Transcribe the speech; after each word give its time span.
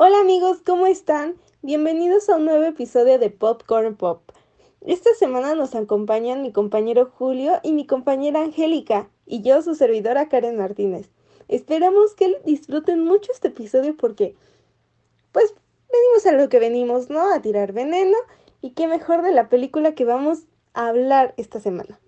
Hola 0.00 0.20
amigos, 0.20 0.58
¿cómo 0.64 0.86
están? 0.86 1.34
Bienvenidos 1.60 2.28
a 2.28 2.36
un 2.36 2.44
nuevo 2.44 2.62
episodio 2.62 3.18
de 3.18 3.30
Popcorn 3.30 3.96
Pop. 3.96 4.22
Esta 4.80 5.12
semana 5.14 5.56
nos 5.56 5.74
acompañan 5.74 6.40
mi 6.40 6.52
compañero 6.52 7.10
Julio 7.18 7.58
y 7.64 7.72
mi 7.72 7.84
compañera 7.84 8.42
Angélica 8.42 9.10
y 9.26 9.42
yo, 9.42 9.60
su 9.60 9.74
servidora 9.74 10.28
Karen 10.28 10.56
Martínez. 10.56 11.10
Esperamos 11.48 12.14
que 12.14 12.40
disfruten 12.44 13.02
mucho 13.02 13.32
este 13.32 13.48
episodio 13.48 13.96
porque, 13.96 14.36
pues, 15.32 15.52
venimos 15.92 16.26
a 16.26 16.32
lo 16.40 16.48
que 16.48 16.60
venimos, 16.60 17.10
¿no? 17.10 17.34
A 17.34 17.42
tirar 17.42 17.72
veneno 17.72 18.18
y 18.60 18.74
qué 18.74 18.86
mejor 18.86 19.22
de 19.22 19.32
la 19.32 19.48
película 19.48 19.96
que 19.96 20.04
vamos 20.04 20.44
a 20.74 20.86
hablar 20.86 21.34
esta 21.38 21.58
semana. 21.58 21.98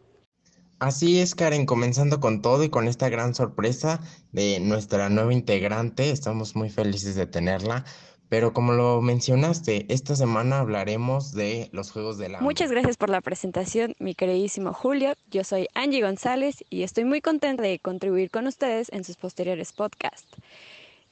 Así 0.80 1.20
es, 1.20 1.34
Karen, 1.34 1.66
comenzando 1.66 2.20
con 2.20 2.40
todo 2.40 2.64
y 2.64 2.70
con 2.70 2.88
esta 2.88 3.10
gran 3.10 3.34
sorpresa 3.34 4.00
de 4.32 4.60
nuestra 4.60 5.10
nueva 5.10 5.34
integrante. 5.34 6.08
Estamos 6.08 6.56
muy 6.56 6.70
felices 6.70 7.14
de 7.14 7.26
tenerla. 7.26 7.84
Pero 8.30 8.54
como 8.54 8.72
lo 8.72 9.02
mencionaste, 9.02 9.84
esta 9.92 10.16
semana 10.16 10.60
hablaremos 10.60 11.34
de 11.34 11.68
los 11.72 11.90
Juegos 11.90 12.16
del 12.16 12.36
Hambre. 12.36 12.44
Muchas 12.44 12.70
gracias 12.70 12.96
por 12.96 13.10
la 13.10 13.20
presentación, 13.20 13.94
mi 13.98 14.14
queridísimo 14.14 14.72
Julio. 14.72 15.14
Yo 15.30 15.44
soy 15.44 15.68
Angie 15.74 16.00
González 16.00 16.64
y 16.70 16.82
estoy 16.82 17.04
muy 17.04 17.20
contenta 17.20 17.62
de 17.62 17.78
contribuir 17.78 18.30
con 18.30 18.46
ustedes 18.46 18.88
en 18.92 19.04
sus 19.04 19.16
posteriores 19.16 19.72
podcasts. 19.74 20.28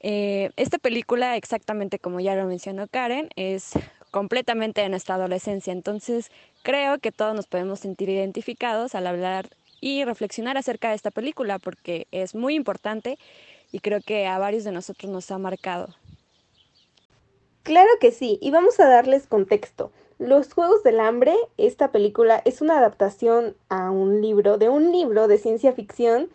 Eh, 0.01 0.51
esta 0.57 0.79
película, 0.79 1.37
exactamente 1.37 1.99
como 1.99 2.21
ya 2.21 2.37
lo 2.37 2.47
mencionó 2.47 2.87
Karen, 2.87 3.29
es 3.37 3.73
completamente 4.13 4.81
de 4.81 4.89
nuestra 4.89 5.17
adolescencia, 5.17 5.73
entonces 5.73 6.31
creo 6.63 6.99
que 6.99 7.13
todos 7.13 7.35
nos 7.35 7.47
podemos 7.47 7.81
sentir 7.81 8.09
identificados 8.09 8.95
al 8.95 9.07
hablar 9.07 9.51
y 9.81 10.05
reflexionar 10.05 10.57
acerca 10.57 10.91
de 10.91 10.97
esta 10.97 11.11
película 11.11 11.59
porque 11.59 12.07
es 12.11 12.35
muy 12.35 12.55
importante 12.55 13.19
y 13.73 13.81
creo 13.81 14.01
que 14.01 14.27
a 14.27 14.39
varios 14.39 14.65
de 14.65 14.73
nosotros 14.73 15.11
nos 15.11 15.31
ha 15.31 15.39
marcado. 15.39 15.89
Claro 17.63 17.91
que 18.01 18.13
sí, 18.13 18.39
y 18.41 18.51
vamos 18.51 18.81
a 18.81 18.89
darles 18.89 19.27
contexto. 19.27 19.93
Los 20.19 20.53
Juegos 20.53 20.83
del 20.83 21.01
Hambre, 21.01 21.35
esta 21.59 21.93
película 21.93 22.43
es 22.45 22.61
una 22.61 22.79
adaptación 22.79 23.55
a 23.69 23.91
un 23.91 24.21
libro, 24.21 24.59
de 24.59 24.69
un 24.69 24.91
libro 24.91 25.29
de 25.29 25.39
ciencia 25.39 25.73
ficción 25.73 26.29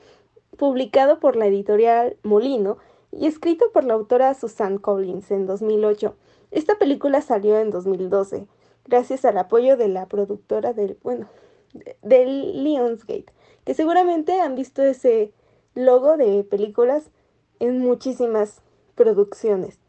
publicado 0.58 1.20
por 1.20 1.36
la 1.36 1.48
editorial 1.48 2.16
Molino 2.24 2.78
y 3.12 3.26
escrito 3.26 3.72
por 3.74 3.84
la 3.84 3.96
autora 3.96 4.34
Susan 4.36 4.78
Collins 4.78 5.32
en 5.32 5.48
2008. 5.48 6.16
Esta 6.52 6.76
película 6.76 7.22
salió 7.22 7.60
en 7.60 7.72
2012, 7.72 8.46
gracias 8.86 9.26
al 9.26 9.38
apoyo 9.38 9.76
de 9.76 9.88
la 9.88 10.06
productora 10.06 10.72
del, 10.74 10.98
bueno, 11.02 11.28
del 12.02 12.64
Lionsgate, 12.64 13.26
que 13.66 13.74
seguramente 13.74 14.40
han 14.40 14.56
visto 14.56 14.82
ese 14.84 15.32
logo 15.76 16.18
de 16.18 16.44
películas 16.44 17.10
en 17.60 17.80
muchísimas 17.80 18.62
producciones. 18.96 19.80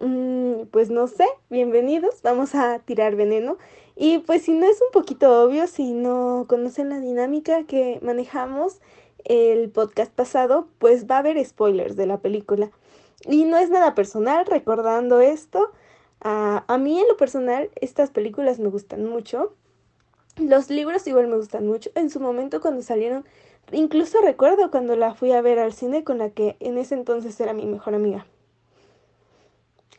Mm, 0.00 0.66
pues 0.70 0.90
no 0.90 1.06
sé, 1.06 1.26
bienvenidos, 1.50 2.20
vamos 2.22 2.54
a 2.54 2.80
tirar 2.80 3.16
veneno. 3.16 3.58
Y 3.96 4.18
pues 4.18 4.42
si 4.42 4.52
no 4.52 4.66
es 4.66 4.80
un 4.82 4.90
poquito 4.92 5.44
obvio, 5.44 5.66
si 5.66 5.92
no 5.92 6.46
conocen 6.48 6.88
la 6.88 6.98
dinámica 6.98 7.64
que 7.64 8.00
manejamos 8.02 8.80
el 9.24 9.70
podcast 9.70 10.12
pasado, 10.12 10.68
pues 10.78 11.06
va 11.06 11.16
a 11.16 11.18
haber 11.18 11.42
spoilers 11.44 11.96
de 11.96 12.06
la 12.06 12.18
película. 12.18 12.70
Y 13.26 13.44
no 13.44 13.56
es 13.56 13.70
nada 13.70 13.94
personal, 13.94 14.46
recordando 14.46 15.20
esto, 15.20 15.70
a, 16.20 16.64
a 16.66 16.78
mí 16.78 17.00
en 17.00 17.08
lo 17.08 17.16
personal 17.16 17.70
estas 17.76 18.10
películas 18.10 18.58
me 18.58 18.68
gustan 18.68 19.04
mucho. 19.04 19.54
Los 20.36 20.68
libros 20.68 21.06
igual 21.06 21.28
me 21.28 21.36
gustan 21.36 21.66
mucho. 21.66 21.90
En 21.94 22.10
su 22.10 22.18
momento 22.18 22.60
cuando 22.60 22.82
salieron, 22.82 23.24
incluso 23.70 24.20
recuerdo 24.20 24.70
cuando 24.70 24.96
la 24.96 25.14
fui 25.14 25.30
a 25.32 25.40
ver 25.40 25.60
al 25.60 25.72
cine 25.72 26.02
con 26.02 26.18
la 26.18 26.30
que 26.30 26.56
en 26.58 26.76
ese 26.76 26.94
entonces 26.94 27.38
era 27.38 27.52
mi 27.52 27.66
mejor 27.66 27.94
amiga. 27.94 28.26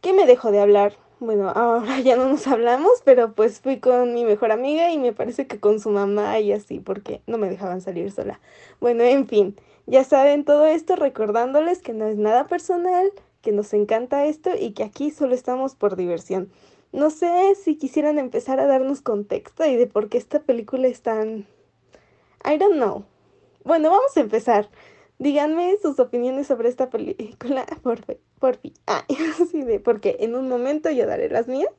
¿Qué 0.01 0.11
me 0.11 0.25
dejó 0.25 0.51
de 0.51 0.59
hablar? 0.59 0.93
Bueno, 1.19 1.49
ahora 1.55 1.99
ya 2.01 2.17
no 2.17 2.27
nos 2.27 2.45
hablamos, 2.47 3.01
pero 3.05 3.33
pues 3.33 3.61
fui 3.61 3.79
con 3.79 4.13
mi 4.13 4.25
mejor 4.25 4.51
amiga 4.51 4.91
y 4.91 4.97
me 4.97 5.13
parece 5.13 5.47
que 5.47 5.59
con 5.59 5.79
su 5.79 5.89
mamá 5.89 6.37
y 6.39 6.51
así, 6.51 6.79
porque 6.79 7.21
no 7.27 7.37
me 7.37 7.49
dejaban 7.49 7.79
salir 7.79 8.11
sola. 8.11 8.41
Bueno, 8.81 9.03
en 9.03 9.27
fin, 9.27 9.55
ya 9.85 10.03
saben 10.03 10.43
todo 10.43 10.65
esto 10.65 10.97
recordándoles 10.97 11.81
que 11.81 11.93
no 11.93 12.07
es 12.07 12.17
nada 12.17 12.47
personal, 12.47 13.09
que 13.41 13.53
nos 13.53 13.73
encanta 13.73 14.25
esto 14.25 14.51
y 14.59 14.71
que 14.71 14.83
aquí 14.83 15.11
solo 15.11 15.33
estamos 15.33 15.75
por 15.75 15.95
diversión. 15.95 16.51
No 16.95 17.09
sé 17.09 17.55
si 17.61 17.75
quisieran 17.75 18.19
empezar 18.19 18.61
a 18.61 18.67
darnos 18.67 19.01
contexto 19.01 19.65
y 19.65 19.75
de 19.75 19.85
por 19.85 20.07
qué 20.07 20.17
esta 20.17 20.39
película 20.39 20.87
es 20.87 21.01
tan... 21.01 21.45
I 22.45 22.57
don't 22.57 22.75
know. 22.75 23.03
Bueno, 23.65 23.89
vamos 23.89 24.15
a 24.15 24.21
empezar. 24.21 24.69
Díganme 25.19 25.75
sus 25.81 25.99
opiniones 25.99 26.47
sobre 26.47 26.69
esta 26.69 26.89
película, 26.89 27.65
por 28.39 28.55
fin. 28.55 28.73
Ah, 28.87 29.03
sí, 29.51 29.63
de, 29.63 29.81
porque 29.81 30.15
en 30.21 30.35
un 30.35 30.47
momento 30.47 30.89
yo 30.89 31.05
daré 31.05 31.27
las 31.27 31.49
mías. 31.49 31.73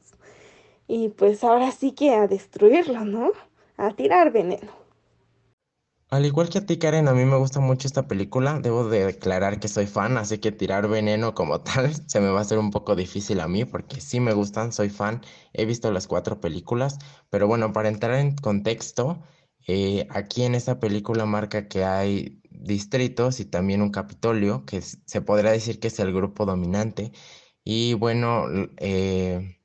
Y 0.87 1.09
pues 1.09 1.43
ahora 1.45 1.73
sí 1.73 1.93
que 1.93 2.13
a 2.15 2.29
destruirlo, 2.29 3.07
¿no? 3.07 3.33
A 3.79 3.93
tirar 3.93 4.33
veneno. 4.33 4.86
Al 6.09 6.25
igual 6.25 6.49
que 6.49 6.59
a 6.59 6.67
ti, 6.67 6.79
Karen, 6.79 7.09
a 7.09 7.15
mí 7.15 7.25
me 7.25 7.37
gusta 7.37 7.59
mucho 7.61 7.87
esta 7.89 8.07
película. 8.09 8.61
Debo 8.61 8.89
de 8.89 9.05
declarar 9.07 9.59
que 9.61 9.69
soy 9.69 9.87
fan, 9.87 10.17
así 10.19 10.39
que 10.39 10.53
tirar 10.53 10.89
veneno 10.89 11.35
como 11.35 11.61
tal 11.63 11.93
se 12.09 12.21
me 12.21 12.29
va 12.29 12.39
a 12.39 12.43
hacer 12.43 12.59
un 12.59 12.71
poco 12.71 12.95
difícil 12.97 13.41
a 13.41 13.49
mí 13.49 13.65
porque 13.65 14.01
sí 14.01 14.21
me 14.21 14.33
gustan, 14.33 14.73
soy 14.73 14.89
fan. 14.91 15.23
He 15.53 15.65
visto 15.67 15.91
las 15.93 16.07
cuatro 16.07 16.41
películas, 16.41 16.99
pero 17.31 17.47
bueno, 17.49 17.73
para 17.73 17.89
entrar 17.89 18.15
en 18.19 18.37
contexto, 18.37 19.23
eh, 19.67 20.07
aquí 20.11 20.43
en 20.45 20.55
esta 20.55 20.79
película 20.81 21.27
marca 21.27 21.69
que 21.69 21.85
hay 21.85 22.41
distritos 22.51 23.41
y 23.41 23.45
también 23.45 23.83
un 23.83 23.91
capitolio, 23.91 24.65
que 24.65 24.81
se 24.83 25.21
podría 25.23 25.51
decir 25.53 25.81
que 25.81 25.89
es 25.89 25.99
el 25.99 26.13
grupo 26.13 26.47
dominante. 26.47 27.13
Y 27.65 27.95
bueno, 27.95 28.45
eh, 28.79 29.59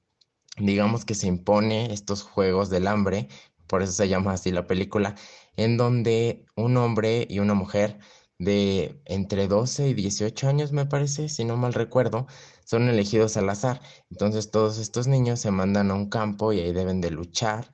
digamos 0.57 1.05
que 1.05 1.15
se 1.15 1.27
impone 1.27 1.93
estos 1.93 2.23
juegos 2.23 2.69
del 2.69 2.87
hambre, 2.87 3.27
por 3.67 3.81
eso 3.81 3.93
se 3.93 4.09
llama 4.09 4.33
así 4.33 4.51
la 4.51 4.67
película 4.67 5.15
en 5.63 5.77
donde 5.77 6.45
un 6.55 6.77
hombre 6.77 7.27
y 7.29 7.39
una 7.39 7.53
mujer 7.53 7.99
de 8.39 9.01
entre 9.05 9.47
12 9.47 9.89
y 9.89 9.93
18 9.93 10.47
años, 10.47 10.71
me 10.71 10.85
parece, 10.87 11.29
si 11.29 11.45
no 11.45 11.57
mal 11.57 11.73
recuerdo, 11.73 12.27
son 12.65 12.89
elegidos 12.89 13.37
al 13.37 13.49
azar. 13.49 13.81
Entonces 14.09 14.51
todos 14.51 14.79
estos 14.79 15.07
niños 15.07 15.39
se 15.39 15.51
mandan 15.51 15.91
a 15.91 15.95
un 15.95 16.09
campo 16.09 16.53
y 16.53 16.59
ahí 16.59 16.73
deben 16.73 17.01
de 17.01 17.11
luchar. 17.11 17.71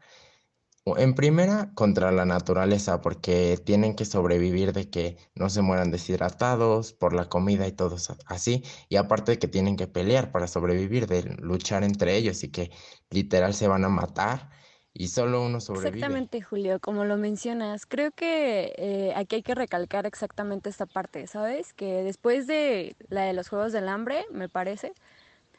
En 0.97 1.15
primera, 1.15 1.73
contra 1.75 2.11
la 2.11 2.25
naturaleza, 2.25 3.01
porque 3.01 3.57
tienen 3.65 3.93
que 3.95 4.05
sobrevivir 4.05 4.71
de 4.73 4.89
que 4.89 5.17
no 5.35 5.49
se 5.49 5.61
mueran 5.61 5.91
deshidratados 5.91 6.93
por 6.93 7.13
la 7.13 7.27
comida 7.29 7.67
y 7.67 7.73
todo 7.73 7.97
así. 8.25 8.63
Y 8.89 8.95
aparte 8.95 9.33
de 9.33 9.39
que 9.39 9.47
tienen 9.49 9.75
que 9.75 9.87
pelear 9.87 10.31
para 10.31 10.47
sobrevivir, 10.47 11.07
de 11.07 11.23
luchar 11.39 11.83
entre 11.83 12.15
ellos 12.15 12.43
y 12.43 12.51
que 12.51 12.71
literal 13.09 13.53
se 13.53 13.67
van 13.67 13.83
a 13.83 13.89
matar 13.89 14.49
y 14.97 15.09
solo 15.09 15.43
uno 15.45 15.61
sobrevive. 15.61 15.97
Exactamente, 15.97 16.41
Julio, 16.41 16.79
como 16.79 17.05
lo 17.05 17.17
mencionas, 17.17 17.85
creo 17.85 18.11
que 18.11 18.73
eh, 18.77 19.13
aquí 19.15 19.37
hay 19.37 19.43
que 19.43 19.53
recalcar 19.53 20.05
exactamente 20.05 20.69
esta 20.69 20.85
parte, 20.87 21.27
¿sabes? 21.27 21.73
Que 21.73 22.03
después 22.03 22.47
de 22.47 22.95
la 23.09 23.21
de 23.21 23.33
los 23.33 23.49
Juegos 23.49 23.71
del 23.73 23.89
Hambre, 23.89 24.25
me 24.31 24.49
parece, 24.49 24.93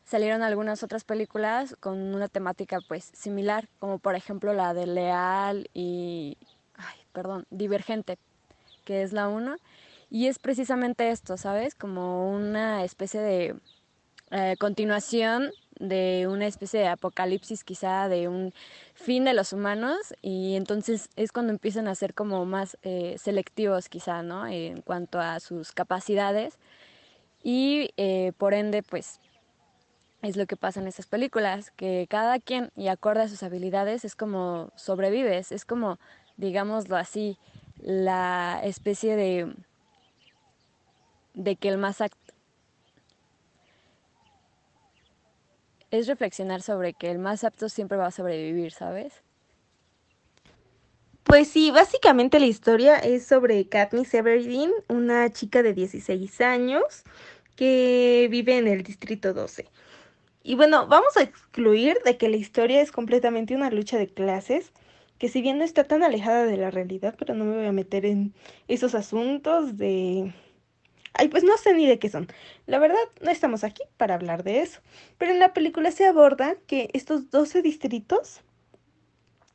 salieron 0.04 0.42
algunas 0.42 0.82
otras 0.82 1.04
películas 1.04 1.76
con 1.78 1.98
una 1.98 2.28
temática 2.28 2.80
pues 2.88 3.10
similar, 3.14 3.68
como 3.78 3.98
por 3.98 4.16
ejemplo 4.16 4.54
la 4.54 4.74
de 4.74 4.86
Leal 4.86 5.70
y, 5.72 6.36
ay, 6.74 6.98
perdón, 7.12 7.46
Divergente, 7.50 8.18
que 8.84 9.02
es 9.02 9.12
la 9.12 9.28
una, 9.28 9.58
y 10.10 10.26
es 10.26 10.40
precisamente 10.40 11.10
esto, 11.10 11.36
¿sabes? 11.36 11.76
Como 11.76 12.28
una 12.32 12.82
especie 12.82 13.20
de 13.20 13.54
eh, 14.30 14.56
continuación 14.58 15.50
de 15.78 16.26
una 16.28 16.46
especie 16.46 16.80
de 16.80 16.88
apocalipsis 16.88 17.64
quizá 17.64 18.08
de 18.08 18.28
un 18.28 18.52
fin 18.94 19.24
de 19.24 19.32
los 19.32 19.52
humanos 19.52 20.14
y 20.22 20.56
entonces 20.56 21.08
es 21.16 21.32
cuando 21.32 21.52
empiezan 21.52 21.88
a 21.88 21.94
ser 21.94 22.14
como 22.14 22.44
más 22.44 22.76
eh, 22.82 23.16
selectivos 23.18 23.88
quizá, 23.88 24.22
¿no? 24.22 24.46
En 24.46 24.82
cuanto 24.82 25.20
a 25.20 25.40
sus 25.40 25.72
capacidades 25.72 26.58
y 27.42 27.90
eh, 27.96 28.32
por 28.36 28.54
ende 28.54 28.82
pues 28.82 29.20
es 30.22 30.36
lo 30.36 30.46
que 30.46 30.56
pasa 30.56 30.80
en 30.80 30.88
estas 30.88 31.06
películas, 31.06 31.70
que 31.70 32.06
cada 32.10 32.40
quien 32.40 32.72
y 32.76 32.88
acorde 32.88 33.22
a 33.22 33.28
sus 33.28 33.42
habilidades 33.42 34.04
es 34.04 34.16
como 34.16 34.72
sobrevives, 34.74 35.52
es 35.52 35.64
como, 35.64 35.98
digámoslo 36.36 36.96
así, 36.96 37.38
la 37.80 38.60
especie 38.64 39.14
de, 39.14 39.54
de 41.34 41.54
que 41.54 41.68
el 41.68 41.78
más 41.78 42.02
es 45.90 46.06
reflexionar 46.06 46.62
sobre 46.62 46.94
que 46.94 47.10
el 47.10 47.18
más 47.18 47.44
apto 47.44 47.68
siempre 47.68 47.98
va 47.98 48.06
a 48.06 48.10
sobrevivir, 48.10 48.72
¿sabes? 48.72 49.22
Pues 51.24 51.48
sí, 51.48 51.70
básicamente 51.70 52.40
la 52.40 52.46
historia 52.46 52.96
es 52.98 53.26
sobre 53.26 53.68
Katniss 53.68 54.14
Everdeen, 54.14 54.72
una 54.88 55.30
chica 55.30 55.62
de 55.62 55.74
16 55.74 56.40
años 56.40 57.04
que 57.54 58.28
vive 58.30 58.56
en 58.56 58.66
el 58.66 58.82
distrito 58.82 59.34
12. 59.34 59.66
Y 60.42 60.54
bueno, 60.54 60.86
vamos 60.86 61.16
a 61.18 61.22
excluir 61.22 61.98
de 62.04 62.16
que 62.16 62.30
la 62.30 62.36
historia 62.36 62.80
es 62.80 62.92
completamente 62.92 63.54
una 63.54 63.70
lucha 63.70 63.98
de 63.98 64.08
clases, 64.08 64.72
que 65.18 65.28
si 65.28 65.42
bien 65.42 65.58
no 65.58 65.64
está 65.64 65.84
tan 65.84 66.02
alejada 66.02 66.46
de 66.46 66.56
la 66.56 66.70
realidad, 66.70 67.14
pero 67.18 67.34
no 67.34 67.44
me 67.44 67.56
voy 67.56 67.66
a 67.66 67.72
meter 67.72 68.06
en 68.06 68.32
esos 68.66 68.94
asuntos 68.94 69.76
de 69.76 70.32
Ay, 71.14 71.28
pues 71.28 71.44
no 71.44 71.56
sé 71.56 71.74
ni 71.74 71.86
de 71.86 71.98
qué 71.98 72.08
son. 72.08 72.28
La 72.66 72.78
verdad, 72.78 72.98
no 73.20 73.30
estamos 73.30 73.64
aquí 73.64 73.82
para 73.96 74.14
hablar 74.14 74.44
de 74.44 74.60
eso. 74.60 74.80
Pero 75.18 75.32
en 75.32 75.38
la 75.38 75.52
película 75.52 75.90
se 75.90 76.06
aborda 76.06 76.56
que 76.66 76.90
estos 76.92 77.30
12 77.30 77.62
distritos 77.62 78.42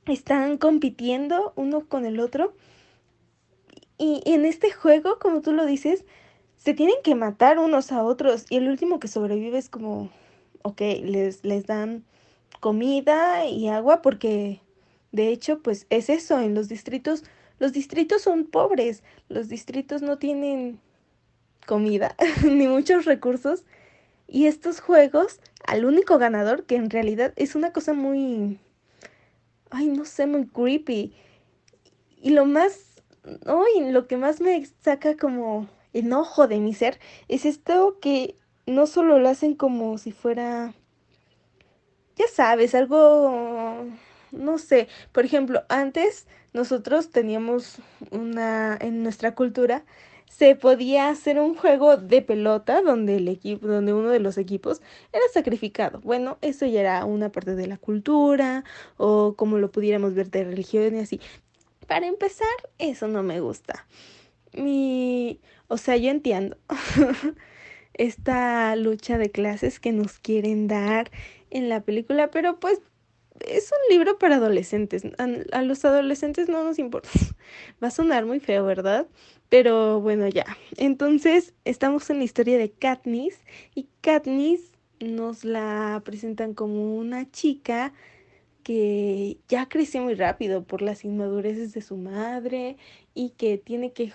están 0.05 0.57
compitiendo 0.57 1.53
uno 1.55 1.87
con 1.87 2.05
el 2.05 2.19
otro. 2.19 2.53
Y 3.97 4.21
en 4.25 4.45
este 4.45 4.71
juego, 4.71 5.19
como 5.19 5.41
tú 5.41 5.53
lo 5.53 5.65
dices, 5.65 6.05
se 6.57 6.73
tienen 6.73 6.95
que 7.03 7.15
matar 7.15 7.59
unos 7.59 7.91
a 7.91 8.03
otros. 8.03 8.45
Y 8.49 8.57
el 8.57 8.67
último 8.67 8.99
que 8.99 9.07
sobrevive 9.07 9.57
es 9.57 9.69
como, 9.69 10.09
ok, 10.63 10.81
les, 11.03 11.43
les 11.43 11.65
dan 11.65 12.03
comida 12.59 13.45
y 13.45 13.67
agua 13.67 14.01
porque, 14.01 14.61
de 15.11 15.29
hecho, 15.29 15.61
pues 15.61 15.85
es 15.89 16.09
eso, 16.09 16.39
en 16.39 16.55
los 16.55 16.69
distritos, 16.69 17.23
los 17.59 17.73
distritos 17.73 18.21
son 18.21 18.45
pobres, 18.45 19.03
los 19.29 19.49
distritos 19.49 20.01
no 20.01 20.17
tienen 20.17 20.79
comida 21.65 22.15
ni 22.43 22.67
muchos 22.67 23.05
recursos. 23.05 23.65
Y 24.27 24.47
estos 24.47 24.79
juegos, 24.79 25.39
al 25.65 25.85
único 25.85 26.17
ganador, 26.17 26.65
que 26.65 26.75
en 26.75 26.89
realidad 26.89 27.33
es 27.35 27.55
una 27.55 27.71
cosa 27.71 27.93
muy, 27.93 28.59
ay, 29.69 29.87
no 29.87 30.05
sé, 30.05 30.25
muy 30.27 30.47
creepy. 30.47 31.13
Y 32.21 32.29
lo 32.31 32.45
más, 32.45 33.03
ay, 33.45 33.91
lo 33.91 34.07
que 34.07 34.17
más 34.17 34.41
me 34.41 34.65
saca 34.81 35.17
como 35.17 35.67
enojo 35.93 36.47
de 36.47 36.59
mi 36.59 36.73
ser 36.73 36.99
es 37.27 37.45
esto 37.45 37.99
que 38.01 38.35
no 38.65 38.87
solo 38.87 39.19
lo 39.19 39.29
hacen 39.29 39.55
como 39.55 39.97
si 39.97 40.11
fuera, 40.11 40.73
ya 42.15 42.27
sabes, 42.27 42.75
algo, 42.75 43.85
no 44.31 44.57
sé, 44.57 44.87
por 45.11 45.25
ejemplo, 45.25 45.63
antes 45.69 46.27
nosotros 46.53 47.11
teníamos 47.11 47.77
una, 48.11 48.77
en 48.79 49.03
nuestra 49.03 49.35
cultura, 49.35 49.83
se 50.35 50.55
podía 50.55 51.09
hacer 51.09 51.39
un 51.39 51.55
juego 51.55 51.95
de 51.97 52.23
pelota 52.23 52.81
donde 52.81 53.17
el 53.17 53.27
equipo, 53.27 53.67
donde 53.67 53.93
uno 53.93 54.09
de 54.09 54.19
los 54.19 54.37
equipos 54.39 54.81
era 55.11 55.23
sacrificado. 55.31 55.99
Bueno, 56.01 56.39
eso 56.41 56.65
ya 56.65 56.79
era 56.79 57.05
una 57.05 57.31
parte 57.31 57.55
de 57.55 57.67
la 57.67 57.77
cultura 57.77 58.63
o 58.97 59.35
como 59.35 59.59
lo 59.59 59.71
pudiéramos 59.71 60.15
ver 60.15 60.31
de 60.31 60.43
religión 60.43 60.95
y 60.95 60.99
así. 60.99 61.21
Para 61.87 62.07
empezar, 62.07 62.47
eso 62.79 63.07
no 63.07 63.21
me 63.21 63.41
gusta. 63.41 63.85
Mi, 64.53 65.39
o 65.67 65.77
sea, 65.77 65.97
yo 65.97 66.09
entiendo 66.09 66.57
esta 67.93 68.75
lucha 68.75 69.19
de 69.19 69.29
clases 69.29 69.79
que 69.79 69.91
nos 69.91 70.17
quieren 70.17 70.67
dar 70.67 71.11
en 71.51 71.69
la 71.69 71.81
película, 71.81 72.31
pero 72.31 72.59
pues 72.59 72.81
es 73.39 73.71
un 73.71 73.95
libro 73.95 74.17
para 74.17 74.37
adolescentes. 74.37 75.03
A, 75.17 75.27
a, 75.57 75.61
los 75.61 75.83
adolescentes 75.85 76.49
no 76.49 76.63
nos 76.63 76.79
importa. 76.79 77.09
Va 77.83 77.87
a 77.87 77.91
sonar 77.91 78.25
muy 78.25 78.39
feo, 78.39 78.65
¿verdad? 78.65 79.07
Pero 79.49 80.01
bueno, 80.01 80.27
ya. 80.27 80.45
Entonces, 80.77 81.53
estamos 81.65 82.09
en 82.09 82.19
la 82.19 82.23
historia 82.23 82.57
de 82.57 82.71
Katniss 82.71 83.39
y 83.75 83.87
Katniss 84.01 84.71
nos 84.99 85.43
la 85.43 86.01
presentan 86.05 86.53
como 86.53 86.95
una 86.95 87.29
chica 87.31 87.93
que 88.63 89.37
ya 89.49 89.67
creció 89.67 90.01
muy 90.01 90.15
rápido 90.15 90.63
por 90.63 90.81
las 90.81 91.03
inmadureces 91.03 91.73
de 91.73 91.81
su 91.81 91.97
madre 91.97 92.77
y 93.13 93.31
que 93.31 93.57
tiene 93.57 93.91
que, 93.91 94.13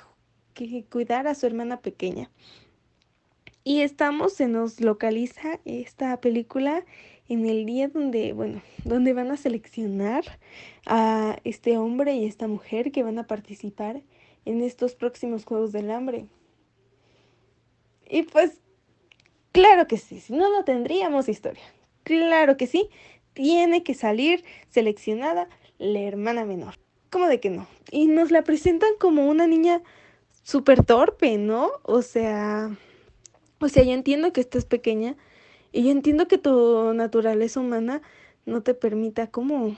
que 0.55 0.85
cuidar 0.91 1.27
a 1.29 1.35
su 1.35 1.47
hermana 1.47 1.81
pequeña. 1.81 2.31
Y 3.63 3.83
estamos, 3.83 4.33
se 4.33 4.49
nos 4.49 4.81
localiza 4.81 5.61
esta 5.67 6.19
película 6.21 6.87
en 7.29 7.47
el 7.47 7.67
día 7.67 7.89
donde, 7.89 8.33
bueno, 8.33 8.63
donde 8.85 9.13
van 9.13 9.31
a 9.31 9.37
seleccionar 9.37 10.25
a 10.87 11.39
este 11.45 11.77
hombre 11.77 12.15
y 12.15 12.25
esta 12.25 12.49
mujer 12.49 12.91
que 12.91 13.03
van 13.03 13.19
a 13.19 13.27
participar 13.27 14.03
en 14.45 14.63
estos 14.63 14.95
próximos 14.95 15.45
Juegos 15.45 15.73
del 15.73 15.91
Hambre. 15.91 16.27
Y 18.09 18.23
pues, 18.23 18.61
claro 19.53 19.87
que 19.87 19.99
sí, 19.99 20.21
si 20.21 20.33
no, 20.33 20.51
no 20.51 20.65
tendríamos 20.65 21.29
historia. 21.29 21.63
Claro 22.03 22.57
que 22.57 22.67
sí, 22.67 22.89
tiene 23.35 23.83
que 23.83 23.95
salir 23.95 24.45
seleccionada 24.71 25.49
la 25.77 26.01
hermana 26.01 26.47
menor. 26.47 26.75
¿Cómo 27.11 27.27
de 27.29 27.41
que 27.41 27.51
no? 27.51 27.67
Y 27.91 28.07
nos 28.07 28.31
la 28.31 28.43
presentan 28.43 28.91
como 28.99 29.29
una 29.29 29.47
niña 29.47 29.83
súper 30.43 30.85
torpe, 30.85 31.37
¿no? 31.37 31.71
O 31.83 32.01
sea, 32.01 32.77
o 33.61 33.69
sea, 33.69 33.83
yo 33.83 33.93
entiendo 33.93 34.33
que 34.33 34.41
estás 34.41 34.65
pequeña 34.65 35.17
y 35.79 35.85
yo 35.85 35.93
entiendo 35.93 36.27
que 36.27 36.39
tu 36.39 36.93
naturaleza 36.93 37.61
humana 37.61 38.03
no 38.47 38.65
te 38.65 38.75
permita 38.75 39.29
como 39.29 39.77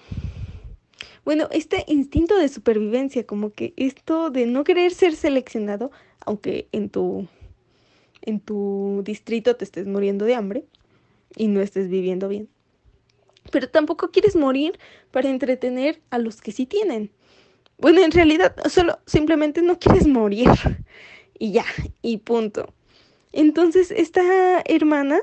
bueno, 1.27 1.47
este 1.53 1.85
instinto 1.89 2.39
de 2.39 2.49
supervivencia, 2.49 3.27
como 3.27 3.53
que 3.53 3.75
esto 3.77 4.31
de 4.31 4.47
no 4.47 4.65
querer 4.65 4.93
ser 4.93 5.15
seleccionado, 5.15 5.91
aunque 6.25 6.69
en 6.73 6.89
tu, 6.89 7.29
en 8.23 8.41
tu 8.41 9.03
distrito 9.05 9.57
te 9.57 9.65
estés 9.67 9.87
muriendo 9.87 10.25
de 10.25 10.37
hambre 10.37 10.65
y 11.37 11.49
no 11.49 11.61
estés 11.61 11.91
viviendo 11.91 12.29
bien. 12.29 12.49
Pero 13.53 13.69
tampoco 13.69 14.11
quieres 14.11 14.37
morir 14.37 14.79
para 15.11 15.29
entretener 15.29 16.01
a 16.09 16.17
los 16.17 16.41
que 16.41 16.53
sí 16.53 16.65
tienen. 16.65 17.11
Bueno, 17.77 18.01
en 18.01 18.11
realidad 18.11 18.57
solo 18.71 19.01
simplemente 19.05 19.61
no 19.61 19.79
quieres 19.79 20.07
morir. 20.07 20.49
Y 21.43 21.53
ya, 21.53 21.65
y 22.03 22.19
punto. 22.19 22.75
Entonces, 23.33 23.91
esta 23.91 24.61
hermana, 24.67 25.23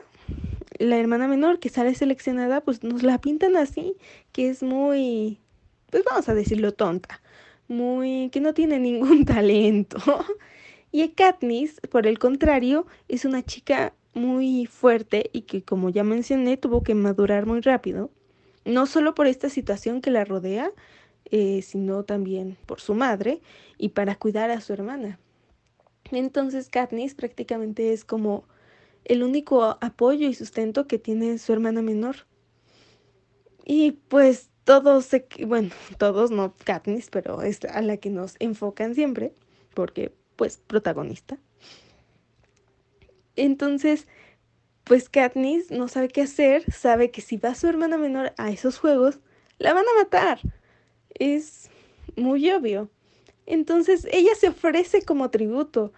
la 0.79 0.97
hermana 0.97 1.27
menor 1.27 1.59
que 1.59 1.69
sale 1.69 1.95
seleccionada, 1.95 2.61
pues 2.61 2.83
nos 2.83 3.03
la 3.03 3.19
pintan 3.19 3.55
así, 3.55 3.95
que 4.31 4.49
es 4.49 4.63
muy 4.63 5.39
pues 5.89 6.03
vamos 6.03 6.27
a 6.29 6.33
decirlo 6.33 6.73
tonta, 6.73 7.21
muy 7.67 8.29
que 8.31 8.39
no 8.41 8.53
tiene 8.53 8.79
ningún 8.79 9.25
talento. 9.25 9.97
y 10.91 11.07
Katniss, 11.09 11.79
por 11.89 12.07
el 12.07 12.19
contrario, 12.19 12.85
es 13.07 13.25
una 13.25 13.43
chica 13.43 13.93
muy 14.13 14.65
fuerte 14.65 15.29
y 15.31 15.41
que 15.41 15.63
como 15.63 15.89
ya 15.89 16.03
mencioné 16.03 16.57
tuvo 16.57 16.83
que 16.83 16.95
madurar 16.95 17.45
muy 17.45 17.61
rápido, 17.61 18.09
no 18.65 18.85
solo 18.85 19.15
por 19.15 19.27
esta 19.27 19.49
situación 19.49 20.01
que 20.01 20.11
la 20.11 20.25
rodea, 20.25 20.71
eh, 21.29 21.61
sino 21.61 22.03
también 22.03 22.57
por 22.65 22.81
su 22.81 22.93
madre 22.93 23.41
y 23.77 23.89
para 23.89 24.15
cuidar 24.15 24.49
a 24.49 24.61
su 24.61 24.73
hermana. 24.73 25.19
Entonces 26.11 26.69
Katniss 26.69 27.15
prácticamente 27.15 27.93
es 27.93 28.05
como 28.05 28.45
el 29.07 29.23
único 29.23 29.77
apoyo 29.81 30.27
y 30.27 30.33
sustento 30.33 30.85
que 30.85 30.99
tiene 30.99 31.37
su 31.37 31.53
hermana 31.53 31.81
menor. 31.81 32.27
Y 33.65 33.93
pues 33.93 34.49
todos, 34.65 35.09
bueno, 35.45 35.69
todos, 35.97 36.29
no 36.29 36.53
Katniss, 36.65 37.09
pero 37.09 37.41
es 37.41 37.63
a 37.65 37.81
la 37.81 37.97
que 37.97 38.09
nos 38.09 38.35
enfocan 38.39 38.95
siempre, 38.95 39.33
porque 39.73 40.13
pues 40.35 40.57
protagonista. 40.57 41.37
Entonces, 43.37 44.07
pues 44.83 45.09
Katniss 45.09 45.71
no 45.71 45.87
sabe 45.87 46.09
qué 46.09 46.23
hacer, 46.23 46.69
sabe 46.71 47.11
que 47.11 47.21
si 47.21 47.37
va 47.37 47.55
su 47.55 47.67
hermana 47.67 47.97
menor 47.97 48.33
a 48.37 48.49
esos 48.49 48.77
juegos, 48.77 49.19
la 49.57 49.73
van 49.73 49.85
a 49.85 50.03
matar. 50.03 50.39
Es 51.13 51.69
muy 52.17 52.49
obvio. 52.51 52.89
Entonces 53.45 54.05
ella 54.11 54.35
se 54.35 54.49
ofrece 54.49 55.03
como 55.03 55.29
tributo. 55.29 55.93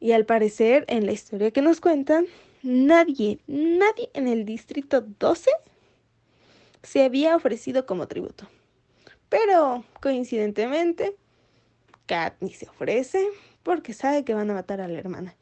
Y 0.00 0.12
al 0.12 0.24
parecer, 0.24 0.84
en 0.88 1.06
la 1.06 1.12
historia 1.12 1.50
que 1.50 1.62
nos 1.62 1.80
cuentan, 1.80 2.26
nadie, 2.62 3.38
nadie 3.46 4.10
en 4.14 4.28
el 4.28 4.46
distrito 4.46 5.02
12 5.02 5.50
se 6.82 7.04
había 7.04 7.36
ofrecido 7.36 7.84
como 7.84 8.08
tributo. 8.08 8.48
Pero, 9.28 9.84
coincidentemente, 10.00 11.14
Katniss 12.06 12.58
se 12.58 12.68
ofrece 12.68 13.24
porque 13.62 13.92
sabe 13.92 14.24
que 14.24 14.34
van 14.34 14.50
a 14.50 14.54
matar 14.54 14.80
a 14.80 14.88
la 14.88 14.98
hermana. 14.98 15.36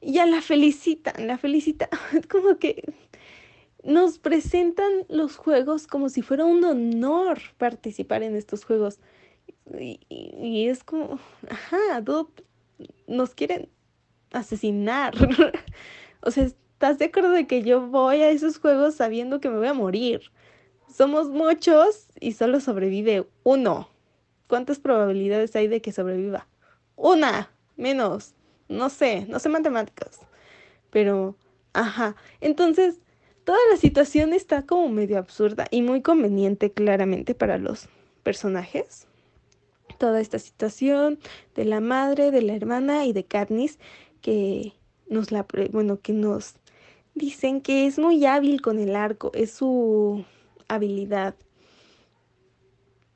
Y 0.00 0.12
ya 0.12 0.26
la 0.26 0.42
felicitan, 0.42 1.26
la 1.26 1.38
felicitan. 1.38 1.88
como 2.30 2.58
que 2.58 2.84
nos 3.82 4.18
presentan 4.18 4.92
los 5.08 5.36
juegos 5.36 5.86
como 5.86 6.08
si 6.08 6.20
fuera 6.20 6.44
un 6.44 6.64
honor 6.64 7.40
participar 7.56 8.22
en 8.22 8.36
estos 8.36 8.64
juegos. 8.64 9.00
Y, 9.78 10.68
es 10.68 10.84
como, 10.84 11.18
ajá, 11.48 12.04
nos 13.06 13.34
quieren 13.34 13.68
asesinar. 14.32 15.14
o 16.20 16.30
sea, 16.30 16.44
¿estás 16.44 16.98
de 16.98 17.06
acuerdo 17.06 17.30
de 17.30 17.46
que 17.46 17.62
yo 17.62 17.86
voy 17.86 18.22
a 18.22 18.30
esos 18.30 18.58
juegos 18.58 18.94
sabiendo 18.94 19.40
que 19.40 19.48
me 19.48 19.58
voy 19.58 19.68
a 19.68 19.74
morir? 19.74 20.30
Somos 20.92 21.28
muchos 21.28 22.06
y 22.20 22.32
solo 22.32 22.60
sobrevive 22.60 23.26
uno. 23.42 23.88
¿Cuántas 24.46 24.78
probabilidades 24.78 25.54
hay 25.56 25.68
de 25.68 25.80
que 25.82 25.92
sobreviva? 25.92 26.46
Una, 26.94 27.50
menos. 27.76 28.34
No 28.68 28.88
sé, 28.88 29.26
no 29.28 29.38
sé 29.38 29.48
matemáticas. 29.48 30.20
Pero, 30.90 31.36
ajá. 31.72 32.16
Entonces, 32.40 33.00
toda 33.44 33.58
la 33.70 33.76
situación 33.76 34.32
está 34.32 34.62
como 34.62 34.88
medio 34.88 35.18
absurda 35.18 35.66
y 35.70 35.82
muy 35.82 36.02
conveniente 36.02 36.72
claramente 36.72 37.34
para 37.34 37.58
los 37.58 37.88
personajes. 38.22 39.06
Toda 39.98 40.20
esta 40.20 40.38
situación 40.38 41.18
de 41.54 41.64
la 41.64 41.80
madre, 41.80 42.30
de 42.30 42.42
la 42.42 42.54
hermana 42.54 43.04
y 43.04 43.12
de 43.12 43.24
Katniss 43.24 43.78
que 44.26 44.72
nos 45.08 45.30
la, 45.30 45.46
bueno, 45.70 46.00
que 46.00 46.12
nos 46.12 46.56
dicen 47.14 47.60
que 47.60 47.86
es 47.86 47.96
muy 47.96 48.26
hábil 48.26 48.60
con 48.60 48.80
el 48.80 48.96
arco, 48.96 49.30
es 49.34 49.52
su 49.52 50.24
habilidad 50.66 51.36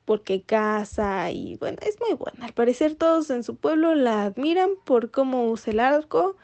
porque 0.05 0.41
caza 0.41 1.29
y 1.31 1.57
bueno, 1.57 1.79
es 1.85 1.99
muy 1.99 2.13
buena. 2.13 2.45
Al 2.45 2.53
parecer 2.53 2.95
todos 2.95 3.29
en 3.29 3.43
su 3.43 3.57
pueblo 3.57 3.93
la 3.93 4.23
admiran 4.23 4.69
por 4.85 5.11
cómo 5.11 5.51
usa 5.51 5.73
el 5.73 5.81
arco 5.81 6.37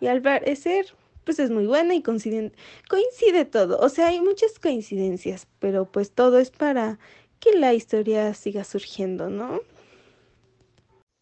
Y 0.00 0.08
al 0.08 0.20
parecer, 0.20 0.86
pues 1.22 1.38
es 1.38 1.50
muy 1.50 1.66
buena 1.66 1.94
y 1.94 2.02
coincide, 2.02 2.52
coincide 2.88 3.44
todo. 3.44 3.78
O 3.78 3.88
sea, 3.88 4.08
hay 4.08 4.20
muchas 4.20 4.58
coincidencias, 4.58 5.46
pero 5.60 5.84
pues 5.84 6.10
todo 6.10 6.40
es 6.40 6.50
para 6.50 6.98
que 7.38 7.56
la 7.56 7.72
historia 7.72 8.34
siga 8.34 8.64
surgiendo, 8.64 9.30
¿no? 9.30 9.60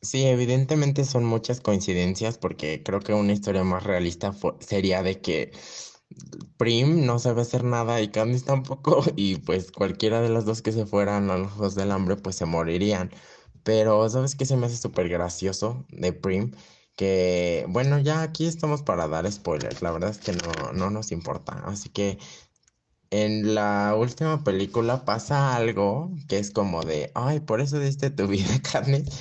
Sí, 0.07 0.25
evidentemente 0.25 1.05
son 1.05 1.25
muchas 1.25 1.61
coincidencias 1.61 2.39
porque 2.39 2.83
creo 2.85 3.01
que 3.01 3.13
una 3.13 3.33
historia 3.33 3.65
más 3.65 3.83
realista 3.83 4.33
sería 4.61 5.03
de 5.03 5.21
que 5.21 5.51
Prim 6.57 7.05
no 7.07 7.19
sabe 7.19 7.43
hacer 7.43 7.65
nada 7.65 8.01
y 8.01 8.09
Candice 8.09 8.45
tampoco 8.45 9.03
y 9.17 9.37
pues 9.39 9.73
cualquiera 9.73 10.21
de 10.21 10.29
las 10.29 10.45
dos 10.45 10.63
que 10.63 10.73
se 10.73 10.87
fueran 10.87 11.31
a 11.31 11.39
los 11.39 11.53
Juegos 11.53 11.75
del 11.75 11.91
Hambre 11.93 12.17
pues 12.17 12.37
se 12.37 12.47
morirían. 12.47 13.11
Pero 13.65 14.09
¿sabes 14.09 14.37
qué 14.37 14.47
se 14.47 14.57
me 14.57 14.67
hace 14.67 14.77
súper 14.77 15.09
gracioso 15.09 15.87
de 15.91 16.13
Prim? 16.13 16.53
Que 16.97 17.67
bueno, 17.69 17.99
ya 17.99 18.23
aquí 18.23 18.47
estamos 18.47 18.83
para 18.83 19.09
dar 19.09 19.31
spoilers, 19.31 19.83
la 19.83 19.91
verdad 19.91 20.11
es 20.11 20.19
que 20.19 20.33
no, 20.33 20.73
no 20.73 20.91
nos 20.91 21.13
importa. 21.13 21.63
Así 21.67 21.89
que 21.91 22.19
en 23.11 23.55
la 23.55 23.95
última 23.97 24.45
película 24.45 25.05
pasa 25.05 25.57
algo 25.57 26.11
que 26.29 26.39
es 26.39 26.51
como 26.51 26.83
de, 26.83 27.13
ay, 27.15 27.41
por 27.41 27.61
eso 27.61 27.79
diste 27.81 28.11
tu 28.11 28.27
vida, 28.29 28.61
Candice 28.63 29.13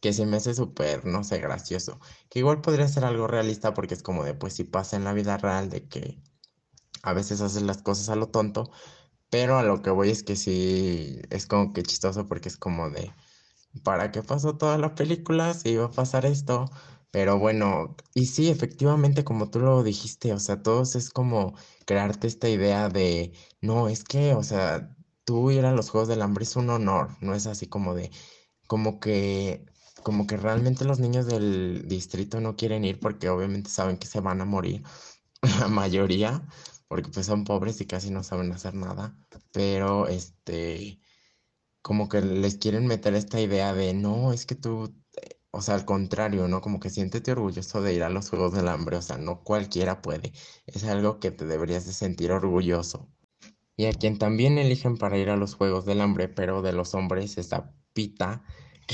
que 0.00 0.12
se 0.12 0.26
me 0.26 0.38
hace 0.38 0.54
súper, 0.54 1.04
no 1.06 1.24
sé, 1.24 1.38
gracioso. 1.38 2.00
Que 2.30 2.40
igual 2.40 2.60
podría 2.62 2.88
ser 2.88 3.04
algo 3.04 3.26
realista 3.26 3.74
porque 3.74 3.94
es 3.94 4.02
como 4.02 4.24
de, 4.24 4.34
pues 4.34 4.54
si 4.54 4.64
pasa 4.64 4.96
en 4.96 5.04
la 5.04 5.12
vida 5.12 5.36
real 5.36 5.70
de 5.70 5.86
que 5.88 6.22
a 7.02 7.12
veces 7.14 7.40
haces 7.40 7.62
las 7.62 7.82
cosas 7.82 8.08
a 8.10 8.16
lo 8.16 8.28
tonto, 8.28 8.70
pero 9.30 9.58
a 9.58 9.62
lo 9.62 9.82
que 9.82 9.90
voy 9.90 10.10
es 10.10 10.22
que 10.22 10.36
sí, 10.36 11.20
es 11.30 11.46
como 11.46 11.72
que 11.72 11.82
chistoso 11.82 12.26
porque 12.28 12.48
es 12.48 12.56
como 12.58 12.90
de, 12.90 13.12
¿para 13.84 14.10
qué 14.12 14.22
pasó 14.22 14.56
toda 14.56 14.78
la 14.78 14.94
película 14.94 15.54
si 15.54 15.70
iba 15.70 15.86
a 15.86 15.90
pasar 15.90 16.26
esto? 16.26 16.70
Pero 17.10 17.38
bueno, 17.38 17.96
y 18.14 18.26
sí, 18.26 18.50
efectivamente, 18.50 19.24
como 19.24 19.50
tú 19.50 19.60
lo 19.60 19.82
dijiste, 19.82 20.32
o 20.32 20.38
sea, 20.40 20.62
todos 20.62 20.94
es 20.96 21.10
como 21.10 21.54
crearte 21.86 22.26
esta 22.28 22.48
idea 22.48 22.88
de, 22.88 23.32
no, 23.60 23.88
es 23.88 24.04
que, 24.04 24.34
o 24.34 24.42
sea, 24.44 24.96
tú 25.24 25.50
ir 25.50 25.64
a 25.66 25.72
los 25.72 25.90
Juegos 25.90 26.08
del 26.08 26.22
Hambre 26.22 26.44
es 26.44 26.56
un 26.56 26.70
honor, 26.70 27.16
no 27.20 27.34
es 27.34 27.46
así 27.46 27.66
como 27.66 27.94
de, 27.94 28.10
como 28.68 29.00
que 29.00 29.66
como 30.02 30.26
que 30.26 30.36
realmente 30.36 30.84
los 30.84 31.00
niños 31.00 31.26
del 31.26 31.86
distrito 31.88 32.40
no 32.40 32.56
quieren 32.56 32.84
ir 32.84 33.00
porque 33.00 33.28
obviamente 33.28 33.70
saben 33.70 33.98
que 33.98 34.06
se 34.06 34.20
van 34.20 34.40
a 34.40 34.44
morir, 34.44 34.82
la 35.60 35.68
mayoría, 35.68 36.46
porque 36.88 37.10
pues 37.10 37.26
son 37.26 37.44
pobres 37.44 37.80
y 37.80 37.86
casi 37.86 38.10
no 38.10 38.22
saben 38.22 38.52
hacer 38.52 38.74
nada, 38.74 39.16
pero 39.52 40.08
este, 40.08 41.00
como 41.82 42.08
que 42.08 42.20
les 42.22 42.56
quieren 42.58 42.86
meter 42.86 43.14
esta 43.14 43.40
idea 43.40 43.72
de, 43.74 43.94
no, 43.94 44.32
es 44.32 44.46
que 44.46 44.54
tú, 44.54 44.94
eh, 45.22 45.40
o 45.50 45.62
sea, 45.62 45.74
al 45.74 45.84
contrario, 45.84 46.48
¿no? 46.48 46.60
Como 46.60 46.80
que 46.80 46.90
siéntete 46.90 47.32
orgulloso 47.32 47.82
de 47.82 47.94
ir 47.94 48.02
a 48.02 48.10
los 48.10 48.30
Juegos 48.30 48.52
del 48.54 48.68
Hambre, 48.68 48.96
o 48.96 49.02
sea, 49.02 49.18
no 49.18 49.42
cualquiera 49.44 50.02
puede, 50.02 50.32
es 50.66 50.84
algo 50.84 51.20
que 51.20 51.30
te 51.30 51.46
deberías 51.46 51.86
de 51.86 51.92
sentir 51.92 52.32
orgulloso. 52.32 53.08
Y 53.76 53.86
a 53.86 53.92
quien 53.92 54.18
también 54.18 54.58
eligen 54.58 54.98
para 54.98 55.18
ir 55.18 55.30
a 55.30 55.36
los 55.36 55.54
Juegos 55.54 55.86
del 55.86 56.00
Hambre, 56.02 56.28
pero 56.28 56.62
de 56.62 56.72
los 56.72 56.94
hombres, 56.94 57.38
es 57.38 57.52
a 57.52 57.72
Pita, 57.94 58.44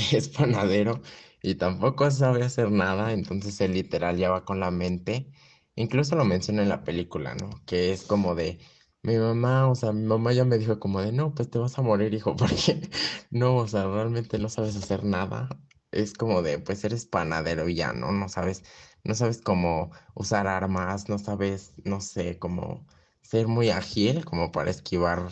es 0.13 0.29
panadero 0.29 1.01
y 1.41 1.55
tampoco 1.55 2.09
sabe 2.11 2.43
hacer 2.43 2.71
nada, 2.71 3.13
entonces 3.13 3.59
él 3.61 3.73
literal 3.73 4.17
ya 4.17 4.29
va 4.31 4.45
con 4.45 4.59
la 4.59 4.71
mente. 4.71 5.31
Incluso 5.75 6.15
lo 6.15 6.25
menciona 6.25 6.63
en 6.63 6.69
la 6.69 6.83
película, 6.83 7.35
¿no? 7.35 7.49
Que 7.65 7.93
es 7.93 8.03
como 8.03 8.35
de, 8.35 8.59
mi 9.03 9.17
mamá, 9.17 9.69
o 9.69 9.75
sea, 9.75 9.93
mi 9.93 10.03
mamá 10.05 10.33
ya 10.33 10.43
me 10.45 10.57
dijo 10.57 10.79
como 10.79 11.01
de, 11.01 11.11
no, 11.11 11.33
pues 11.33 11.49
te 11.49 11.59
vas 11.59 11.77
a 11.77 11.81
morir, 11.81 12.13
hijo, 12.13 12.35
porque 12.37 12.89
no, 13.31 13.55
o 13.57 13.67
sea, 13.67 13.87
realmente 13.87 14.37
no 14.39 14.49
sabes 14.49 14.75
hacer 14.75 15.03
nada. 15.03 15.49
Es 15.91 16.13
como 16.13 16.41
de, 16.41 16.59
pues 16.59 16.83
eres 16.83 17.05
panadero 17.05 17.69
y 17.69 17.75
ya, 17.75 17.93
¿no? 17.93 18.11
No 18.11 18.27
sabes, 18.29 18.63
no 19.03 19.15
sabes 19.15 19.41
cómo 19.41 19.91
usar 20.15 20.47
armas, 20.47 21.09
no 21.09 21.17
sabes, 21.19 21.73
no 21.85 22.01
sé, 22.01 22.37
cómo 22.39 22.85
ser 23.21 23.47
muy 23.47 23.69
ágil, 23.69 24.25
como 24.25 24.51
para 24.51 24.71
esquivar, 24.71 25.29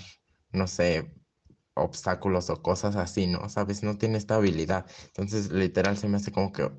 no 0.51 0.67
sé, 0.67 1.13
obstáculos 1.75 2.49
o 2.49 2.61
cosas 2.61 2.95
así, 2.95 3.27
¿no? 3.27 3.49
¿Sabes? 3.49 3.83
No 3.83 3.97
tiene 3.97 4.17
esta 4.17 4.35
habilidad. 4.35 4.85
Entonces, 5.07 5.51
literal, 5.51 5.97
se 5.97 6.07
me 6.07 6.17
hace 6.17 6.31
como 6.31 6.51
que 6.51 6.71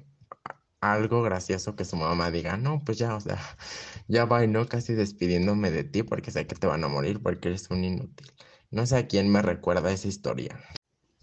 algo 0.80 1.22
gracioso 1.22 1.76
que 1.76 1.84
su 1.84 1.96
mamá 1.96 2.30
diga, 2.30 2.56
no, 2.56 2.82
pues 2.84 2.98
ya, 2.98 3.14
o 3.14 3.20
sea, 3.20 3.38
ya 4.08 4.24
va 4.24 4.46
no 4.46 4.68
casi 4.68 4.94
despidiéndome 4.94 5.70
de 5.70 5.84
ti 5.84 6.02
porque 6.02 6.30
sé 6.30 6.46
que 6.46 6.56
te 6.56 6.66
van 6.66 6.84
a 6.84 6.88
morir 6.88 7.22
porque 7.22 7.48
eres 7.48 7.70
un 7.70 7.84
inútil. 7.84 8.32
No 8.70 8.86
sé 8.86 8.96
a 8.96 9.06
quién 9.06 9.30
me 9.30 9.42
recuerda 9.42 9.92
esa 9.92 10.08
historia. 10.08 10.58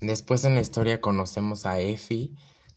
Después 0.02 0.44
en 0.46 0.56
la 0.56 0.62
historia 0.62 1.02
conocemos 1.02 1.66
a 1.66 1.80
Effie, 1.80 2.32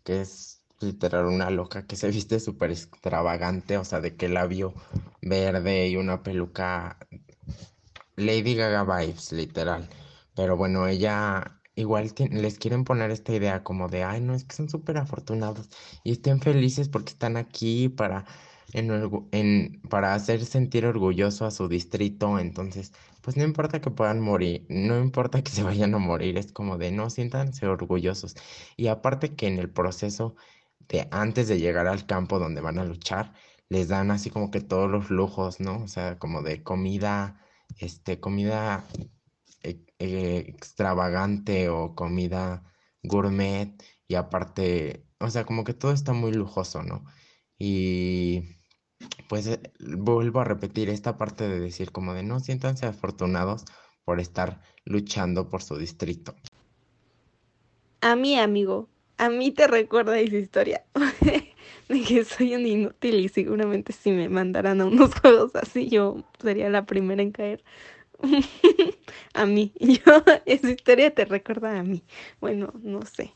que 0.05 0.21
es 0.21 0.63
literal 0.81 1.27
una 1.27 1.51
loca 1.51 1.87
que 1.87 1.97
se 1.97 2.09
viste 2.09 2.41
súper 2.41 2.71
extravagante, 2.71 3.79
o 3.79 3.85
sea, 3.85 4.01
de 4.01 4.17
que 4.17 4.29
labio 4.29 4.75
verde 5.23 5.89
y 5.89 5.97
una 5.97 6.23
peluca 6.23 6.99
Lady 8.17 8.55
Gaga 8.55 8.85
vibes, 8.85 9.33
literal. 9.33 9.89
Pero 10.37 10.57
bueno, 10.57 10.87
ella 10.89 11.61
igual 11.75 12.13
les 12.31 12.59
quieren 12.59 12.85
poner 12.85 13.11
esta 13.11 13.35
idea 13.35 13.63
como 13.65 13.89
de, 13.89 14.05
ay, 14.05 14.21
no, 14.21 14.35
es 14.35 14.45
que 14.45 14.57
son 14.57 14.69
súper 14.69 14.99
afortunados 14.99 15.69
y 16.05 16.13
estén 16.13 16.41
felices 16.41 16.89
porque 16.89 17.13
están 17.13 17.37
aquí 17.37 17.89
para, 17.89 18.27
en, 18.73 19.81
para 19.91 20.15
hacer 20.15 20.45
sentir 20.45 20.87
orgulloso 20.87 21.47
a 21.47 21.51
su 21.51 21.69
distrito. 21.69 22.39
Entonces, 22.39 22.93
pues 23.23 23.37
no 23.37 23.45
importa 23.45 23.81
que 23.81 23.91
puedan 23.91 24.21
morir, 24.21 24.67
no 24.69 24.99
importa 25.01 25.43
que 25.43 25.51
se 25.51 25.63
vayan 25.63 25.95
a 25.95 25.99
morir, 25.99 26.39
es 26.39 26.53
como 26.53 26.79
de, 26.79 26.93
no, 26.93 27.11
siéntanse 27.11 27.67
orgullosos. 27.67 28.35
Y 28.77 28.89
aparte 28.89 29.35
que 29.35 29.47
en 29.49 29.59
el 29.59 29.71
proceso 29.71 30.37
de 30.89 31.09
antes 31.11 31.49
de 31.49 31.59
llegar 31.59 31.87
al 31.87 32.07
campo 32.07 32.39
donde 32.39 32.61
van 32.61 32.79
a 32.79 32.85
luchar, 32.85 33.33
les 33.69 33.89
dan 33.89 34.11
así 34.11 34.31
como 34.31 34.51
que 34.51 34.61
todos 34.61 34.91
los 34.91 35.11
lujos, 35.11 35.61
¿no? 35.61 35.83
O 35.83 35.89
sea, 35.89 36.19
como 36.19 36.43
de 36.43 36.63
comida, 36.63 37.41
este, 37.79 38.21
comida 38.21 38.87
eh, 39.99 40.45
extravagante 40.49 41.69
o 41.69 41.95
comida 41.95 42.63
gourmet 43.03 43.73
y 44.09 44.15
aparte, 44.15 45.05
o 45.21 45.31
sea, 45.31 45.45
como 45.45 45.65
que 45.65 45.75
todo 45.75 45.93
está 45.93 46.13
muy 46.13 46.33
lujoso, 46.33 46.83
¿no? 46.83 47.05
Y 47.59 48.57
pues 49.29 49.47
eh, 49.47 49.61
vuelvo 49.79 50.41
a 50.41 50.45
repetir 50.45 50.89
esta 50.89 51.17
parte 51.17 51.49
de 51.49 51.61
decir 51.61 51.93
como 51.93 52.15
de 52.15 52.23
no 52.23 52.41
siéntanse 52.41 52.87
afortunados 52.87 53.65
por 54.05 54.21
estar 54.21 54.61
luchando 54.85 55.49
por 55.49 55.63
su 55.63 55.77
distrito. 55.77 56.35
A 58.01 58.15
mí, 58.15 58.39
amigo, 58.39 58.89
a 59.19 59.29
mí 59.31 59.51
te 59.51 59.67
recuerda 59.67 60.19
esa 60.19 60.37
historia 60.37 60.85
de 61.89 62.03
que 62.03 62.25
soy 62.25 62.55
un 62.55 62.67
inútil 62.67 63.17
y 63.17 63.29
seguramente 63.29 63.93
si 63.93 64.13
me 64.13 64.29
mandaran 64.29 64.81
a 64.81 64.87
unos 64.87 65.15
juegos 65.21 65.55
así 65.57 65.89
yo 65.89 66.25
sería 66.41 66.71
la 66.71 66.87
primera 66.87 67.23
en 67.23 67.33
caer. 67.33 67.65
a 69.35 69.47
mí. 69.47 69.73
Yo, 69.81 70.23
esa 70.47 70.71
historia 70.71 71.15
te 71.15 71.25
recuerda 71.25 71.79
a 71.79 71.83
mí. 71.83 72.03
Bueno, 72.41 72.73
no 72.83 73.03
sé. 73.03 73.33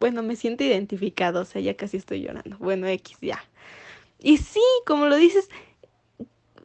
Bueno, 0.00 0.22
me 0.22 0.36
siento 0.36 0.64
identificado, 0.64 1.42
o 1.42 1.44
sea, 1.44 1.60
ya 1.60 1.76
casi 1.76 1.96
estoy 1.96 2.22
llorando. 2.22 2.56
Bueno, 2.58 2.86
X, 2.86 3.18
ya. 3.20 3.42
Y 4.20 4.38
sí, 4.38 4.60
como 4.86 5.06
lo 5.06 5.16
dices, 5.16 5.48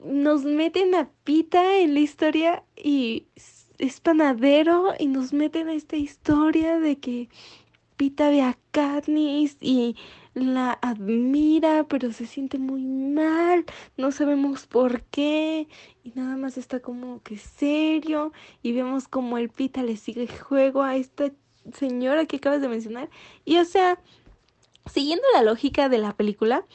nos 0.03 0.43
meten 0.43 0.95
a 0.95 1.09
Pita 1.23 1.77
en 1.79 1.93
la 1.93 1.99
historia 2.01 2.63
y 2.75 3.27
es 3.79 3.99
panadero 3.99 4.93
y 4.99 5.07
nos 5.07 5.33
meten 5.33 5.69
a 5.69 5.73
esta 5.73 5.95
historia 5.95 6.79
de 6.79 6.97
que 6.99 7.29
Pita 7.95 8.29
ve 8.29 8.41
a 8.41 8.57
Katniss 8.71 9.57
y 9.61 9.95
la 10.33 10.77
admira, 10.81 11.85
pero 11.87 12.11
se 12.11 12.25
siente 12.25 12.57
muy 12.57 12.83
mal, 12.83 13.65
no 13.97 14.11
sabemos 14.11 14.65
por 14.65 15.03
qué, 15.03 15.67
y 16.03 16.11
nada 16.15 16.35
más 16.37 16.57
está 16.57 16.79
como 16.79 17.21
que 17.21 17.37
serio, 17.37 18.33
y 18.61 18.73
vemos 18.73 19.07
como 19.07 19.37
el 19.37 19.49
Pita 19.49 19.83
le 19.83 19.97
sigue 19.97 20.27
juego 20.27 20.81
a 20.81 20.95
esta 20.95 21.31
señora 21.73 22.25
que 22.25 22.37
acabas 22.37 22.61
de 22.61 22.67
mencionar, 22.67 23.09
y 23.45 23.57
o 23.57 23.65
sea, 23.65 23.99
siguiendo 24.91 25.25
la 25.33 25.43
lógica 25.43 25.87
de 25.87 25.99
la 25.99 26.15
película, 26.15 26.65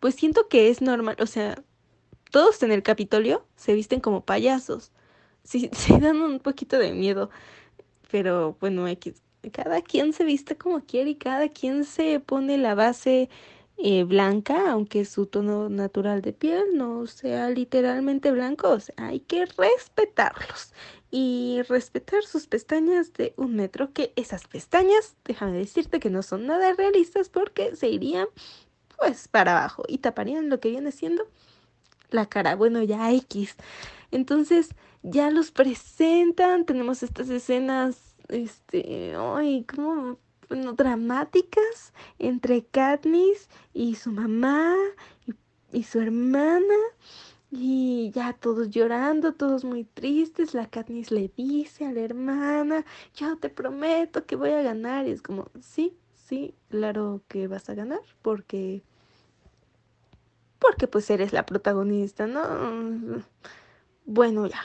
pues 0.00 0.16
siento 0.16 0.48
que 0.48 0.68
es 0.70 0.82
normal, 0.82 1.16
o 1.20 1.26
sea, 1.26 1.62
todos 2.30 2.62
en 2.64 2.72
el 2.72 2.82
Capitolio 2.82 3.46
se 3.54 3.74
visten 3.74 4.00
como 4.00 4.24
payasos, 4.24 4.90
sí, 5.44 5.70
se 5.72 5.98
dan 5.98 6.20
un 6.20 6.40
poquito 6.40 6.78
de 6.78 6.92
miedo, 6.92 7.30
pero 8.10 8.56
bueno, 8.60 8.88
X, 8.88 9.22
cada 9.50 9.82
quien 9.82 10.12
se 10.12 10.24
viste 10.24 10.56
como 10.56 10.80
quiere 10.80 11.10
y 11.10 11.14
cada 11.16 11.48
quien 11.48 11.84
se 11.84 12.20
pone 12.20 12.58
la 12.58 12.74
base 12.74 13.28
eh, 13.76 14.04
blanca, 14.04 14.70
aunque 14.70 15.04
su 15.04 15.26
tono 15.26 15.68
natural 15.68 16.22
de 16.22 16.32
piel 16.32 16.64
no 16.74 17.06
sea 17.06 17.50
literalmente 17.50 18.30
blanco, 18.30 18.70
o 18.70 18.80
sea, 18.80 18.94
hay 18.98 19.20
que 19.20 19.46
respetarlos 19.46 20.72
y 21.10 21.60
respetar 21.68 22.24
sus 22.24 22.46
pestañas 22.46 23.12
de 23.12 23.34
un 23.36 23.56
metro, 23.56 23.92
que 23.92 24.12
esas 24.16 24.46
pestañas, 24.46 25.16
déjame 25.24 25.58
decirte 25.58 26.00
que 26.00 26.10
no 26.10 26.22
son 26.22 26.46
nada 26.46 26.72
realistas 26.74 27.28
porque 27.28 27.76
se 27.76 27.88
irían 27.88 28.26
pues 28.96 29.28
para 29.28 29.56
abajo 29.58 29.84
y 29.88 29.98
taparían 29.98 30.48
lo 30.48 30.60
que 30.60 30.70
viene 30.70 30.92
siendo 30.92 31.28
la 32.10 32.26
cara, 32.26 32.54
bueno, 32.56 32.82
ya 32.82 33.12
X. 33.12 33.56
Entonces, 34.10 34.70
ya 35.02 35.30
los 35.30 35.50
presentan, 35.50 36.64
tenemos 36.64 37.02
estas 37.02 37.28
escenas 37.28 38.03
este, 38.28 39.14
ay, 39.16 39.64
como, 39.64 40.18
bueno, 40.48 40.72
dramáticas 40.72 41.92
entre 42.18 42.64
Katniss 42.64 43.48
y 43.72 43.94
su 43.94 44.10
mamá 44.10 44.74
y 45.72 45.82
su 45.82 46.00
hermana. 46.00 46.74
Y 47.50 48.10
ya 48.12 48.32
todos 48.32 48.70
llorando, 48.70 49.34
todos 49.34 49.64
muy 49.64 49.84
tristes. 49.84 50.54
La 50.54 50.66
Katniss 50.66 51.12
le 51.12 51.30
dice 51.36 51.86
a 51.86 51.92
la 51.92 52.00
hermana, 52.00 52.84
yo 53.14 53.36
te 53.36 53.48
prometo 53.48 54.26
que 54.26 54.34
voy 54.34 54.50
a 54.50 54.62
ganar. 54.62 55.06
Y 55.06 55.12
es 55.12 55.22
como, 55.22 55.50
sí, 55.60 55.96
sí, 56.14 56.54
claro 56.68 57.22
que 57.28 57.46
vas 57.46 57.68
a 57.68 57.74
ganar, 57.74 58.00
porque... 58.22 58.82
Porque 60.58 60.88
pues 60.88 61.08
eres 61.10 61.32
la 61.32 61.46
protagonista, 61.46 62.26
¿no? 62.26 63.22
Bueno, 64.06 64.46
ya. 64.46 64.62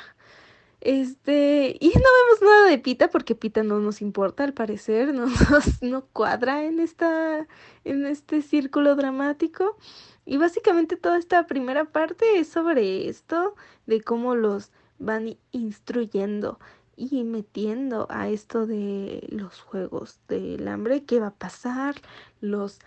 Este, 0.81 1.75
y 1.79 1.88
no 1.93 1.93
vemos 1.93 2.41
nada 2.41 2.67
de 2.69 2.77
Pita 2.77 3.09
porque 3.09 3.36
Pita 3.36 3.63
no 3.63 3.79
nos 3.79 4.01
importa 4.01 4.43
al 4.43 4.53
parecer, 4.53 5.13
no 5.13 5.25
nos 5.25 5.81
no 5.81 6.05
cuadra 6.07 6.63
en 6.63 6.79
esta 6.79 7.48
en 7.83 8.05
este 8.05 8.41
círculo 8.41 8.95
dramático. 8.95 9.77
Y 10.25 10.38
básicamente 10.38 10.95
toda 10.95 11.17
esta 11.17 11.48
primera 11.48 11.86
parte 11.86 12.39
es 12.39 12.50
sobre 12.50 13.09
esto 13.09 13.55
de 13.88 14.01
cómo 14.01 14.36
los 14.36 14.71
van 15.00 15.38
instruyendo 15.51 16.59
y 16.95 17.24
metiendo 17.24 18.07
a 18.09 18.29
esto 18.29 18.67
de 18.67 19.25
los 19.29 19.62
juegos 19.62 20.19
del 20.27 20.67
hambre, 20.67 21.05
qué 21.05 21.19
va 21.19 21.27
a 21.27 21.36
pasar, 21.36 21.95
los 22.41 22.79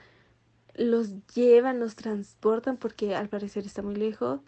los 0.74 1.26
llevan, 1.34 1.80
los 1.80 1.96
transportan 1.96 2.76
porque 2.78 3.14
al 3.14 3.28
parecer 3.28 3.66
está 3.66 3.82
muy 3.82 3.96
lejos, 3.96 4.40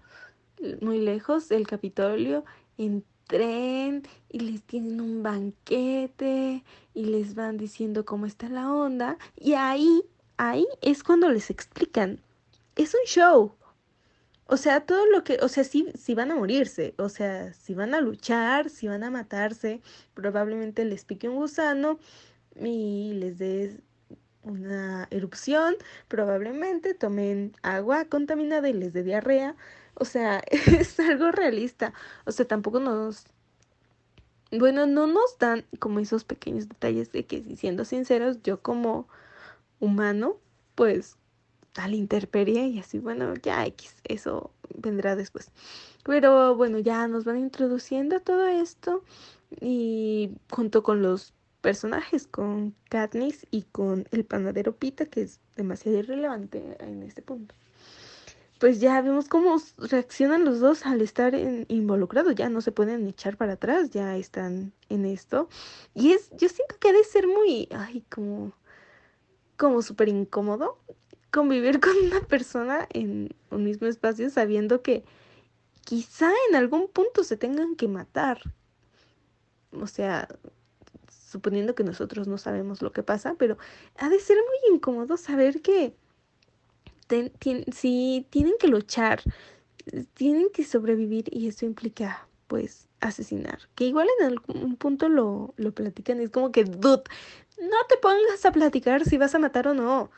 muy 0.80 0.98
lejos 0.98 1.48
del 1.48 1.66
Capitolio 1.66 2.44
en 2.78 3.04
tren 3.26 4.02
y 4.30 4.40
les 4.40 4.62
tienen 4.62 5.00
un 5.00 5.22
banquete 5.22 6.64
y 6.94 7.04
les 7.06 7.34
van 7.34 7.56
diciendo 7.56 8.04
cómo 8.04 8.26
está 8.26 8.48
la 8.48 8.72
onda. 8.72 9.18
Y 9.36 9.54
ahí, 9.54 10.02
ahí 10.36 10.66
es 10.82 11.02
cuando 11.02 11.28
les 11.30 11.50
explican, 11.50 12.20
es 12.76 12.94
un 12.94 13.06
show. 13.06 13.54
O 14.46 14.56
sea, 14.58 14.80
todo 14.84 15.06
lo 15.06 15.24
que, 15.24 15.38
o 15.40 15.48
sea, 15.48 15.64
si 15.64 15.90
sí 15.98 16.14
van 16.14 16.30
a 16.30 16.36
morirse, 16.36 16.94
o 16.98 17.08
sea, 17.08 17.52
si 17.54 17.74
van 17.74 17.94
a 17.94 18.00
luchar, 18.00 18.68
si 18.68 18.86
van 18.88 19.02
a 19.02 19.10
matarse, 19.10 19.80
probablemente 20.12 20.84
les 20.84 21.04
pique 21.04 21.28
un 21.28 21.36
gusano 21.36 21.98
y 22.60 23.14
les 23.14 23.38
dé 23.38 23.80
una 24.42 25.08
erupción, 25.10 25.76
probablemente 26.08 26.94
tomen 26.94 27.52
agua 27.62 28.04
contaminada 28.06 28.68
y 28.68 28.74
les 28.74 28.92
dé 28.92 29.02
diarrea, 29.02 29.56
o 29.94 30.04
sea, 30.04 30.42
es 30.50 30.98
algo 31.00 31.30
realista. 31.30 31.92
O 32.26 32.32
sea, 32.32 32.46
tampoco 32.46 32.80
nos... 32.80 33.24
Bueno, 34.52 34.86
no 34.86 35.06
nos 35.06 35.38
dan 35.38 35.64
como 35.80 35.98
esos 35.98 36.24
pequeños 36.24 36.68
detalles 36.68 37.10
de 37.10 37.26
que, 37.26 37.56
siendo 37.56 37.84
sinceros, 37.84 38.42
yo 38.42 38.62
como 38.62 39.08
humano, 39.80 40.36
pues 40.76 41.16
tal 41.72 41.94
interperie 41.94 42.68
y 42.68 42.78
así, 42.78 43.00
bueno, 43.00 43.34
ya 43.34 43.66
X, 43.66 43.96
eso 44.04 44.52
vendrá 44.76 45.16
después. 45.16 45.50
Pero 46.04 46.54
bueno, 46.54 46.78
ya 46.78 47.08
nos 47.08 47.24
van 47.24 47.38
introduciendo 47.38 48.20
todo 48.20 48.46
esto 48.46 49.02
y 49.60 50.30
junto 50.50 50.84
con 50.84 51.02
los 51.02 51.34
personajes, 51.60 52.28
con 52.28 52.74
Katniss 52.90 53.46
y 53.50 53.62
con 53.62 54.06
el 54.12 54.24
panadero 54.24 54.76
Pita, 54.76 55.06
que 55.06 55.22
es 55.22 55.40
demasiado 55.56 55.98
irrelevante 55.98 56.76
en 56.78 57.02
este 57.02 57.22
punto 57.22 57.56
pues 58.64 58.80
ya 58.80 58.98
vemos 59.02 59.28
cómo 59.28 59.58
reaccionan 59.76 60.46
los 60.46 60.58
dos 60.58 60.86
al 60.86 61.02
estar 61.02 61.34
involucrados, 61.68 62.34
ya 62.34 62.48
no 62.48 62.62
se 62.62 62.72
pueden 62.72 63.06
echar 63.06 63.36
para 63.36 63.52
atrás, 63.52 63.90
ya 63.90 64.16
están 64.16 64.72
en 64.88 65.04
esto. 65.04 65.50
Y 65.92 66.12
es, 66.12 66.30
yo 66.30 66.48
siento 66.48 66.74
que 66.80 66.88
ha 66.88 66.94
de 66.94 67.04
ser 67.04 67.26
muy, 67.26 67.68
ay, 67.76 68.06
como, 68.10 68.54
como 69.58 69.82
súper 69.82 70.08
incómodo 70.08 70.78
convivir 71.30 71.78
con 71.80 71.94
una 72.06 72.22
persona 72.22 72.88
en 72.88 73.36
un 73.50 73.64
mismo 73.64 73.86
espacio 73.86 74.30
sabiendo 74.30 74.80
que 74.80 75.04
quizá 75.84 76.32
en 76.48 76.56
algún 76.56 76.88
punto 76.88 77.22
se 77.22 77.36
tengan 77.36 77.76
que 77.76 77.88
matar. 77.88 78.40
O 79.72 79.86
sea, 79.86 80.26
suponiendo 81.10 81.74
que 81.74 81.84
nosotros 81.84 82.28
no 82.28 82.38
sabemos 82.38 82.80
lo 82.80 82.92
que 82.92 83.02
pasa, 83.02 83.34
pero 83.38 83.58
ha 83.98 84.08
de 84.08 84.20
ser 84.20 84.38
muy 84.38 84.74
incómodo 84.74 85.18
saber 85.18 85.60
que 85.60 85.94
si 87.72 88.26
tienen 88.30 88.54
que 88.58 88.68
luchar, 88.68 89.22
tienen 90.14 90.48
que 90.52 90.64
sobrevivir 90.64 91.24
y 91.30 91.48
eso 91.48 91.66
implica 91.66 92.28
pues 92.46 92.88
asesinar. 93.00 93.58
Que 93.74 93.84
igual 93.84 94.08
en 94.20 94.26
algún 94.26 94.76
punto 94.76 95.08
lo, 95.08 95.54
lo 95.56 95.72
platican, 95.72 96.20
es 96.20 96.30
como 96.30 96.52
que, 96.52 96.64
dude, 96.64 97.04
no 97.60 97.76
te 97.88 97.96
pongas 97.98 98.44
a 98.44 98.52
platicar 98.52 99.04
si 99.04 99.18
vas 99.18 99.34
a 99.34 99.38
matar 99.38 99.68
o 99.68 99.74
no. 99.74 100.10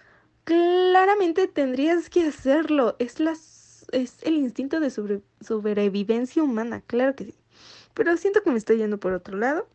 Claramente 0.45 1.49
tendrías 1.49 2.09
que 2.09 2.27
hacerlo. 2.27 2.97
Es, 2.99 3.21
las, 3.21 3.87
es 3.93 4.23
el 4.23 4.35
instinto 4.35 4.81
de 4.81 4.91
sobrevivencia 4.91 6.43
humana, 6.43 6.83
claro 6.87 7.15
que 7.17 7.25
sí. 7.27 7.35
Pero 7.95 8.17
siento 8.17 8.43
que 8.43 8.51
me 8.51 8.59
estoy 8.59 8.79
yendo 8.79 8.99
por 8.99 9.13
otro 9.13 9.37
lado. 9.37 9.69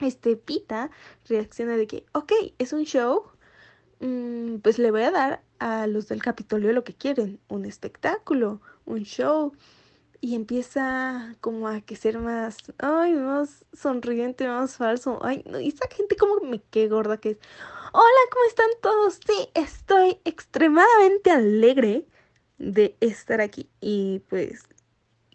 Este 0.00 0.36
Pita 0.36 0.90
reacciona 1.28 1.76
de 1.76 1.86
que, 1.86 2.04
ok, 2.12 2.32
es 2.58 2.72
un 2.72 2.84
show, 2.84 3.24
mm, 4.00 4.56
pues 4.56 4.78
le 4.78 4.90
voy 4.90 5.02
a 5.02 5.10
dar 5.10 5.42
a 5.62 5.86
los 5.86 6.08
del 6.08 6.20
Capitolio 6.20 6.72
lo 6.72 6.82
que 6.82 6.94
quieren, 6.94 7.38
un 7.48 7.64
espectáculo, 7.64 8.60
un 8.84 9.04
show. 9.04 9.52
Y 10.20 10.34
empieza 10.34 11.36
como 11.40 11.68
a 11.68 11.80
que 11.80 11.96
ser 11.96 12.18
más, 12.18 12.58
ay, 12.78 13.14
más 13.14 13.64
sonriente, 13.72 14.46
más 14.46 14.76
falso. 14.76 15.18
Ay, 15.22 15.42
no, 15.46 15.60
y 15.60 15.68
esa 15.68 15.88
gente 15.88 16.16
como 16.16 16.40
me 16.40 16.60
qué 16.60 16.88
gorda 16.88 17.16
que 17.18 17.30
es. 17.30 17.38
Hola, 17.92 18.22
¿cómo 18.30 18.44
están 18.48 18.70
todos? 18.80 19.20
Sí, 19.26 19.48
estoy 19.54 20.18
extremadamente 20.24 21.30
alegre 21.30 22.06
de 22.58 22.96
estar 23.00 23.40
aquí. 23.40 23.68
Y 23.80 24.20
pues 24.28 24.64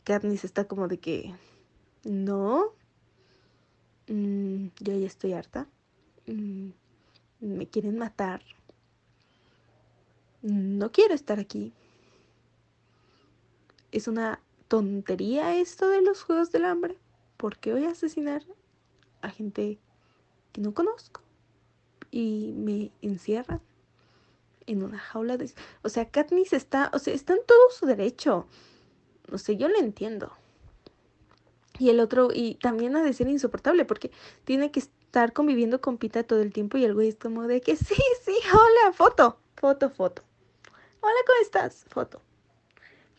Katniss 0.03 0.45
está 0.45 0.65
como 0.65 0.87
de 0.87 0.99
que, 0.99 1.35
no, 2.03 2.73
mm, 4.07 4.67
yo 4.79 4.97
ya 4.97 5.07
estoy 5.07 5.33
harta. 5.33 5.67
Mm, 6.27 6.69
me 7.41 7.67
quieren 7.67 7.97
matar 7.97 8.41
no 10.41 10.91
quiero 10.91 11.13
estar 11.13 11.39
aquí. 11.39 11.73
Es 13.91 14.07
una 14.07 14.41
tontería 14.67 15.57
esto 15.57 15.89
de 15.89 16.01
los 16.01 16.21
Juegos 16.23 16.51
del 16.51 16.65
Hambre. 16.65 16.97
¿Por 17.37 17.57
qué 17.57 17.73
voy 17.73 17.85
a 17.85 17.91
asesinar 17.91 18.43
a 19.21 19.29
gente 19.29 19.79
que 20.51 20.61
no 20.61 20.73
conozco? 20.73 21.21
Y 22.11 22.53
me 22.55 22.91
encierran 23.01 23.61
en 24.65 24.83
una 24.83 24.99
jaula 24.99 25.37
de... 25.37 25.51
O 25.83 25.89
sea, 25.89 26.09
Katniss 26.09 26.53
está... 26.53 26.91
O 26.93 26.99
sea, 26.99 27.13
está 27.13 27.33
en 27.33 27.45
todo 27.45 27.69
su 27.71 27.85
derecho. 27.85 28.47
No 29.29 29.37
sé, 29.37 29.57
yo 29.57 29.67
lo 29.67 29.77
entiendo. 29.77 30.31
Y 31.79 31.89
el 31.89 31.99
otro, 31.99 32.29
y 32.33 32.55
también 32.55 32.95
ha 32.95 33.03
de 33.03 33.13
ser 33.13 33.27
insoportable 33.27 33.85
porque 33.85 34.11
tiene 34.45 34.71
que 34.71 34.79
estar 34.79 35.33
conviviendo 35.33 35.79
con 35.79 35.97
Pita 35.97 36.23
todo 36.23 36.41
el 36.41 36.51
tiempo 36.51 36.77
y 36.77 36.85
el 36.85 36.93
güey 36.93 37.09
es 37.09 37.15
como 37.15 37.43
de 37.43 37.61
que 37.61 37.75
sí, 37.75 37.95
sí, 38.23 38.35
hola, 38.51 38.93
foto, 38.93 39.39
foto, 39.55 39.89
foto. 39.89 40.23
Hola, 41.07 41.19
¿cómo 41.25 41.41
estás? 41.41 41.85
Foto. 41.87 42.21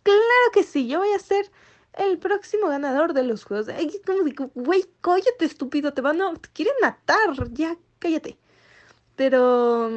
Claro 0.03 0.53
que 0.53 0.63
sí, 0.63 0.89
yo 0.89 0.99
voy 0.99 1.11
a 1.15 1.19
ser 1.19 1.51
el 1.95 2.19
próximo 2.19 2.69
ganador 2.69 3.15
de 3.15 3.23
los 3.23 3.45
juegos. 3.45 3.69
Güey, 4.55 4.85
cállate, 5.01 5.47
estúpido, 5.47 5.95
te 5.95 6.03
van 6.03 6.21
a. 6.21 6.35
te 6.35 6.51
quieren 6.51 6.75
matar, 6.83 7.51
ya, 7.55 7.79
cállate. 7.99 8.37
Pero. 9.17 9.91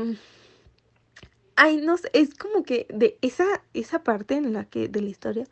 Ay, 1.58 1.82
no 1.82 1.98
sé, 1.98 2.10
es 2.14 2.34
como 2.34 2.64
que 2.64 2.88
de 2.90 3.18
esa, 3.22 3.62
esa 3.74 4.02
parte 4.06 4.36
en 4.36 4.54
la 4.54 4.64
que, 4.64 4.88
de 4.88 5.02
la 5.02 5.10
historia, 5.10 5.48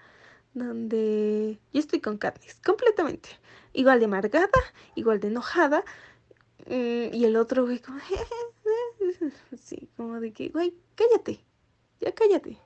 donde 0.53 1.59
yo 1.73 1.79
estoy 1.81 1.99
con 1.99 2.17
Katniss, 2.17 2.61
completamente. 2.65 3.27
Igual 3.73 3.99
de 3.99 4.05
amargada, 4.05 4.47
igual 4.95 5.19
de 5.19 5.27
enojada. 5.27 5.83
Mm, 6.67 7.13
y 7.13 7.25
el 7.25 7.35
otro, 7.35 7.65
güey, 7.65 7.79
como. 7.79 7.99
sí, 9.61 9.89
como 9.97 10.21
de 10.21 10.31
que, 10.31 10.47
güey, 10.47 10.73
cállate 10.95 11.48
ya 12.01 12.13
cállate. 12.13 12.57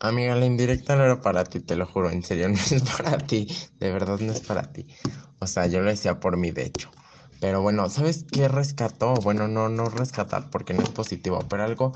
Amiga, 0.00 0.34
la 0.34 0.46
indirecta 0.46 0.96
no 0.96 1.04
era 1.04 1.20
para 1.20 1.44
ti, 1.44 1.60
te 1.60 1.76
lo 1.76 1.86
juro, 1.86 2.10
en 2.10 2.22
serio, 2.22 2.48
no 2.50 2.54
es 2.54 2.82
para 2.82 3.18
ti, 3.18 3.48
de 3.78 3.92
verdad 3.92 4.18
no 4.18 4.32
es 4.32 4.40
para 4.40 4.72
ti. 4.72 4.86
O 5.40 5.46
sea, 5.46 5.66
yo 5.66 5.80
lo 5.80 5.90
decía 5.90 6.20
por 6.20 6.36
mí, 6.36 6.50
de 6.50 6.64
hecho. 6.64 6.90
Pero 7.40 7.62
bueno, 7.62 7.88
¿sabes 7.88 8.24
qué 8.30 8.48
rescató? 8.48 9.14
Bueno, 9.14 9.48
no, 9.48 9.68
no 9.68 9.86
rescatar 9.86 10.50
porque 10.50 10.74
no 10.74 10.82
es 10.82 10.90
positivo, 10.90 11.40
pero 11.48 11.64
algo 11.64 11.92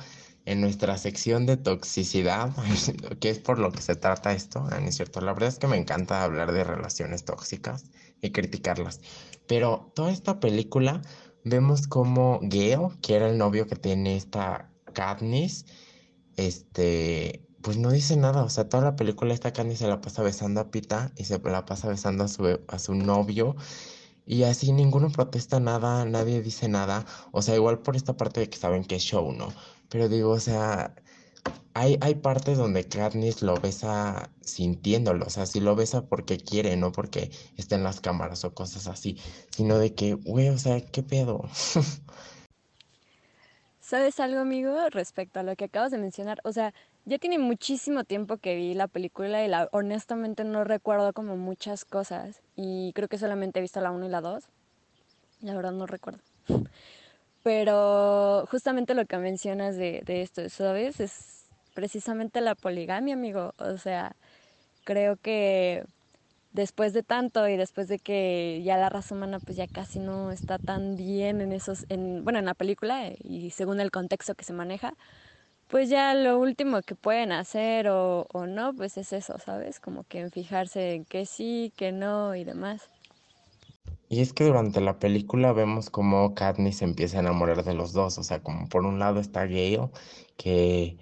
en 0.46 0.60
nuestra 0.60 0.98
sección 0.98 1.46
de 1.46 1.56
toxicidad, 1.56 2.50
que 3.20 3.30
es 3.30 3.38
por 3.38 3.58
lo 3.58 3.72
que 3.72 3.82
se 3.82 3.96
trata 3.96 4.32
esto, 4.32 4.60
¿no 4.60 4.76
es 4.76 4.96
cierto? 4.96 5.20
La 5.20 5.32
verdad 5.32 5.48
es 5.48 5.58
que 5.58 5.66
me 5.66 5.76
encanta 5.76 6.24
hablar 6.24 6.52
de 6.52 6.64
relaciones 6.64 7.24
tóxicas 7.24 7.84
y 8.20 8.30
criticarlas. 8.30 9.00
Pero 9.46 9.92
toda 9.94 10.12
esta 10.12 10.40
película 10.40 11.02
vemos 11.44 11.86
como 11.86 12.40
Geo, 12.50 12.92
que 13.02 13.16
era 13.16 13.28
el 13.30 13.38
novio 13.38 13.66
que 13.66 13.76
tiene 13.76 14.16
esta 14.16 14.70
Katniss, 14.92 15.66
este, 16.36 17.46
pues 17.62 17.76
no 17.78 17.90
dice 17.90 18.16
nada, 18.16 18.44
o 18.44 18.50
sea, 18.50 18.68
toda 18.68 18.82
la 18.84 18.96
película 18.96 19.34
esta 19.34 19.52
Candy 19.52 19.76
se 19.76 19.88
la 19.88 20.00
pasa 20.00 20.22
besando 20.22 20.60
a 20.60 20.70
Pita 20.70 21.12
y 21.16 21.24
se 21.24 21.38
la 21.38 21.64
pasa 21.64 21.88
besando 21.88 22.24
a 22.24 22.28
su, 22.28 22.60
a 22.68 22.78
su 22.78 22.94
novio 22.94 23.56
y 24.26 24.44
así 24.44 24.72
ninguno 24.72 25.10
protesta 25.10 25.60
nada, 25.60 26.04
nadie 26.04 26.42
dice 26.42 26.68
nada, 26.68 27.06
o 27.32 27.42
sea, 27.42 27.54
igual 27.56 27.80
por 27.80 27.96
esta 27.96 28.16
parte 28.16 28.40
de 28.40 28.48
que 28.48 28.58
saben 28.58 28.84
que 28.84 28.96
es 28.96 29.02
show, 29.02 29.32
¿no? 29.32 29.52
Pero 29.88 30.08
digo, 30.08 30.30
o 30.30 30.40
sea, 30.40 30.94
hay, 31.74 31.98
hay 32.00 32.14
partes 32.16 32.58
donde 32.58 32.88
Katniss 32.88 33.42
lo 33.42 33.56
besa 33.56 34.30
sintiéndolo, 34.40 35.26
o 35.26 35.30
sea, 35.30 35.46
sí 35.46 35.60
lo 35.60 35.76
besa 35.76 36.06
porque 36.08 36.38
quiere, 36.38 36.76
no 36.76 36.92
porque 36.92 37.30
está 37.56 37.76
en 37.76 37.84
las 37.84 38.00
cámaras 38.00 38.44
o 38.44 38.54
cosas 38.54 38.86
así, 38.86 39.18
sino 39.50 39.78
de 39.78 39.94
que, 39.94 40.14
güey, 40.14 40.48
o 40.48 40.58
sea, 40.58 40.80
¿qué 40.80 41.02
pedo? 41.02 41.48
¿Sabes 43.84 44.18
algo, 44.18 44.40
amigo, 44.40 44.88
respecto 44.88 45.40
a 45.40 45.42
lo 45.42 45.56
que 45.56 45.66
acabas 45.66 45.90
de 45.90 45.98
mencionar? 45.98 46.40
O 46.44 46.52
sea, 46.52 46.72
ya 47.04 47.18
tiene 47.18 47.38
muchísimo 47.38 48.04
tiempo 48.04 48.38
que 48.38 48.56
vi 48.56 48.72
la 48.72 48.88
película 48.88 49.44
y 49.44 49.48
la, 49.48 49.68
honestamente 49.72 50.42
no 50.42 50.64
recuerdo 50.64 51.12
como 51.12 51.36
muchas 51.36 51.84
cosas. 51.84 52.40
Y 52.56 52.94
creo 52.94 53.08
que 53.08 53.18
solamente 53.18 53.58
he 53.58 53.62
visto 53.62 53.82
la 53.82 53.90
1 53.90 54.06
y 54.06 54.08
la 54.08 54.22
2. 54.22 54.48
La 55.42 55.54
verdad 55.54 55.72
no 55.72 55.86
recuerdo. 55.86 56.20
Pero 57.42 58.46
justamente 58.50 58.94
lo 58.94 59.04
que 59.04 59.18
mencionas 59.18 59.76
de, 59.76 60.00
de 60.06 60.22
esto, 60.22 60.48
¿sabes? 60.48 60.98
Es 60.98 61.44
precisamente 61.74 62.40
la 62.40 62.54
poligamia, 62.54 63.12
amigo. 63.12 63.52
O 63.58 63.76
sea, 63.76 64.16
creo 64.84 65.18
que 65.18 65.84
después 66.54 66.94
de 66.94 67.02
tanto 67.02 67.48
y 67.48 67.56
después 67.56 67.88
de 67.88 67.98
que 67.98 68.62
ya 68.64 68.78
la 68.78 68.88
raza 68.88 69.14
humana 69.14 69.40
pues 69.40 69.56
ya 69.58 69.66
casi 69.66 69.98
no 69.98 70.32
está 70.32 70.58
tan 70.58 70.96
bien 70.96 71.40
en 71.42 71.52
esos, 71.52 71.84
en, 71.90 72.24
bueno, 72.24 72.38
en 72.38 72.46
la 72.46 72.54
película 72.54 73.10
y 73.22 73.50
según 73.50 73.80
el 73.80 73.90
contexto 73.90 74.34
que 74.34 74.44
se 74.44 74.54
maneja, 74.54 74.94
pues 75.68 75.90
ya 75.90 76.14
lo 76.14 76.38
último 76.38 76.82
que 76.82 76.94
pueden 76.94 77.32
hacer 77.32 77.88
o, 77.88 78.26
o 78.32 78.46
no, 78.46 78.74
pues 78.74 78.96
es 78.98 79.12
eso, 79.12 79.38
¿sabes? 79.38 79.80
Como 79.80 80.04
que 80.04 80.20
en 80.20 80.30
fijarse 80.30 80.94
en 80.94 81.04
que 81.04 81.26
sí, 81.26 81.72
que 81.76 81.92
no 81.92 82.34
y 82.36 82.44
demás. 82.44 82.90
Y 84.08 84.20
es 84.20 84.32
que 84.32 84.44
durante 84.44 84.80
la 84.80 84.98
película 84.98 85.52
vemos 85.52 85.90
como 85.90 86.34
Katniss 86.34 86.82
empieza 86.82 87.16
a 87.18 87.20
enamorar 87.20 87.64
de 87.64 87.74
los 87.74 87.92
dos, 87.92 88.18
o 88.18 88.22
sea, 88.22 88.42
como 88.42 88.68
por 88.68 88.84
un 88.84 88.98
lado 88.98 89.18
está 89.20 89.46
Gale, 89.46 89.90
que 90.36 90.98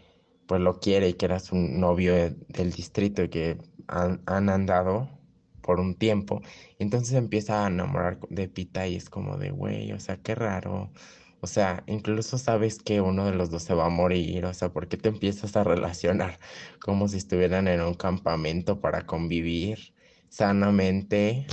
pues 0.46 0.60
lo 0.60 0.80
quiere 0.80 1.10
y 1.10 1.14
que 1.14 1.26
era 1.26 1.40
su 1.40 1.56
novio 1.56 2.14
del 2.14 2.72
distrito 2.72 3.22
y 3.22 3.28
que 3.28 3.58
han, 3.88 4.22
han 4.26 4.48
andado 4.48 5.08
por 5.62 5.80
un 5.80 5.94
tiempo, 5.96 6.42
y 6.78 6.82
entonces 6.82 7.14
empieza 7.14 7.64
a 7.64 7.68
enamorar 7.68 8.18
de 8.28 8.48
Pita 8.48 8.86
y 8.88 8.96
es 8.96 9.08
como 9.10 9.38
de, 9.38 9.50
güey, 9.50 9.92
o 9.92 10.00
sea, 10.00 10.18
qué 10.18 10.34
raro, 10.34 10.92
o 11.40 11.46
sea, 11.48 11.82
incluso 11.88 12.38
sabes 12.38 12.78
que 12.78 13.00
uno 13.00 13.26
de 13.26 13.34
los 13.34 13.50
dos 13.50 13.64
se 13.64 13.74
va 13.74 13.86
a 13.86 13.88
morir, 13.88 14.44
o 14.44 14.54
sea, 14.54 14.72
¿por 14.72 14.88
qué 14.88 14.96
te 14.96 15.08
empiezas 15.08 15.56
a 15.56 15.64
relacionar 15.64 16.38
como 16.80 17.08
si 17.08 17.16
estuvieran 17.18 17.68
en 17.68 17.80
un 17.80 17.94
campamento 17.94 18.80
para 18.80 19.06
convivir 19.06 19.94
sanamente? 20.28 21.46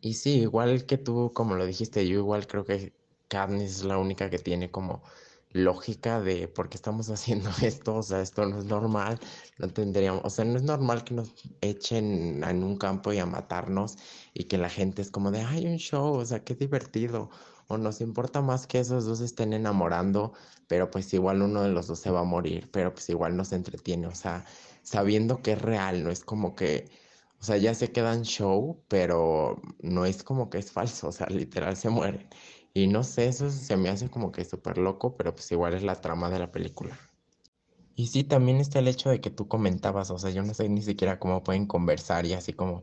Y 0.00 0.14
sí, 0.14 0.40
igual 0.40 0.86
que 0.86 0.98
tú, 0.98 1.32
como 1.34 1.54
lo 1.54 1.64
dijiste, 1.66 2.06
yo 2.08 2.18
igual 2.18 2.46
creo 2.46 2.64
que 2.64 2.92
Katniss 3.28 3.70
es 3.78 3.84
la 3.84 3.98
única 3.98 4.30
que 4.30 4.38
tiene 4.38 4.70
como 4.70 5.02
lógica 5.56 6.20
de 6.20 6.48
por 6.48 6.68
qué 6.68 6.76
estamos 6.76 7.10
haciendo 7.10 7.50
esto, 7.62 7.96
o 7.96 8.02
sea, 8.02 8.20
esto 8.20 8.46
no 8.46 8.58
es 8.58 8.64
normal, 8.66 9.18
no 9.58 9.68
tendríamos, 9.68 10.22
o 10.24 10.30
sea, 10.30 10.44
no 10.44 10.56
es 10.56 10.62
normal 10.62 11.04
que 11.04 11.14
nos 11.14 11.34
echen 11.60 12.42
en 12.44 12.62
un 12.62 12.76
campo 12.78 13.12
y 13.12 13.18
a 13.18 13.26
matarnos 13.26 13.96
y 14.34 14.44
que 14.44 14.58
la 14.58 14.68
gente 14.70 15.02
es 15.02 15.10
como 15.10 15.30
de, 15.30 15.40
ay, 15.42 15.66
un 15.66 15.78
show, 15.78 16.14
o 16.14 16.24
sea, 16.24 16.44
qué 16.44 16.54
divertido, 16.54 17.30
o 17.68 17.78
nos 17.78 18.00
importa 18.00 18.40
más 18.42 18.66
que 18.66 18.80
esos 18.80 19.04
dos 19.06 19.20
estén 19.20 19.52
enamorando, 19.52 20.32
pero 20.68 20.90
pues 20.90 21.12
igual 21.14 21.42
uno 21.42 21.62
de 21.62 21.70
los 21.70 21.86
dos 21.86 21.98
se 22.00 22.10
va 22.10 22.20
a 22.20 22.24
morir, 22.24 22.70
pero 22.72 22.92
pues 22.92 23.08
igual 23.08 23.36
nos 23.36 23.52
entretiene, 23.52 24.06
o 24.06 24.14
sea, 24.14 24.44
sabiendo 24.82 25.42
que 25.42 25.52
es 25.52 25.62
real, 25.62 26.04
no 26.04 26.10
es 26.10 26.24
como 26.24 26.54
que, 26.54 26.90
o 27.40 27.44
sea, 27.44 27.56
ya 27.56 27.74
se 27.74 27.92
quedan 27.92 28.22
show, 28.22 28.84
pero 28.88 29.60
no 29.80 30.06
es 30.06 30.22
como 30.22 30.48
que 30.50 30.58
es 30.58 30.72
falso, 30.72 31.08
o 31.08 31.12
sea, 31.12 31.26
literal 31.28 31.76
se 31.76 31.90
mueren. 31.90 32.28
Y 32.76 32.88
no 32.88 33.04
sé, 33.04 33.26
eso 33.26 33.50
se 33.50 33.78
me 33.78 33.88
hace 33.88 34.10
como 34.10 34.32
que 34.32 34.44
súper 34.44 34.76
loco, 34.76 35.16
pero 35.16 35.34
pues 35.34 35.50
igual 35.50 35.72
es 35.72 35.82
la 35.82 35.98
trama 36.02 36.28
de 36.28 36.38
la 36.38 36.52
película. 36.52 36.98
Y 37.94 38.08
sí, 38.08 38.22
también 38.22 38.58
está 38.58 38.80
el 38.80 38.88
hecho 38.88 39.08
de 39.08 39.22
que 39.22 39.30
tú 39.30 39.48
comentabas, 39.48 40.10
o 40.10 40.18
sea, 40.18 40.28
yo 40.30 40.42
no 40.42 40.52
sé 40.52 40.68
ni 40.68 40.82
siquiera 40.82 41.18
cómo 41.18 41.42
pueden 41.42 41.64
conversar 41.64 42.26
y 42.26 42.34
así 42.34 42.52
como 42.52 42.82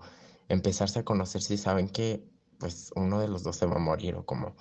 empezarse 0.49 0.97
a 0.97 1.05
conocer 1.05 1.43
si 1.43 1.57
saben 1.59 1.89
que 1.89 2.27
pues 2.57 2.91
uno 2.95 3.19
de 3.19 3.27
los 3.27 3.43
dos 3.43 3.55
se 3.55 3.67
va 3.67 3.75
a 3.75 3.79
morir 3.79 4.15
o 4.15 4.25
como 4.25 4.55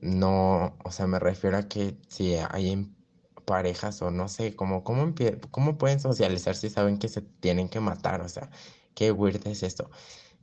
no, 0.00 0.78
o 0.82 0.90
sea, 0.90 1.06
me 1.06 1.18
refiero 1.18 1.58
a 1.58 1.68
que 1.68 1.98
si 2.08 2.36
hay 2.36 2.90
parejas 3.44 4.00
o 4.00 4.10
no 4.10 4.26
sé, 4.28 4.56
como 4.56 4.84
cómo, 4.84 5.14
cómo 5.50 5.76
pueden 5.76 6.00
socializar 6.00 6.56
si 6.56 6.70
saben 6.70 6.98
que 6.98 7.08
se 7.08 7.20
tienen 7.20 7.68
que 7.68 7.80
matar, 7.80 8.22
o 8.22 8.28
sea, 8.30 8.50
qué 8.94 9.12
weird 9.12 9.46
es 9.46 9.62
esto. 9.64 9.90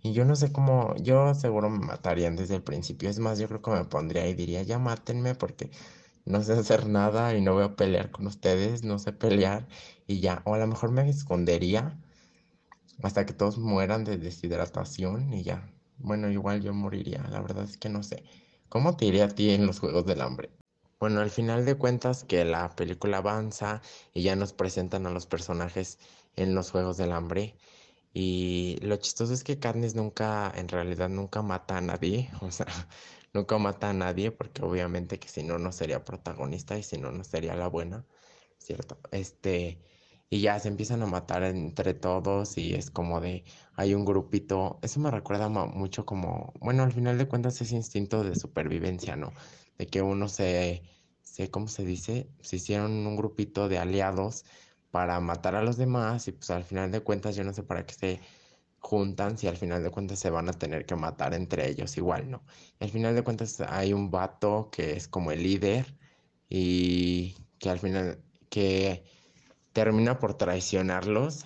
Y 0.02 0.14
yo 0.14 0.26
no 0.26 0.36
sé 0.36 0.52
cómo, 0.52 0.96
yo 0.98 1.34
seguro 1.36 1.70
me 1.70 1.80
matarían 1.80 2.36
desde 2.36 2.56
el 2.56 2.64
principio. 2.64 3.10
Es 3.10 3.20
más, 3.20 3.40
yo 3.40 3.48
creo 3.48 3.62
que 3.62 3.72
me 3.72 3.86
pondría 3.86 4.28
y 4.28 4.34
diría, 4.34 4.64
ya 4.64 4.80
mátenme 4.80 5.36
porque 5.36 5.72
no 6.26 6.42
sé 6.44 6.54
hacer 6.54 6.88
nada 6.88 7.36
y 7.36 7.42
no 7.42 7.54
voy 7.54 7.64
a 7.64 7.76
pelear 7.76 8.12
con 8.12 8.28
ustedes, 8.28 8.84
no 8.84 9.00
sé 9.00 9.14
pelear 9.14 9.68
y 10.08 10.20
ya. 10.22 10.42
O 10.46 10.54
a 10.56 10.60
lo 10.60 10.68
mejor 10.68 10.92
me 10.92 11.10
escondería 11.10 12.00
hasta 13.04 13.26
que 13.26 13.34
todos 13.34 13.58
mueran 13.58 14.04
de 14.06 14.18
deshidratación 14.18 15.34
y 15.34 15.44
ya. 15.44 15.74
Bueno, 15.98 16.30
igual 16.30 16.62
yo 16.62 16.74
moriría, 16.74 17.24
la 17.30 17.42
verdad 17.42 17.64
es 17.66 17.78
que 17.78 17.90
no 17.90 18.04
sé. 18.04 18.24
¿Cómo 18.70 18.96
te 18.96 19.06
iría 19.06 19.26
a 19.26 19.30
ti 19.30 19.52
en 19.52 19.66
los 19.66 19.80
Juegos 19.80 20.06
del 20.06 20.22
Hambre? 20.22 20.50
Bueno, 21.00 21.22
al 21.22 21.30
final 21.30 21.66
de 21.66 21.76
cuentas 21.76 22.24
que 22.24 22.46
la 22.46 22.76
película 22.76 23.18
avanza 23.18 23.82
y 24.14 24.22
ya 24.24 24.36
nos 24.36 24.54
presentan 24.54 25.06
a 25.08 25.12
los 25.12 25.26
personajes 25.26 25.98
en 26.36 26.56
los 26.56 26.72
Juegos 26.72 26.98
del 26.98 27.12
Hambre. 27.14 27.56
Y 28.13 28.78
lo 28.82 28.95
chistoso 28.98 29.34
es 29.34 29.43
que 29.43 29.60
Katniss 29.60 29.95
nunca, 29.95 30.52
en 30.56 30.67
realidad 30.67 31.10
nunca 31.10 31.41
mata 31.41 31.78
a 31.78 31.82
nadie, 31.82 32.30
o 32.41 32.52
sea, 32.52 32.67
nunca 33.34 33.58
mata 33.58 33.89
a 33.89 33.93
nadie 33.93 34.32
porque 34.32 34.63
obviamente 34.63 35.19
que 35.19 35.30
si 35.30 35.43
no, 35.43 35.60
no 35.60 35.72
sería 35.72 36.04
protagonista 36.06 36.78
y 36.78 36.84
si 36.84 36.98
no, 36.98 37.12
no 37.12 37.24
sería 37.24 37.56
la 37.56 37.67
buena, 37.67 38.06
¿cierto? 38.58 39.00
Este, 39.12 39.80
y 40.30 40.41
ya 40.41 40.60
se 40.60 40.67
empiezan 40.69 41.02
a 41.04 41.08
matar 41.08 41.43
entre 41.43 41.93
todos 41.93 42.58
y 42.58 42.74
es 42.76 42.91
como 42.91 43.19
de, 43.22 43.43
hay 43.74 43.93
un 43.93 44.06
grupito, 44.06 44.80
eso 44.82 45.00
me 45.00 45.12
recuerda 45.12 45.50
mucho 45.50 46.06
como, 46.06 46.54
bueno, 46.60 46.84
al 46.84 46.91
final 46.91 47.17
de 47.17 47.28
cuentas 47.28 47.62
ese 47.62 47.76
instinto 47.76 48.24
de 48.24 48.36
supervivencia, 48.36 49.15
¿no? 49.15 49.34
De 49.78 49.88
que 49.88 50.02
uno 50.02 50.28
se, 50.28 50.84
se, 51.22 51.50
¿cómo 51.52 51.67
se 51.67 51.84
dice? 51.86 52.30
Se 52.41 52.58
hicieron 52.58 52.91
un 53.08 53.15
grupito 53.15 53.69
de 53.69 53.80
aliados 53.80 54.45
para 54.91 55.19
matar 55.19 55.56
a 55.56 55.63
los 55.63 55.78
demás 55.78 56.28
y 56.28 56.32
pues 56.32 56.49
al 56.52 56.63
final 56.63 56.91
de 56.91 57.02
cuentas 57.02 57.36
yo 57.36 57.43
no 57.43 57.54
sé 57.54 57.63
para 57.63 57.86
qué 57.86 57.93
se 57.93 58.19
juntan 58.80 59.38
si 59.38 59.47
al 59.47 59.58
final 59.58 59.84
de 59.84 59.89
cuentas 59.91 60.19
se 60.19 60.30
van 60.30 60.49
a 60.49 60.54
tener 60.54 60.86
que 60.86 60.95
matar 60.95 61.34
entre 61.34 61.69
ellos 61.69 61.97
igual, 61.97 62.30
¿no? 62.32 62.43
al 62.80 62.89
final 62.89 63.15
de 63.15 63.23
cuentas 63.23 63.62
hay 63.62 63.93
un 63.93 64.10
vato 64.12 64.69
que 64.71 64.93
es 64.93 65.08
como 65.08 65.32
el 65.32 65.43
líder 65.43 65.95
y 66.49 67.36
que 67.60 67.69
al 67.69 67.80
final 67.80 68.19
que 68.49 69.04
termina 69.73 70.19
por 70.19 70.34
traicionarlos. 70.36 71.43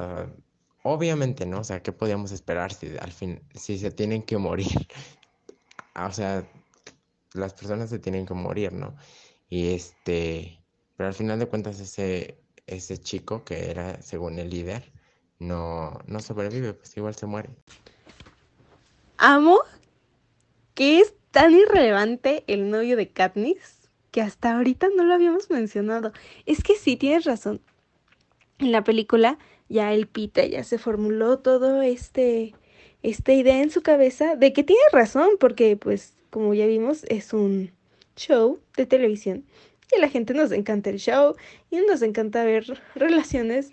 obviamente, 0.84 1.46
¿no? 1.46 1.60
O 1.60 1.64
sea, 1.64 1.82
¿qué 1.84 1.92
podíamos 1.92 2.32
esperar 2.32 2.74
si 2.74 2.98
al 2.98 3.12
fin, 3.12 3.42
si 3.54 3.78
se 3.78 3.92
tienen 3.92 4.24
que 4.24 4.38
morir? 4.38 4.68
o 5.96 6.12
sea, 6.12 6.48
las 7.34 7.54
personas 7.54 7.90
se 7.90 8.00
tienen 8.00 8.26
que 8.26 8.34
morir, 8.34 8.74
¿no? 8.74 8.96
Y 9.50 9.74
este, 9.74 10.60
pero 10.98 11.08
al 11.10 11.14
final 11.14 11.40
de 11.40 11.48
cuentas 11.48 11.80
ese 11.80 12.43
ese 12.68 12.98
chico 12.98 13.44
que 13.44 13.70
era 13.70 14.02
según 14.02 14.40
el 14.40 14.50
líder 14.50 14.92
no, 15.40 16.00
no 16.08 16.20
sobrevive, 16.20 16.74
pues 16.74 16.96
igual 16.98 17.16
se 17.16 17.26
muere. 17.26 17.50
Amo 19.18 19.60
que 20.74 21.00
es 21.00 21.14
tan 21.32 21.54
irrelevante 21.54 22.44
el 22.48 22.70
novio 22.70 22.96
de 22.98 23.10
Katniss 23.10 23.90
que 24.12 24.22
hasta 24.22 24.56
ahorita 24.56 24.90
no 24.96 25.04
lo 25.04 25.14
habíamos 25.14 25.50
mencionado. 25.50 26.14
Es 26.46 26.64
que 26.64 26.76
sí, 26.76 26.96
tienes 26.96 27.26
razón. 27.26 27.62
En 28.60 28.72
la 28.72 28.84
película 28.84 29.38
ya 29.70 29.92
el 29.94 30.08
Pita 30.08 30.46
ya 30.46 30.64
se 30.64 30.78
formuló 30.78 31.40
todo 31.40 31.82
este 31.82 32.54
esta 33.02 33.34
idea 33.34 33.62
en 33.62 33.70
su 33.70 33.82
cabeza 33.82 34.36
de 34.36 34.54
que 34.54 34.64
tiene 34.64 34.82
razón 34.92 35.32
porque 35.40 35.76
pues 35.76 36.14
como 36.30 36.54
ya 36.54 36.68
vimos 36.68 37.04
es 37.10 37.34
un 37.34 37.72
show 38.16 38.60
de 38.78 38.86
televisión 38.86 39.46
y 39.92 39.96
a 39.98 40.00
la 40.00 40.10
gente 40.10 40.34
nos 40.34 40.52
encanta 40.52 40.90
el 40.90 40.98
show 40.98 41.36
y 41.70 41.78
nos 41.82 42.02
encanta 42.02 42.44
ver 42.44 42.82
relaciones 42.96 43.72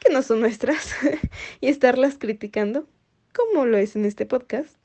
que 0.00 0.12
no 0.12 0.22
son 0.22 0.40
nuestras 0.40 0.94
y 1.60 1.68
estarlas 1.68 2.18
criticando, 2.18 2.86
como 3.34 3.66
lo 3.66 3.76
es 3.76 3.96
en 3.96 4.04
este 4.04 4.26
podcast. 4.26 4.76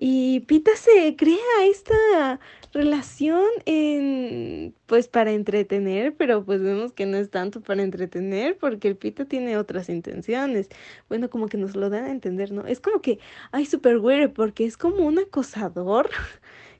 Y 0.00 0.40
Pita 0.40 0.76
se 0.76 1.16
crea 1.16 1.66
esta 1.68 2.38
relación 2.72 3.44
en 3.66 4.72
pues 4.86 5.08
para 5.08 5.32
entretener, 5.32 6.14
pero 6.16 6.44
pues 6.44 6.62
vemos 6.62 6.92
que 6.92 7.04
no 7.04 7.16
es 7.16 7.30
tanto 7.30 7.60
para 7.60 7.82
entretener 7.82 8.56
porque 8.58 8.86
el 8.86 8.96
Pita 8.96 9.24
tiene 9.24 9.56
otras 9.56 9.88
intenciones. 9.88 10.68
Bueno, 11.08 11.28
como 11.30 11.48
que 11.48 11.56
nos 11.56 11.74
lo 11.74 11.90
dan 11.90 12.04
a 12.04 12.10
entender, 12.12 12.52
¿no? 12.52 12.64
Es 12.64 12.78
como 12.78 13.00
que 13.00 13.18
ay 13.50 13.66
super 13.66 13.98
weird 13.98 14.32
porque 14.32 14.66
es 14.66 14.76
como 14.76 15.04
un 15.04 15.18
acosador 15.18 16.10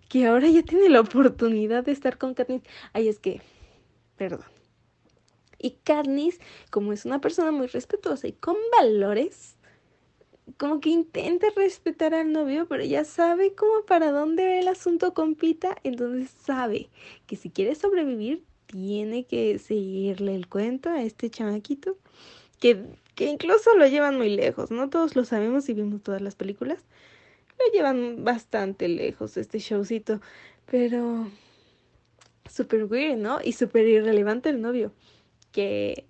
que 0.09 0.27
ahora 0.27 0.49
ya 0.49 0.62
tiene 0.62 0.88
la 0.88 1.01
oportunidad 1.01 1.85
de 1.85 1.92
estar 1.92 2.18
con 2.18 2.35
Katniss. 2.35 2.62
Ay, 2.92 3.09
es 3.09 3.18
que, 3.18 3.40
perdón. 4.16 4.44
Y 5.59 5.73
Katniss, 5.83 6.40
como 6.71 6.92
es 6.92 7.05
una 7.05 7.21
persona 7.21 7.51
muy 7.51 7.66
respetuosa 7.66 8.29
y 8.29 8.33
con 8.33 8.57
valores, 8.79 9.57
como 10.57 10.81
que 10.81 10.90
intenta 10.90 11.49
respetar 11.55 12.14
al 12.14 12.33
novio, 12.33 12.66
pero 12.68 12.85
ya 12.85 13.05
sabe 13.05 13.55
como 13.55 13.85
para 13.85 14.12
dónde 14.12 14.61
el 14.61 14.68
asunto 14.68 15.12
con 15.14 15.35
Pita, 15.35 15.77
entonces 15.83 16.31
sabe 16.44 16.88
que 17.27 17.37
si 17.37 17.51
quiere 17.51 17.75
sobrevivir, 17.75 18.44
tiene 18.66 19.25
que 19.25 19.59
seguirle 19.59 20.35
el 20.35 20.49
cuento 20.49 20.90
a 20.90 21.03
este 21.03 21.31
chamaquito, 21.31 21.97
que, 22.61 22.85
que 23.14 23.27
incluso 23.27 23.75
lo 23.77 23.87
llevan 23.87 24.16
muy 24.16 24.35
lejos, 24.35 24.71
no 24.71 24.88
todos 24.90 25.16
lo 25.16 25.25
sabemos 25.25 25.68
y 25.68 25.75
vimos 25.75 26.03
todas 26.03 26.23
las 26.23 26.35
películas, 26.35 26.85
lo 27.59 27.73
llevan 27.73 28.25
bastante 28.25 28.88
lejos 28.88 29.37
este 29.37 29.59
showcito, 29.59 30.21
pero 30.71 31.31
súper 32.49 32.85
weird, 32.85 33.18
¿no? 33.18 33.38
Y 33.42 33.53
súper 33.53 33.87
irrelevante 33.87 34.49
el 34.51 34.61
novio, 34.61 34.92
que 35.53 36.07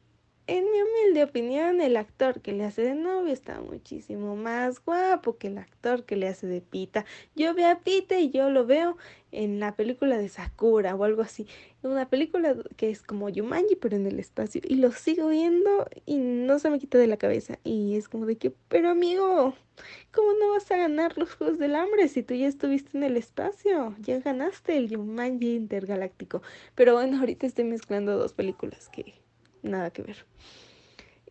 en 0.49 0.65
mi 0.65 0.81
humilde 0.81 1.23
opinión, 1.23 1.83
el 1.83 1.97
actor 1.99 2.41
que 2.41 2.53
le 2.53 2.65
hace 2.65 2.83
de 2.83 2.95
novio 2.95 3.35
está 3.35 3.61
muchísimo 3.61 4.35
más 4.35 4.83
guapo 4.83 5.37
que 5.37 5.49
el 5.49 5.59
actor 5.59 6.05
que 6.05 6.17
le 6.17 6.27
hace 6.27 6.47
de 6.47 6.63
Pita. 6.63 7.05
Yo 7.37 7.53
veo 7.55 7.71
a 7.71 7.81
Pita 7.81 8.19
y 8.19 8.31
yo 8.31 8.49
lo 8.49 8.65
veo 8.65 8.97
en 9.31 9.61
la 9.61 9.77
película 9.77 10.17
de 10.17 10.31
Sakura 10.31 10.95
o 10.95 11.05
algo 11.05 11.21
así. 11.21 11.47
Una 11.83 12.09
película 12.09 12.57
que 12.79 12.89
es 12.89 13.03
como 13.03 13.29
Yumanji, 13.29 13.77
pero 13.77 13.97
en 13.97 14.07
el 14.07 14.19
espacio. 14.19 14.63
Y 14.65 14.77
lo 14.77 14.91
sigo 14.91 15.29
viendo 15.29 15.87
y 16.07 16.17
no 16.17 16.59
se 16.59 16.71
me 16.71 16.79
quita 16.79 16.97
de 16.97 17.09
la 17.09 17.19
cabeza. 17.19 17.59
Y 17.63 17.97
es 17.97 18.09
como 18.09 18.25
de 18.25 18.39
que, 18.39 18.51
pero 18.69 18.89
amigo, 18.89 19.55
¿cómo 20.13 20.33
no 20.41 20.49
vas 20.53 20.71
a 20.71 20.79
ganar 20.79 21.19
los 21.19 21.35
Juegos 21.35 21.59
del 21.59 21.75
Hambre 21.75 22.09
si 22.09 22.23
tú 22.23 22.33
ya 22.33 22.49
estuviste 22.49 22.97
en 22.97 23.05
el 23.05 23.19
espacio? 23.19 23.95
Ya 24.01 24.19
ganaste 24.21 24.79
el 24.79 24.89
Yumanji 24.89 25.57
intergaláctico. 25.57 26.41
Pero 26.75 26.95
bueno, 26.95 27.19
ahorita 27.19 27.47
estoy 27.47 27.65
mezclando 27.65 28.17
dos 28.17 28.33
películas 28.33 28.89
que 28.89 29.28
nada 29.63 29.91
que 29.91 30.03
ver. 30.03 30.27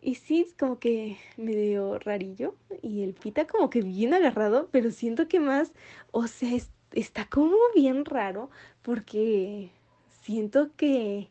Y 0.00 0.14
sí, 0.14 0.46
como 0.58 0.78
que 0.78 1.18
medio 1.36 1.98
rarillo. 1.98 2.54
Y 2.82 3.02
el 3.02 3.14
pita 3.14 3.46
como 3.46 3.70
que 3.70 3.82
bien 3.82 4.14
agarrado, 4.14 4.68
pero 4.70 4.90
siento 4.90 5.28
que 5.28 5.40
más, 5.40 5.72
o 6.12 6.26
sea, 6.26 6.50
está 6.92 7.26
como 7.28 7.56
bien 7.74 8.04
raro 8.04 8.50
porque 8.82 9.70
siento 10.22 10.70
que 10.76 11.28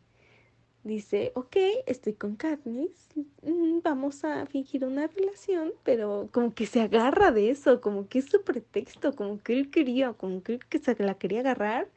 dice, 0.83 1.31
ok, 1.36 1.55
estoy 1.86 2.13
con 2.13 2.36
Katniss, 2.36 3.10
mm, 3.43 3.79
vamos 3.83 4.23
a 4.23 4.45
fingir 4.45 4.86
una 4.86 5.07
relación, 5.07 5.73
pero 5.83 6.29
como 6.31 6.53
que 6.53 6.65
se 6.65 6.81
agarra 6.81 7.31
de 7.31 7.49
eso, 7.51 7.81
como 7.81 8.07
que 8.07 8.19
es 8.19 8.25
su 8.25 8.41
pretexto, 8.43 9.13
como 9.15 9.39
que 9.39 9.53
él 9.53 9.69
quería, 9.69 10.13
como 10.13 10.41
que 10.43 10.53
él 10.53 10.81
se 10.81 10.95
la 11.03 11.15
quería 11.15 11.41
agarrar 11.41 11.89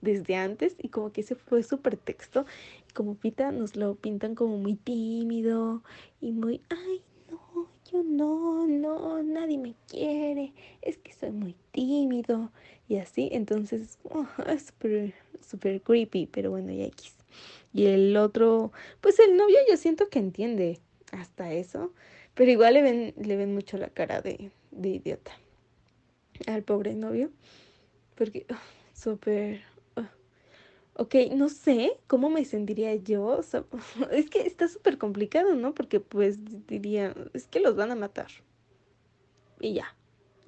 desde 0.00 0.36
antes 0.36 0.76
y 0.78 0.88
como 0.88 1.12
que 1.12 1.20
ese 1.22 1.34
fue 1.34 1.62
su 1.62 1.80
pretexto 1.80 2.46
como 2.92 3.14
Pita 3.14 3.52
nos 3.52 3.76
lo 3.76 3.94
pintan 3.94 4.34
como 4.34 4.58
muy 4.58 4.74
tímido 4.74 5.82
y 6.20 6.32
muy, 6.32 6.60
ay, 6.68 7.02
no, 7.30 7.68
yo 7.90 8.02
no, 8.02 8.66
no, 8.66 9.22
nadie 9.22 9.58
me 9.58 9.74
quiere, 9.88 10.52
es 10.82 10.98
que 10.98 11.12
soy 11.12 11.30
muy 11.30 11.54
tímido 11.72 12.50
y 12.88 12.96
así, 12.96 13.28
entonces 13.32 13.98
oh, 14.10 14.26
es 14.46 14.66
súper, 14.66 15.14
súper 15.40 15.82
creepy, 15.82 16.26
pero 16.26 16.50
bueno, 16.50 16.72
ya 16.72 16.84
X. 16.84 17.14
Y 17.72 17.86
el 17.86 18.16
otro, 18.16 18.72
pues 19.00 19.18
el 19.18 19.36
novio 19.36 19.58
yo 19.68 19.76
siento 19.76 20.08
que 20.08 20.18
entiende 20.18 20.80
hasta 21.12 21.52
eso, 21.52 21.92
pero 22.34 22.50
igual 22.50 22.74
le 22.74 22.82
ven, 22.82 23.14
le 23.16 23.36
ven 23.36 23.54
mucho 23.54 23.76
la 23.76 23.90
cara 23.90 24.22
de, 24.22 24.50
de 24.70 24.88
idiota 24.88 25.32
al 26.46 26.62
pobre 26.62 26.94
novio, 26.94 27.30
porque 28.14 28.46
oh, 28.50 28.54
súper 28.94 29.62
Ok, 31.00 31.14
no 31.32 31.48
sé 31.48 31.96
cómo 32.08 32.28
me 32.28 32.44
sentiría 32.44 32.92
yo. 32.96 33.40
es 34.10 34.30
que 34.30 34.40
está 34.40 34.66
súper 34.66 34.98
complicado, 34.98 35.54
¿no? 35.54 35.72
Porque 35.72 36.00
pues 36.00 36.38
diría, 36.66 37.14
es 37.34 37.46
que 37.46 37.60
los 37.60 37.76
van 37.76 37.92
a 37.92 37.94
matar. 37.94 38.26
Y 39.60 39.74
ya. 39.74 39.96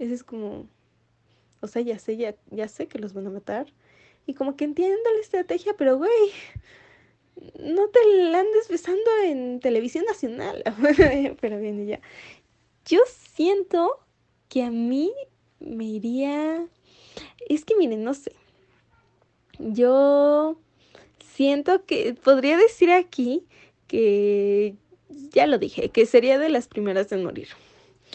Ese 0.01 0.15
es 0.15 0.25
como, 0.25 0.67
o 1.61 1.69
sea, 1.69 1.83
ya 1.83 1.99
sé, 2.01 2.17
ya, 2.17 2.35
ya 2.51 2.67
sé 2.67 2.89
que 2.89 2.99
los 2.99 3.13
van 3.13 3.29
a 3.29 3.31
matar. 3.31 3.73
Y 4.27 4.35
como 4.35 4.57
que 4.57 4.65
entiendo 4.65 4.99
la 5.15 5.21
estrategia, 5.21 5.77
pero 5.77 5.99
güey, 5.99 6.11
no 7.61 7.89
te 7.89 8.01
la 8.31 8.41
andes 8.41 8.69
besando 8.69 9.11
en 9.25 9.61
televisión 9.61 10.05
nacional. 10.05 10.65
pero 11.41 11.61
bien, 11.61 11.87
ya. 11.87 12.01
Yo 12.87 12.99
siento 13.07 14.01
que 14.49 14.65
a 14.65 14.71
mí 14.73 15.13
me 15.61 15.85
iría... 15.85 16.67
Es 17.49 17.65
que 17.65 17.77
miren, 17.77 18.03
no 18.03 18.15
sé. 18.15 18.33
Yo 19.61 20.57
siento 21.23 21.85
que 21.85 22.15
podría 22.15 22.57
decir 22.57 22.91
aquí 22.91 23.47
que 23.87 24.75
ya 25.33 25.47
lo 25.47 25.59
dije, 25.59 25.91
que 25.91 26.07
sería 26.07 26.39
de 26.39 26.49
las 26.49 26.67
primeras 26.67 27.13
en 27.13 27.25
morir. 27.25 27.49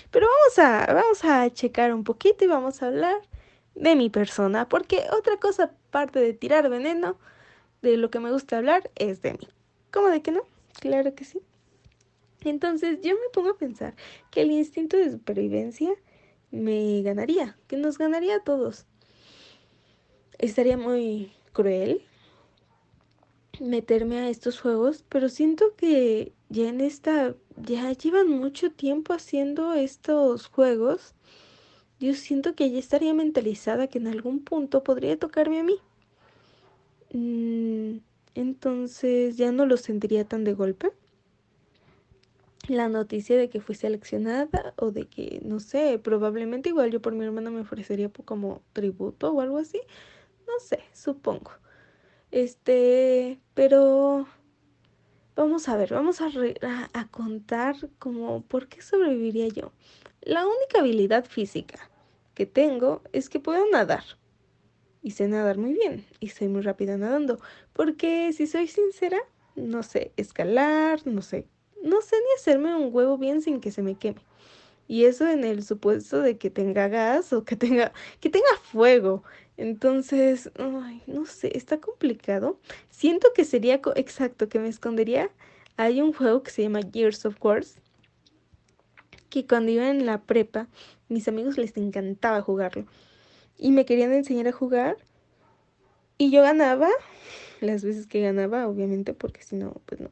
Pero 0.10 0.28
vamos 0.28 0.60
a, 0.60 0.92
vamos 0.92 1.24
a 1.24 1.50
checar 1.54 1.94
un 1.94 2.04
poquito 2.04 2.46
y 2.46 2.48
vamos 2.48 2.82
a 2.82 2.88
hablar 2.88 3.22
de 3.76 3.96
mi 3.96 4.10
persona, 4.10 4.68
porque 4.68 5.04
otra 5.16 5.38
cosa 5.38 5.66
aparte 5.88 6.20
de 6.20 6.34
tirar 6.34 6.68
veneno, 6.70 7.18
de 7.84 7.98
lo 7.98 8.10
que 8.10 8.20
me 8.20 8.32
gusta 8.32 8.58
hablar 8.58 8.90
es 8.96 9.22
de 9.22 9.34
mí. 9.34 9.48
¿Cómo 9.92 10.08
de 10.08 10.24
que 10.24 10.32
no? 10.32 10.42
Claro 10.80 11.14
que 11.14 11.26
sí. 11.26 11.42
Entonces 12.44 13.00
yo 13.02 13.14
me 13.14 13.30
pongo 13.32 13.52
a 13.52 13.58
pensar 13.58 13.96
que 14.32 14.42
el 14.42 14.52
instinto 14.52 14.98
de 14.98 15.12
supervivencia 15.12 15.92
me 16.50 17.04
ganaría, 17.04 17.56
que 17.68 17.78
nos 17.78 18.00
ganaría 18.00 18.38
a 18.38 18.44
todos 18.44 18.88
estaría 20.40 20.78
muy 20.78 21.32
cruel 21.56 22.04
meterme 23.62 24.20
a 24.20 24.30
estos 24.30 24.60
juegos, 24.60 25.04
pero 25.10 25.30
siento 25.30 25.74
que 25.78 26.34
ya 26.50 26.68
en 26.68 26.82
esta, 26.82 27.34
ya 27.56 27.92
llevan 27.94 28.30
mucho 28.30 28.70
tiempo 28.70 29.14
haciendo 29.14 29.74
estos 29.74 30.48
juegos. 30.48 31.16
Yo 32.00 32.14
siento 32.14 32.54
que 32.56 32.70
ya 32.70 32.78
estaría 32.78 33.14
mentalizada 33.14 33.88
que 33.88 34.00
en 34.00 34.08
algún 34.08 34.44
punto 34.44 34.84
podría 34.84 35.18
tocarme 35.18 35.62
a 35.62 35.64
mí. 35.64 35.80
Mm, 37.14 38.00
entonces 38.36 39.38
ya 39.38 39.54
no 39.54 39.66
lo 39.66 39.78
sentiría 39.78 40.26
tan 40.26 40.44
de 40.44 40.54
golpe. 40.54 40.92
La 42.68 42.90
noticia 42.90 43.38
de 43.38 43.48
que 43.48 43.62
fui 43.62 43.76
seleccionada 43.76 44.74
o 44.76 44.92
de 44.92 45.06
que, 45.06 45.40
no 45.46 45.62
sé, 45.62 46.00
probablemente 46.00 46.70
igual 46.70 46.92
yo 46.92 47.02
por 47.02 47.14
mi 47.14 47.24
hermana 47.24 47.52
me 47.52 47.62
ofrecería 47.62 48.10
como 48.10 48.62
tributo 48.74 49.32
o 49.32 49.40
algo 49.40 49.60
así 49.60 49.80
no 50.48 50.60
sé, 50.60 50.80
supongo. 50.94 51.52
Este, 52.32 53.40
pero 53.54 54.28
vamos 55.36 55.68
a 55.70 55.78
ver, 55.78 55.94
vamos 55.94 56.22
a, 56.22 56.30
a, 56.94 57.08
contar 57.08 57.76
como 58.00 58.42
por 58.42 58.68
qué 58.68 58.82
sobreviviría 58.82 59.48
yo. 59.48 59.72
La 60.22 60.46
única 60.46 60.80
habilidad 60.80 61.26
física 61.26 61.90
que 62.34 62.46
tengo 62.46 63.02
es 63.14 63.30
que 63.30 63.40
puedo 63.40 63.64
nadar. 63.70 64.04
Y 65.02 65.12
sé 65.12 65.28
nadar 65.28 65.58
muy 65.58 65.74
bien. 65.74 66.06
Y 66.20 66.30
soy 66.30 66.48
muy 66.48 66.62
rápida 66.62 66.98
nadando. 66.98 67.40
Porque 67.74 68.34
si 68.34 68.48
soy 68.48 68.68
sincera, 68.68 69.20
no 69.56 69.84
sé 69.84 70.12
escalar, 70.18 71.06
no 71.06 71.22
sé, 71.22 71.48
no 71.84 72.02
sé 72.02 72.16
ni 72.18 72.34
hacerme 72.36 72.76
un 72.76 72.94
huevo 72.94 73.18
bien 73.18 73.42
sin 73.42 73.62
que 73.62 73.72
se 73.72 73.84
me 73.84 73.96
queme. 73.96 74.22
Y 74.88 75.06
eso 75.06 75.28
en 75.28 75.44
el 75.44 75.64
supuesto 75.64 76.22
de 76.22 76.38
que 76.38 76.50
tenga 76.50 76.88
gas 76.88 77.34
o 77.34 77.44
que 77.44 77.56
tenga, 77.56 77.92
que 78.20 78.30
tenga 78.30 78.46
fuego. 78.64 79.24
Entonces, 79.58 80.52
ay, 80.58 81.02
no 81.08 81.26
sé, 81.26 81.58
está 81.58 81.80
complicado. 81.80 82.60
Siento 82.90 83.30
que 83.34 83.46
sería 83.46 83.82
exacto, 83.96 84.50
que 84.50 84.60
me 84.60 84.68
escondería. 84.68 85.32
Hay 85.78 86.02
un 86.02 86.14
juego 86.14 86.44
que 86.44 86.52
se 86.52 86.64
llama 86.64 86.82
Gears 86.94 87.26
of 87.26 87.38
Wars, 87.44 87.80
que 89.30 89.48
cuando 89.48 89.72
iba 89.72 89.90
en 89.90 90.06
la 90.06 90.22
prepa, 90.22 90.68
mis 91.10 91.28
amigos 91.28 91.58
les 91.58 91.76
encantaba 91.78 92.42
jugarlo. 92.42 92.86
Y 93.58 93.72
me 93.72 93.86
querían 93.86 94.14
enseñar 94.14 94.48
a 94.48 94.52
jugar. 94.52 94.98
Y 96.18 96.32
yo 96.32 96.42
ganaba, 96.42 96.90
las 97.60 97.84
veces 97.84 98.08
que 98.08 98.22
ganaba, 98.22 98.68
obviamente, 98.68 99.14
porque 99.14 99.42
si 99.44 99.56
no, 99.56 99.74
pues 99.86 100.02
no. 100.02 100.10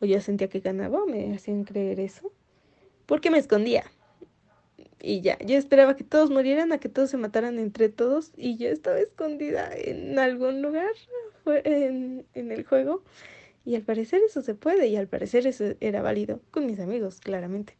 O 0.00 0.06
yo 0.06 0.20
sentía 0.20 0.48
que 0.48 0.60
ganaba, 0.60 1.06
me 1.06 1.34
hacían 1.34 1.64
creer 1.64 2.00
eso. 2.00 2.32
Porque 3.12 3.30
me 3.30 3.36
escondía 3.36 3.84
y 4.98 5.20
ya, 5.20 5.36
yo 5.40 5.58
esperaba 5.58 5.96
que 5.96 6.02
todos 6.02 6.30
murieran, 6.30 6.72
a 6.72 6.78
que 6.78 6.88
todos 6.88 7.10
se 7.10 7.18
mataran 7.18 7.58
entre 7.58 7.90
todos 7.90 8.32
y 8.38 8.56
yo 8.56 8.70
estaba 8.70 8.98
escondida 9.00 9.68
en 9.76 10.18
algún 10.18 10.62
lugar 10.62 10.92
en, 11.44 12.24
el 12.32 12.64
juego 12.64 13.04
y 13.66 13.74
al 13.74 13.82
parecer 13.82 14.22
eso 14.26 14.40
se 14.40 14.54
puede 14.54 14.86
y 14.86 14.96
al 14.96 15.08
parecer 15.08 15.46
eso 15.46 15.74
era 15.80 16.00
válido 16.00 16.40
con 16.50 16.64
mis 16.64 16.80
amigos, 16.80 17.20
claramente. 17.20 17.76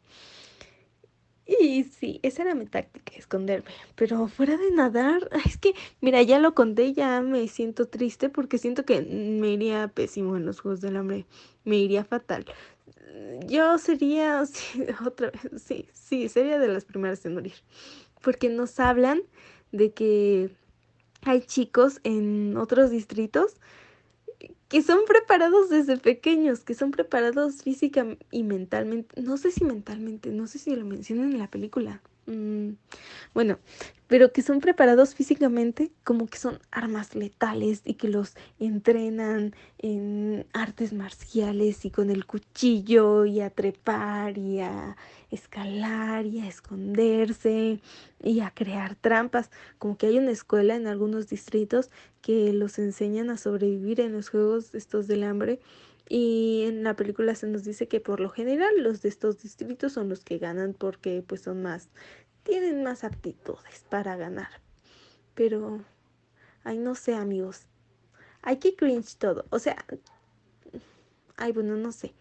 Y 1.47 1.85
sí, 1.85 2.21
esa 2.23 2.43
era 2.43 2.55
mi 2.55 2.67
táctica, 2.67 3.15
esconderme. 3.17 3.71
Pero 3.95 4.29
fuera 4.29 4.59
de 4.59 4.71
nadar, 4.71 5.31
es 5.47 5.57
que, 5.57 5.73
mira, 6.03 6.21
ya 6.21 6.39
lo 6.39 6.55
conté, 6.55 6.93
ya 6.93 7.23
me 7.23 7.49
siento 7.49 7.89
triste 7.89 8.29
porque 8.29 8.59
siento 8.59 8.85
que 8.85 9.01
me 9.01 9.49
iría 9.49 9.89
pésimo 9.89 10.37
en 10.37 10.45
los 10.45 10.61
Juegos 10.61 10.83
del 10.83 10.99
Hambre. 10.99 11.25
Me 11.65 11.79
iría 11.79 12.05
fatal 12.05 12.45
yo 13.47 13.79
sería, 13.79 14.43
otra 15.07 15.31
vez, 15.31 15.63
sí, 15.63 15.89
sí, 15.93 16.29
sería 16.29 16.59
de 16.59 16.69
las 16.69 16.85
primeras 16.85 17.25
en 17.25 17.35
morir. 17.35 17.55
Porque 18.23 18.49
nos 18.49 18.79
hablan 18.79 19.23
de 19.73 19.93
que 19.93 20.51
hay 21.23 21.41
chicos 21.43 22.01
en 22.05 22.57
otros 22.57 22.91
distritos 22.91 23.57
que 24.69 24.83
son 24.83 25.01
preparados 25.07 25.69
desde 25.69 25.99
pequeños, 25.99 26.61
que 26.61 26.75
son 26.75 26.91
preparados 26.93 27.63
física 27.63 28.07
y 28.31 28.43
mentalmente, 28.43 29.21
no 29.21 29.37
sé 29.37 29.51
si 29.51 29.65
mentalmente, 29.65 30.31
no 30.31 30.47
sé 30.47 30.59
si 30.59 30.75
lo 30.75 30.85
mencionan 30.87 31.33
en 31.33 31.39
la 31.39 31.51
película, 31.51 32.01
Mm, 32.27 32.75
bueno, 33.35 33.59
pero 34.07 34.33
que 34.33 34.43
son 34.43 34.61
preparados 34.61 35.15
físicamente 35.15 35.91
como 36.05 36.27
que 36.29 36.39
son 36.39 36.61
armas 36.71 37.17
letales 37.17 37.83
y 37.85 37.95
que 37.95 38.09
los 38.09 38.35
entrenan 38.61 39.55
en 39.79 40.47
artes 40.53 40.93
marciales 40.93 41.85
y 41.85 41.91
con 41.91 42.11
el 42.11 42.25
cuchillo 42.25 43.25
y 43.25 43.41
a 43.41 43.51
trepar 43.51 44.39
y 44.39 44.61
a 44.61 44.97
escalar 45.33 46.27
y 46.27 46.41
a 46.41 46.49
esconderse 46.49 47.81
y 48.23 48.41
a 48.41 48.51
crear 48.51 48.95
trampas. 48.95 49.51
Como 49.79 49.97
que 49.97 50.07
hay 50.07 50.19
una 50.19 50.31
escuela 50.31 50.77
en 50.77 50.87
algunos 50.87 51.29
distritos 51.29 51.91
que 52.21 52.53
los 52.53 52.79
enseñan 52.79 53.31
a 53.31 53.37
sobrevivir 53.37 54.01
en 54.01 54.13
los 54.13 54.29
juegos 54.29 54.75
estos 54.75 55.09
del 55.09 55.25
hambre 55.25 55.59
y 56.15 56.65
en 56.65 56.85
la 56.85 56.95
película 56.95 57.35
se 57.35 57.47
nos 57.47 57.65
dice 57.65 57.89
que 57.89 57.99
por 57.99 58.21
lo 58.21 58.29
general 58.29 58.83
los 58.83 59.01
de 59.01 59.09
estos 59.09 59.43
distritos 59.43 59.95
son 59.95 60.11
los 60.11 60.23
que 60.23 60.37
ganan 60.37 60.75
porque 60.75 61.25
pues 61.27 61.41
son 61.41 61.63
más, 61.63 61.89
tienen 62.43 62.83
más 62.83 63.03
aptitudes 63.03 63.87
para 63.89 64.15
ganar. 64.17 64.61
Pero, 65.35 65.83
ay, 66.65 66.77
no 66.77 66.95
sé 66.97 67.15
amigos, 67.15 67.67
hay 68.43 68.59
que 68.59 68.77
cringe 68.77 69.17
todo. 69.17 69.47
O 69.49 69.59
sea, 69.59 69.87
ay, 71.39 71.53
bueno, 71.53 71.77
no 71.77 71.93
sé. 71.93 72.13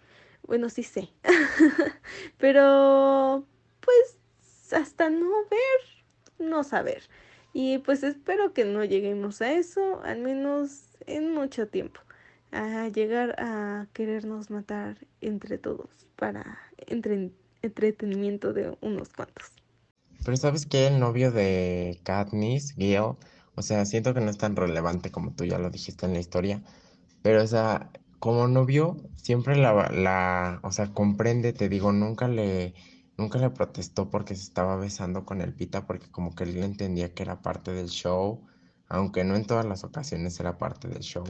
Bueno, 0.44 0.70
sí 0.70 0.84
sé. 0.84 1.10
Pero, 2.38 3.46
pues, 3.82 4.18
hasta 4.72 5.10
no 5.10 5.30
ver, 5.50 6.48
no 6.48 6.64
saber. 6.64 7.04
Y 7.52 7.80
pues 7.80 8.04
espero 8.04 8.54
que 8.54 8.64
no 8.64 8.86
lleguemos 8.86 9.42
a 9.42 9.52
eso, 9.52 10.02
al 10.04 10.20
menos 10.22 10.98
en 11.08 11.34
mucho 11.34 11.68
tiempo 11.68 12.00
a 12.52 12.90
llegar 12.90 13.36
a 13.40 13.88
querernos 13.94 14.50
matar 14.50 14.98
entre 15.22 15.58
todos 15.58 16.08
para 16.16 16.60
entretenimiento 17.62 18.54
de 18.54 18.76
unos 18.82 19.10
cuantos. 19.10 19.52
Pero 20.24 20.38
sabes 20.38 20.66
que 20.66 20.88
el 20.88 21.00
novio 21.00 21.32
de 21.32 22.00
Katniss, 22.04 22.74
Gil, 22.76 23.16
o 23.56 23.62
sea, 23.62 23.86
siento 23.86 24.14
que 24.14 24.22
no 24.22 24.30
es 24.30 24.38
tan 24.38 24.56
relevante 24.56 25.12
como 25.12 25.34
tú 25.34 25.46
ya 25.46 25.58
lo 25.58 25.70
dijiste 25.70 26.06
en 26.06 26.14
la 26.14 26.20
historia, 26.20 26.62
pero 27.24 27.44
o 27.44 27.48
sea, 27.48 27.90
como 28.20 28.48
novio 28.48 28.98
siempre 29.16 29.56
la, 29.56 29.90
la, 29.90 30.60
o 30.64 30.72
sea, 30.72 30.94
comprende, 30.94 31.54
te 31.54 31.70
digo, 31.70 31.92
nunca 31.92 32.28
le, 32.28 32.76
nunca 33.18 33.40
le 33.40 33.50
protestó 33.50 34.10
porque 34.10 34.36
se 34.36 34.44
estaba 34.44 34.76
besando 34.76 35.26
con 35.26 35.42
el 35.42 35.54
Pita, 35.54 35.88
porque 35.88 36.12
como 36.12 36.36
que 36.36 36.44
él 36.44 36.58
entendía 36.58 37.14
que 37.14 37.24
era 37.24 37.42
parte 37.42 37.72
del 37.72 37.88
show, 37.88 38.46
aunque 38.88 39.24
no 39.24 39.36
en 39.36 39.46
todas 39.46 39.66
las 39.66 39.84
ocasiones 39.84 40.40
era 40.40 40.58
parte 40.58 40.88
del 40.88 41.02
show 41.02 41.24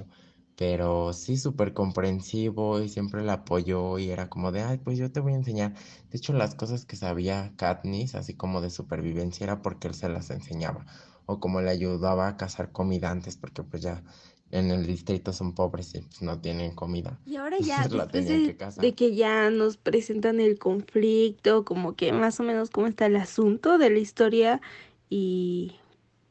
pero 0.61 1.11
sí 1.11 1.37
súper 1.37 1.73
comprensivo 1.73 2.83
y 2.83 2.87
siempre 2.87 3.23
la 3.23 3.33
apoyó 3.33 3.97
y 3.97 4.11
era 4.11 4.29
como 4.29 4.51
de, 4.51 4.61
ay, 4.61 4.77
pues 4.77 4.99
yo 4.99 5.11
te 5.11 5.19
voy 5.19 5.33
a 5.33 5.37
enseñar. 5.37 5.73
De 6.11 6.19
hecho, 6.19 6.33
las 6.33 6.53
cosas 6.53 6.85
que 6.85 6.95
sabía 6.95 7.51
Katniss, 7.55 8.13
así 8.13 8.35
como 8.35 8.61
de 8.61 8.69
supervivencia, 8.69 9.45
era 9.45 9.63
porque 9.63 9.87
él 9.87 9.95
se 9.95 10.07
las 10.07 10.29
enseñaba. 10.29 10.85
O 11.25 11.39
como 11.39 11.61
le 11.61 11.71
ayudaba 11.71 12.27
a 12.27 12.37
cazar 12.37 12.71
comida 12.71 13.09
antes, 13.09 13.37
porque 13.37 13.63
pues 13.63 13.81
ya 13.81 14.03
en 14.51 14.69
el 14.69 14.85
distrito 14.85 15.33
son 15.33 15.55
pobres 15.55 15.95
y 15.95 16.01
pues, 16.01 16.21
no 16.21 16.39
tienen 16.39 16.75
comida. 16.75 17.17
Y 17.25 17.37
ahora 17.37 17.57
ya, 17.59 17.87
después 17.87 18.27
de, 18.27 18.55
de, 18.81 18.93
que 18.93 19.15
ya 19.15 19.49
nos 19.49 19.77
presentan 19.77 20.39
el 20.39 20.59
conflicto, 20.59 21.65
como 21.65 21.95
que 21.95 22.13
más 22.13 22.39
o 22.39 22.43
menos 22.43 22.69
cómo 22.69 22.85
está 22.85 23.07
el 23.07 23.15
asunto 23.15 23.79
de 23.79 23.89
la 23.89 23.97
historia 23.97 24.61
y 25.09 25.71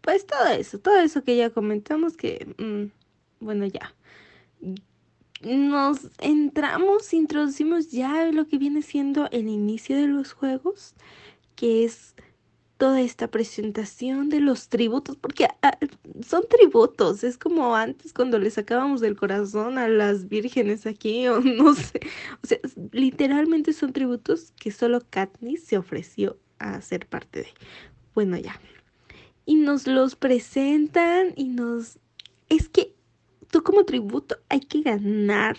pues 0.03 0.25
todo 0.25 0.47
eso, 0.47 0.79
todo 0.79 1.01
eso 1.01 1.25
que 1.25 1.37
ya 1.37 1.51
comentamos 1.51 2.17
que, 2.17 2.55
mm, 2.59 3.45
bueno, 3.45 3.67
ya 3.67 3.93
nos 5.43 6.11
entramos, 6.19 7.13
introducimos 7.15 7.91
ya 7.91 8.31
lo 8.31 8.47
que 8.47 8.59
viene 8.59 8.83
siendo 8.83 9.29
el 9.31 9.49
inicio 9.49 9.97
de 9.97 10.07
los 10.07 10.33
juegos, 10.33 10.95
que 11.57 11.85
es 11.85 12.15
toda 12.77 13.03
esta 13.03 13.29
presentación 13.29 14.31
de 14.31 14.41
los 14.41 14.69
tributos, 14.69 15.17
porque 15.17 15.47
ah, 15.63 15.79
son 16.27 16.45
tributos, 16.49 17.25
es 17.25 17.37
como 17.37 17.77
antes 17.77 18.15
cuando 18.15 18.39
le 18.39 18.51
sacábamos 18.51 19.03
del 19.03 19.17
corazón 19.17 19.77
a 19.77 19.87
las 19.87 20.29
vírgenes 20.29 20.87
aquí, 20.87 21.29
o 21.29 21.41
no 21.41 21.75
sé, 21.75 22.01
o 22.43 22.47
sea, 22.47 22.59
literalmente 22.93 23.75
son 23.75 23.93
tributos 23.93 24.53
que 24.59 24.71
solo 24.71 25.03
Katniss 25.11 25.65
se 25.65 25.77
ofreció 25.77 26.39
a 26.59 26.81
ser 26.81 27.07
parte 27.07 27.41
de. 27.41 27.49
Bueno, 28.15 28.39
ya. 28.39 28.59
Y 29.45 29.57
nos 29.57 29.87
los 29.87 30.17
presentan 30.17 31.33
y 31.37 31.49
nos... 31.49 31.99
Es 32.49 32.69
que 32.69 32.95
tú 33.51 33.63
como 33.63 33.85
tributo 33.85 34.39
hay 34.49 34.61
que 34.61 34.83
ganar 34.83 35.57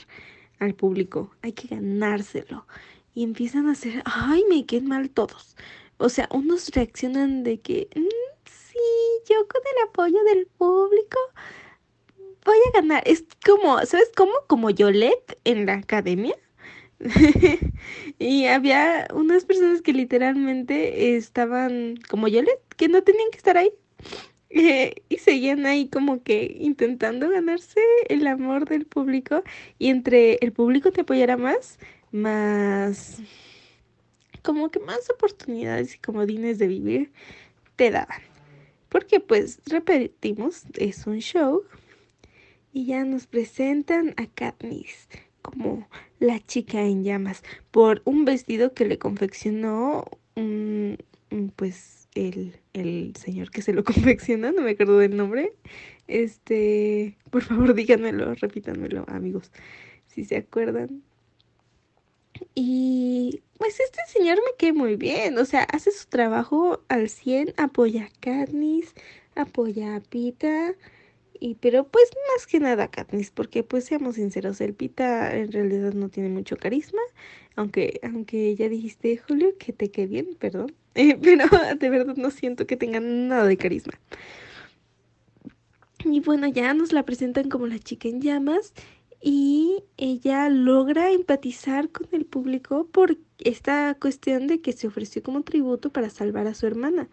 al 0.59 0.75
público, 0.75 1.31
hay 1.41 1.53
que 1.53 1.67
ganárselo. 1.67 2.65
Y 3.13 3.23
empiezan 3.23 3.67
a 3.67 3.73
hacer, 3.73 4.01
ay, 4.05 4.45
me 4.49 4.65
queden 4.65 4.87
mal 4.87 5.09
todos. 5.09 5.55
O 5.97 6.09
sea, 6.09 6.29
unos 6.31 6.69
reaccionan 6.69 7.43
de 7.43 7.59
que, 7.59 7.89
mm, 7.95 8.01
sí, 8.45 8.79
yo 9.29 9.47
con 9.47 9.61
el 9.61 9.89
apoyo 9.89 10.23
del 10.23 10.47
público 10.47 11.17
voy 12.45 12.57
a 12.69 12.81
ganar. 12.81 13.03
Es 13.05 13.25
como, 13.45 13.85
¿sabes 13.85 14.11
cómo? 14.15 14.33
Como 14.47 14.69
Yolette 14.69 15.39
en 15.43 15.65
la 15.65 15.73
academia. 15.75 16.35
y 18.19 18.45
había 18.45 19.07
unas 19.13 19.45
personas 19.45 19.81
que 19.81 19.93
literalmente 19.93 21.15
estaban 21.17 21.95
como 22.09 22.27
Yolette, 22.27 22.61
que 22.77 22.87
no 22.87 23.01
tenían 23.03 23.31
que 23.31 23.37
estar 23.37 23.57
ahí, 23.57 23.71
y 24.53 25.17
seguían 25.17 25.65
ahí 25.65 25.87
como 25.87 26.23
que 26.23 26.57
intentando 26.59 27.29
ganarse 27.29 27.79
el 28.09 28.27
amor 28.27 28.67
del 28.67 28.85
público 28.85 29.43
y 29.79 29.89
entre 29.89 30.37
el 30.41 30.51
público 30.51 30.91
te 30.91 31.01
apoyara 31.01 31.37
más, 31.37 31.79
más 32.11 33.21
como 34.41 34.69
que 34.69 34.79
más 34.79 35.09
oportunidades 35.09 35.95
y 35.95 35.99
comodines 35.99 36.57
de 36.57 36.67
vivir 36.67 37.11
te 37.75 37.91
daban. 37.91 38.21
Porque 38.89 39.19
pues 39.19 39.61
repetimos, 39.67 40.63
es 40.77 41.07
un 41.07 41.19
show 41.19 41.63
y 42.73 42.85
ya 42.87 43.05
nos 43.05 43.27
presentan 43.27 44.13
a 44.17 44.25
Katniss 44.27 45.07
como 45.41 45.87
la 46.19 46.39
chica 46.39 46.81
en 46.81 47.03
llamas 47.03 47.43
por 47.71 48.01
un 48.05 48.25
vestido 48.25 48.73
que 48.73 48.85
le 48.85 48.97
confeccionó 48.97 50.05
un, 50.35 50.97
pues 51.55 52.00
el, 52.15 52.59
el 52.73 53.15
señor 53.15 53.51
que 53.51 53.61
se 53.61 53.73
lo 53.73 53.83
confecciona, 53.85 54.51
no 54.51 54.61
me 54.61 54.71
acuerdo 54.71 54.99
del 54.99 55.15
nombre. 55.17 55.53
Este, 56.07 57.17
por 57.29 57.43
favor 57.43 57.73
díganmelo, 57.75 58.33
repítanmelo, 58.35 59.05
amigos, 59.07 59.51
si 60.07 60.25
se 60.25 60.37
acuerdan. 60.37 61.03
Y 62.55 63.41
pues 63.57 63.79
este 63.79 64.01
señor 64.07 64.37
me 64.37 64.57
queda 64.57 64.73
muy 64.73 64.95
bien, 64.95 65.37
o 65.37 65.45
sea, 65.45 65.63
hace 65.63 65.91
su 65.91 66.07
trabajo 66.07 66.83
al 66.89 67.09
100, 67.09 67.53
apoya 67.57 68.05
a 68.05 68.09
Katniss, 68.19 68.93
apoya 69.35 69.95
a 69.95 70.01
Pita, 70.01 70.75
y 71.39 71.55
pero 71.55 71.87
pues 71.87 72.09
más 72.35 72.47
que 72.47 72.59
nada 72.59 72.89
Katniss, 72.89 73.31
porque 73.31 73.63
pues 73.63 73.85
seamos 73.85 74.15
sinceros, 74.15 74.61
el 74.61 74.73
Pita 74.73 75.35
en 75.35 75.51
realidad 75.51 75.93
no 75.93 76.09
tiene 76.09 76.29
mucho 76.29 76.57
carisma, 76.57 77.01
aunque, 77.55 77.99
aunque 78.03 78.55
ya 78.55 78.69
dijiste, 78.69 79.17
Julio, 79.17 79.57
que 79.59 79.73
te 79.73 79.91
quede 79.91 80.07
bien, 80.07 80.35
perdón. 80.39 80.75
Eh, 80.95 81.17
pero 81.21 81.45
de 81.79 81.89
verdad 81.89 82.15
no 82.15 82.31
siento 82.31 82.67
que 82.67 82.77
tenga 82.77 82.99
nada 82.99 83.45
de 83.45 83.57
carisma. 83.57 83.93
Y 86.03 86.19
bueno, 86.19 86.47
ya 86.47 86.73
nos 86.73 86.93
la 86.93 87.03
presentan 87.03 87.49
como 87.49 87.67
la 87.67 87.79
chica 87.79 88.07
en 88.07 88.21
llamas 88.21 88.73
y 89.21 89.83
ella 89.97 90.49
logra 90.49 91.11
empatizar 91.11 91.89
con 91.89 92.07
el 92.11 92.25
público 92.25 92.87
por 92.91 93.17
esta 93.37 93.95
cuestión 93.99 94.47
de 94.47 94.61
que 94.61 94.73
se 94.73 94.87
ofreció 94.87 95.21
como 95.21 95.43
tributo 95.43 95.91
para 95.91 96.09
salvar 96.09 96.47
a 96.47 96.55
su 96.55 96.65
hermana 96.65 97.07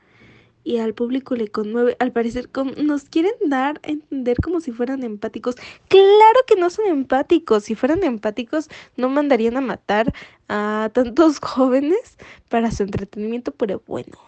y 0.69 0.81
al 0.81 0.93
público 0.93 1.35
le 1.35 1.49
conmueve. 1.49 1.97
Al 1.99 2.13
parecer 2.13 2.51
nos 2.77 3.05
quieren 3.05 3.33
dar 3.47 3.81
a 3.85 3.89
entender 3.89 4.37
como 4.37 4.61
si 4.61 4.71
fueran 4.71 5.03
empáticos. 5.03 5.55
Claro 5.89 6.41
que 6.47 6.57
no 6.57 6.69
son 6.69 6.85
empáticos. 6.89 7.65
Si 7.65 7.75
fueran 7.75 8.05
empáticos 8.05 8.69
no 8.95 9.09
mandarían 9.09 9.57
a 9.57 9.63
matar 9.63 10.13
a 10.47 10.91
tantos 10.93 11.39
jóvenes 11.43 12.19
para 12.51 12.71
su 12.71 12.83
entretenimiento, 12.83 13.53
pero 13.53 13.83
bueno, 13.87 14.19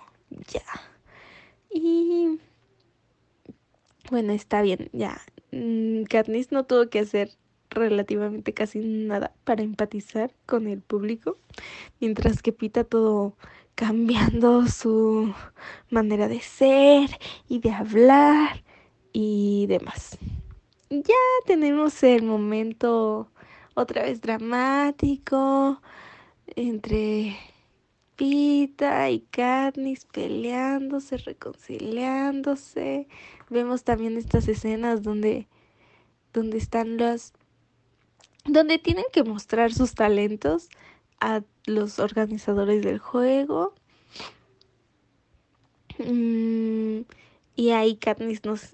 ya. 0.48 0.64
Y 1.70 2.40
bueno, 4.10 4.32
está 4.32 4.62
bien, 4.62 4.88
ya. 4.94 5.20
Mm, 5.52 6.04
Katniss 6.04 6.52
no 6.52 6.64
tuvo 6.64 6.88
que 6.88 7.00
hacer 7.00 7.32
relativamente 7.68 8.54
casi 8.54 8.78
nada 8.78 9.34
para 9.44 9.62
empatizar 9.62 10.32
con 10.46 10.66
el 10.68 10.80
público, 10.80 11.36
mientras 12.00 12.40
que 12.40 12.52
Pita 12.52 12.84
todo 12.84 13.36
cambiando 13.80 14.66
su 14.66 15.32
manera 15.88 16.28
de 16.28 16.40
ser 16.40 17.08
y 17.48 17.60
de 17.60 17.70
hablar 17.70 18.62
y 19.14 19.64
demás. 19.68 20.18
Ya 20.90 21.14
tenemos 21.46 22.02
el 22.02 22.24
momento 22.24 23.30
otra 23.72 24.02
vez 24.02 24.20
dramático 24.20 25.80
entre 26.56 27.38
Pita 28.16 29.08
y 29.08 29.20
Katniss 29.20 30.04
peleándose, 30.04 31.16
reconciliándose. 31.16 33.08
Vemos 33.48 33.82
también 33.82 34.18
estas 34.18 34.46
escenas 34.46 35.02
donde 35.02 35.48
donde 36.34 36.58
están 36.58 36.98
los 36.98 37.32
donde 38.44 38.78
tienen 38.78 39.06
que 39.10 39.24
mostrar 39.24 39.72
sus 39.72 39.94
talentos 39.94 40.68
a 41.20 41.42
los 41.66 41.98
organizadores 41.98 42.82
del 42.82 42.98
juego. 42.98 43.74
Mm, 45.98 47.00
y 47.56 47.70
ahí 47.70 47.96
Katniss 47.96 48.44
nos 48.44 48.70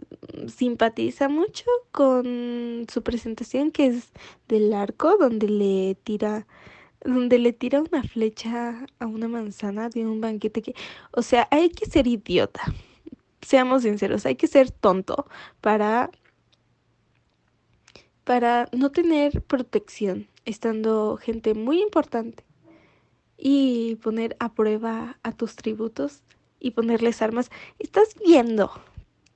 simpatiza 0.49 1.29
mucho 1.29 1.65
con 1.91 2.87
su 2.89 3.03
presentación 3.03 3.73
que 3.73 3.87
es 3.87 4.13
del 4.49 4.73
arco 4.73 5.17
donde 5.19 5.49
le 5.49 5.97
tira 6.05 6.47
donde 7.05 7.39
le 7.39 7.53
tira 7.53 7.81
una 7.81 8.03
flecha 8.03 8.87
a 8.99 9.07
una 9.07 9.29
manzana 9.29 9.89
de 9.89 10.07
un 10.07 10.21
banquete 10.21 10.63
que, 10.63 10.75
o 11.13 11.23
sea, 11.23 11.49
hay 11.51 11.71
que 11.71 11.87
ser 11.87 12.07
idiota. 12.07 12.61
Seamos 13.43 13.83
sinceros, 13.83 14.27
hay 14.27 14.37
que 14.37 14.49
ser 14.49 14.71
tonto 14.71 15.29
para 15.61 16.11
para 18.25 18.69
no 18.73 18.91
tener 18.91 19.43
protección, 19.43 20.29
estando 20.47 21.19
gente 21.19 21.53
muy 21.55 21.83
importante 21.83 22.45
y 23.37 23.97
poner 23.97 24.37
a 24.41 24.55
prueba 24.55 25.19
a 25.23 25.33
tus 25.33 25.57
tributos 25.57 26.23
y 26.59 26.71
ponerles 26.71 27.21
armas. 27.21 27.51
Estás 27.79 28.17
viendo 28.25 28.71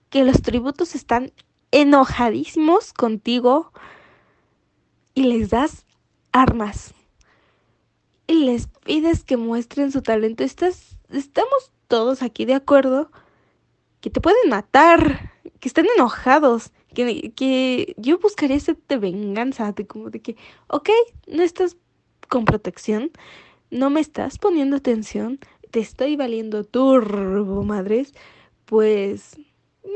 que 0.09 0.25
los 0.25 0.41
tributos 0.41 0.95
están 0.95 1.33
enojadísimos 1.71 2.93
contigo 2.93 3.73
y 5.15 5.25
les 5.25 5.51
das 5.51 5.85
armas 6.33 6.95
y 8.27 8.45
les 8.45 8.69
pides 8.85 9.25
que 9.25 9.37
muestren 9.37 9.93
su 9.93 10.03
talento. 10.03 10.45
Estás, 10.45 10.97
estamos 11.11 11.73
todos 11.89 12.23
aquí 12.23 12.45
de 12.45 12.55
acuerdo 12.55 13.11
que 14.01 14.11
te 14.11 14.21
pueden 14.21 14.49
matar, 14.49 15.33
que 15.59 15.69
están 15.69 15.87
enojados, 15.97 16.73
que, 16.95 17.33
que 17.33 17.95
yo 17.97 18.19
buscaría 18.19 18.59
de 18.89 18.97
venganza, 18.97 19.73
de 19.73 19.87
como 19.87 20.11
de 20.11 20.21
que, 20.21 20.37
ok, 20.69 20.91
no 21.27 21.43
estás 21.43 21.77
con 22.29 22.45
protección, 22.45 23.11
no 23.71 23.91
me 23.91 24.01
estás 24.01 24.39
poniendo 24.39 24.77
atención, 24.77 25.39
te 25.71 25.81
estoy 25.81 26.17
valiendo 26.17 26.65
turbo, 26.65 27.63
madres, 27.63 28.15
pues 28.65 29.39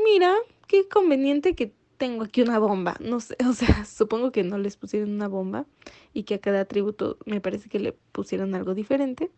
mira, 0.05 0.35
qué 0.67 0.87
conveniente 0.87 1.55
que 1.55 1.73
tengo 1.97 2.23
aquí 2.23 2.41
una 2.41 2.59
bomba. 2.59 2.95
No 2.99 3.19
sé, 3.19 3.35
o 3.49 3.53
sea, 3.53 3.85
supongo 3.85 4.31
que 4.31 4.43
no 4.43 4.57
les 4.57 4.77
pusieron 4.77 5.11
una 5.11 5.27
bomba 5.27 5.65
y 6.13 6.23
que 6.23 6.35
a 6.35 6.39
cada 6.39 6.65
tributo 6.65 7.17
me 7.25 7.41
parece 7.41 7.69
que 7.69 7.79
le 7.79 7.93
pusieron 8.11 8.55
algo 8.55 8.73
diferente. 8.73 9.31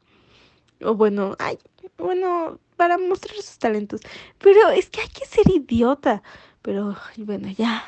O 0.81 0.93
bueno, 0.93 1.35
ay, 1.39 1.57
bueno, 1.97 2.59
para 2.75 2.97
mostrar 2.97 3.35
sus 3.35 3.57
talentos. 3.57 4.01
Pero 4.37 4.69
es 4.69 4.89
que 4.89 5.01
hay 5.01 5.09
que 5.09 5.25
ser 5.25 5.49
idiota. 5.49 6.21
Pero 6.67 6.97
bueno, 7.19 7.47
ya, 7.57 7.81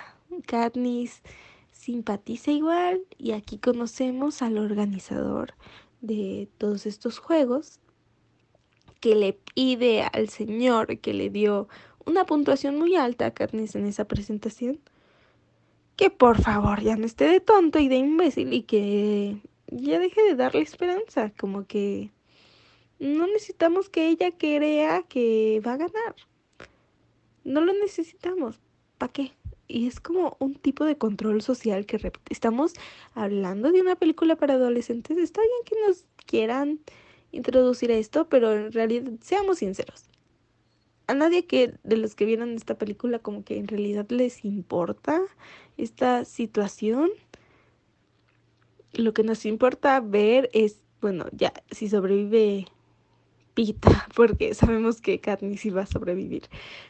Katniss 0.46 1.22
simpatiza 1.74 2.52
igual 2.52 3.02
y 3.18 3.34
aquí 3.34 3.58
conocemos 3.58 4.42
al 4.42 4.58
organizador 4.58 5.54
de 6.00 6.48
todos 6.58 6.86
estos 6.86 7.20
juegos 7.20 7.82
que 9.02 9.16
le 9.16 9.34
pide 9.34 10.04
al 10.04 10.30
señor 10.30 10.98
que 11.00 11.14
le 11.14 11.30
dio 11.30 11.68
una 12.06 12.26
puntuación 12.26 12.78
muy 12.78 12.96
alta 12.96 13.26
a 13.26 13.34
Katniss 13.34 13.76
en 13.76 13.86
esa 13.86 14.06
presentación 14.06 14.80
que 15.98 16.10
por 16.10 16.42
favor 16.42 16.80
ya 16.80 16.96
no 16.96 17.06
esté 17.06 17.26
de 17.26 17.42
tonto 17.42 17.80
y 17.80 17.90
de 17.90 17.98
imbécil 17.98 18.54
y 18.54 18.64
que 18.64 19.42
ya 19.68 20.00
deje 20.00 20.24
de 20.24 20.36
darle 20.36 20.62
esperanza, 20.62 21.34
como 21.38 21.68
que 21.68 22.14
no 22.98 23.28
necesitamos 23.28 23.90
que 23.90 24.08
ella 24.08 24.32
crea 24.32 25.04
que 25.04 25.62
va 25.68 25.74
a 25.74 25.78
ganar. 25.78 26.16
No 27.44 27.60
lo 27.60 27.74
necesitamos. 27.74 28.62
¿Para 29.00 29.14
qué? 29.14 29.32
Y 29.68 29.88
es 29.88 30.00
como 30.00 30.36
un 30.40 30.56
tipo 30.56 30.84
de 30.84 30.98
control 30.98 31.42
social 31.42 31.86
que 31.86 32.12
estamos 32.30 32.74
hablando 33.14 33.72
de 33.72 33.82
una 33.82 33.96
película 33.96 34.36
para 34.36 34.56
adolescentes. 34.56 35.18
Está 35.18 35.42
bien 35.42 35.52
que 35.66 35.76
nos 35.88 36.06
quieran 36.26 36.80
introducir 37.32 37.92
a 37.92 37.96
esto, 37.96 38.28
pero 38.28 38.54
en 38.54 38.72
realidad 38.72 39.10
seamos 39.22 39.60
sinceros. 39.60 40.04
A 41.08 41.14
nadie 41.14 41.46
que 41.46 41.74
de 41.84 41.98
los 41.98 42.14
que 42.14 42.26
vieron 42.26 42.56
esta 42.56 42.78
película 42.78 43.20
como 43.20 43.44
que 43.44 43.58
en 43.58 43.68
realidad 43.68 44.06
les 44.10 44.44
importa 44.44 45.22
esta 45.78 46.26
situación. 46.26 47.10
Lo 48.94 49.14
que 49.14 49.24
nos 49.24 49.46
importa 49.46 50.00
ver 50.02 50.50
es, 50.52 50.82
bueno, 51.00 51.26
ya 51.32 51.54
si 51.72 51.88
sobrevive 51.88 52.68
Pita, 53.54 54.08
porque 54.16 54.54
sabemos 54.54 55.02
que 55.02 55.20
Katniss 55.20 55.66
iba 55.66 55.82
a 55.82 55.86
sobrevivir, 55.86 56.44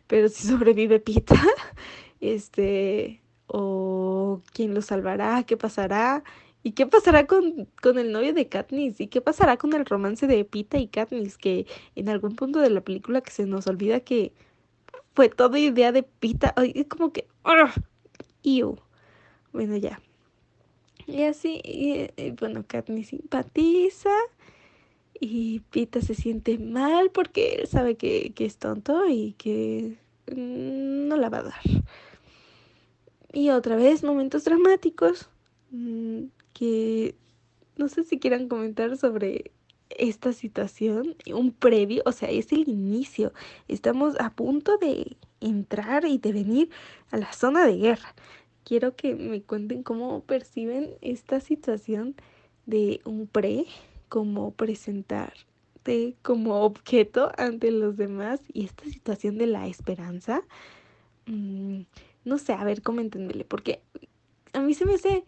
pero 0.07 0.29
si 0.29 0.47
sobrevive 0.47 0.99
Pita, 0.99 1.35
este, 2.21 3.21
o 3.47 4.41
quién 4.53 4.73
lo 4.73 4.81
salvará, 4.81 5.43
qué 5.43 5.57
pasará, 5.57 6.23
y 6.61 6.73
qué 6.73 6.85
pasará 6.85 7.25
con, 7.25 7.67
con 7.81 7.97
el 7.97 8.11
novio 8.11 8.33
de 8.33 8.47
Katniss, 8.49 8.99
y 8.99 9.07
qué 9.07 9.21
pasará 9.21 9.57
con 9.57 9.73
el 9.73 9.85
romance 9.85 10.27
de 10.27 10.43
Pita 10.45 10.77
y 10.77 10.87
Katniss, 10.87 11.37
que 11.37 11.65
en 11.95 12.09
algún 12.09 12.35
punto 12.35 12.59
de 12.59 12.69
la 12.69 12.81
película 12.81 13.21
que 13.21 13.31
se 13.31 13.45
nos 13.45 13.67
olvida 13.67 14.01
que 14.01 14.33
fue 15.15 15.29
toda 15.29 15.59
idea 15.59 15.91
de 15.91 16.03
Pita, 16.03 16.53
es 16.57 16.87
como 16.87 17.11
que, 17.11 17.27
¡uh! 17.43 18.75
bueno 19.51 19.77
ya. 19.77 19.99
Y 21.07 21.23
así, 21.23 21.59
y, 21.63 22.31
bueno, 22.39 22.63
Katniss 22.67 23.07
simpatiza 23.07 24.11
y 25.19 25.59
Pita 25.71 26.01
se 26.01 26.15
siente 26.15 26.57
mal 26.57 27.11
porque 27.11 27.55
él 27.55 27.67
sabe 27.67 27.95
que, 27.95 28.33
es 28.37 28.57
tonto 28.57 29.07
y 29.07 29.33
que 29.33 29.97
mm, 30.31 31.07
no 31.07 31.17
la 31.17 31.29
va 31.29 31.39
a 31.39 31.43
dar. 31.43 31.61
Y 33.33 33.49
otra 33.49 33.75
vez, 33.75 34.03
momentos 34.03 34.45
dramáticos 34.45 35.29
mm, 35.71 36.23
que 36.53 37.15
no 37.77 37.87
sé 37.87 38.03
si 38.03 38.19
quieran 38.19 38.47
comentar 38.47 38.97
sobre 38.97 39.51
esta 39.89 40.33
situación, 40.33 41.15
un 41.33 41.51
previo, 41.51 42.03
o 42.05 42.11
sea, 42.11 42.29
es 42.29 42.51
el 42.51 42.67
inicio. 42.69 43.33
Estamos 43.67 44.19
a 44.19 44.29
punto 44.31 44.77
de 44.77 45.17
entrar 45.41 46.05
y 46.05 46.17
de 46.17 46.33
venir 46.33 46.69
a 47.11 47.17
la 47.17 47.31
zona 47.33 47.65
de 47.65 47.77
guerra. 47.77 48.13
Quiero 48.63 48.95
que 48.95 49.15
me 49.15 49.41
cuenten 49.41 49.83
cómo 49.83 50.21
perciben 50.21 50.91
esta 51.01 51.39
situación 51.39 52.15
de 52.65 53.01
un 53.05 53.27
pre 53.27 53.65
como 54.09 54.51
presentarte 54.51 56.15
como 56.21 56.63
objeto 56.63 57.31
ante 57.37 57.71
los 57.71 57.97
demás 57.97 58.41
y 58.53 58.65
esta 58.65 58.85
situación 58.85 59.37
de 59.37 59.47
la 59.47 59.67
esperanza. 59.67 60.43
Mm, 61.25 61.81
no 62.25 62.37
sé, 62.37 62.53
a 62.53 62.63
ver, 62.63 62.81
coméntenmele, 62.81 63.45
porque 63.45 63.81
a 64.53 64.61
mí 64.61 64.73
se 64.73 64.85
me 64.85 64.95
hace 64.95 65.25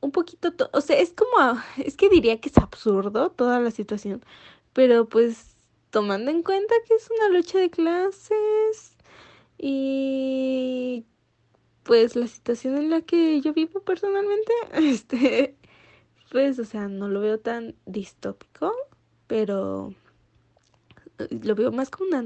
un 0.00 0.10
poquito, 0.12 0.52
o 0.72 0.80
sea, 0.80 0.98
es 0.98 1.12
como, 1.12 1.60
es 1.78 1.96
que 1.96 2.08
diría 2.10 2.40
que 2.40 2.48
es 2.50 2.58
absurdo 2.58 3.30
toda 3.30 3.60
la 3.60 3.70
situación, 3.70 4.22
pero 4.72 5.08
pues 5.08 5.56
tomando 5.90 6.30
en 6.30 6.42
cuenta 6.42 6.74
que 6.86 6.94
es 6.94 7.08
una 7.10 7.28
lucha 7.36 7.58
de 7.58 7.70
clases 7.70 8.96
y 9.58 11.04
pues 11.84 12.16
la 12.16 12.26
situación 12.26 12.76
en 12.76 12.90
la 12.90 13.02
que 13.02 13.40
yo 13.40 13.52
vivo 13.54 13.80
personalmente, 13.80 14.52
este, 14.74 15.56
pues, 16.30 16.58
o 16.58 16.64
sea, 16.64 16.88
no 16.88 17.08
lo 17.08 17.20
veo 17.20 17.38
tan 17.38 17.74
distópico, 17.86 18.72
pero 19.26 19.94
lo 21.30 21.54
veo 21.54 21.72
más 21.72 21.90
como 21.90 22.08
una 22.08 22.18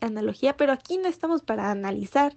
analogía, 0.00 0.56
pero 0.56 0.72
aquí 0.72 0.98
no 0.98 1.08
estamos 1.08 1.42
para 1.42 1.70
analizar 1.70 2.34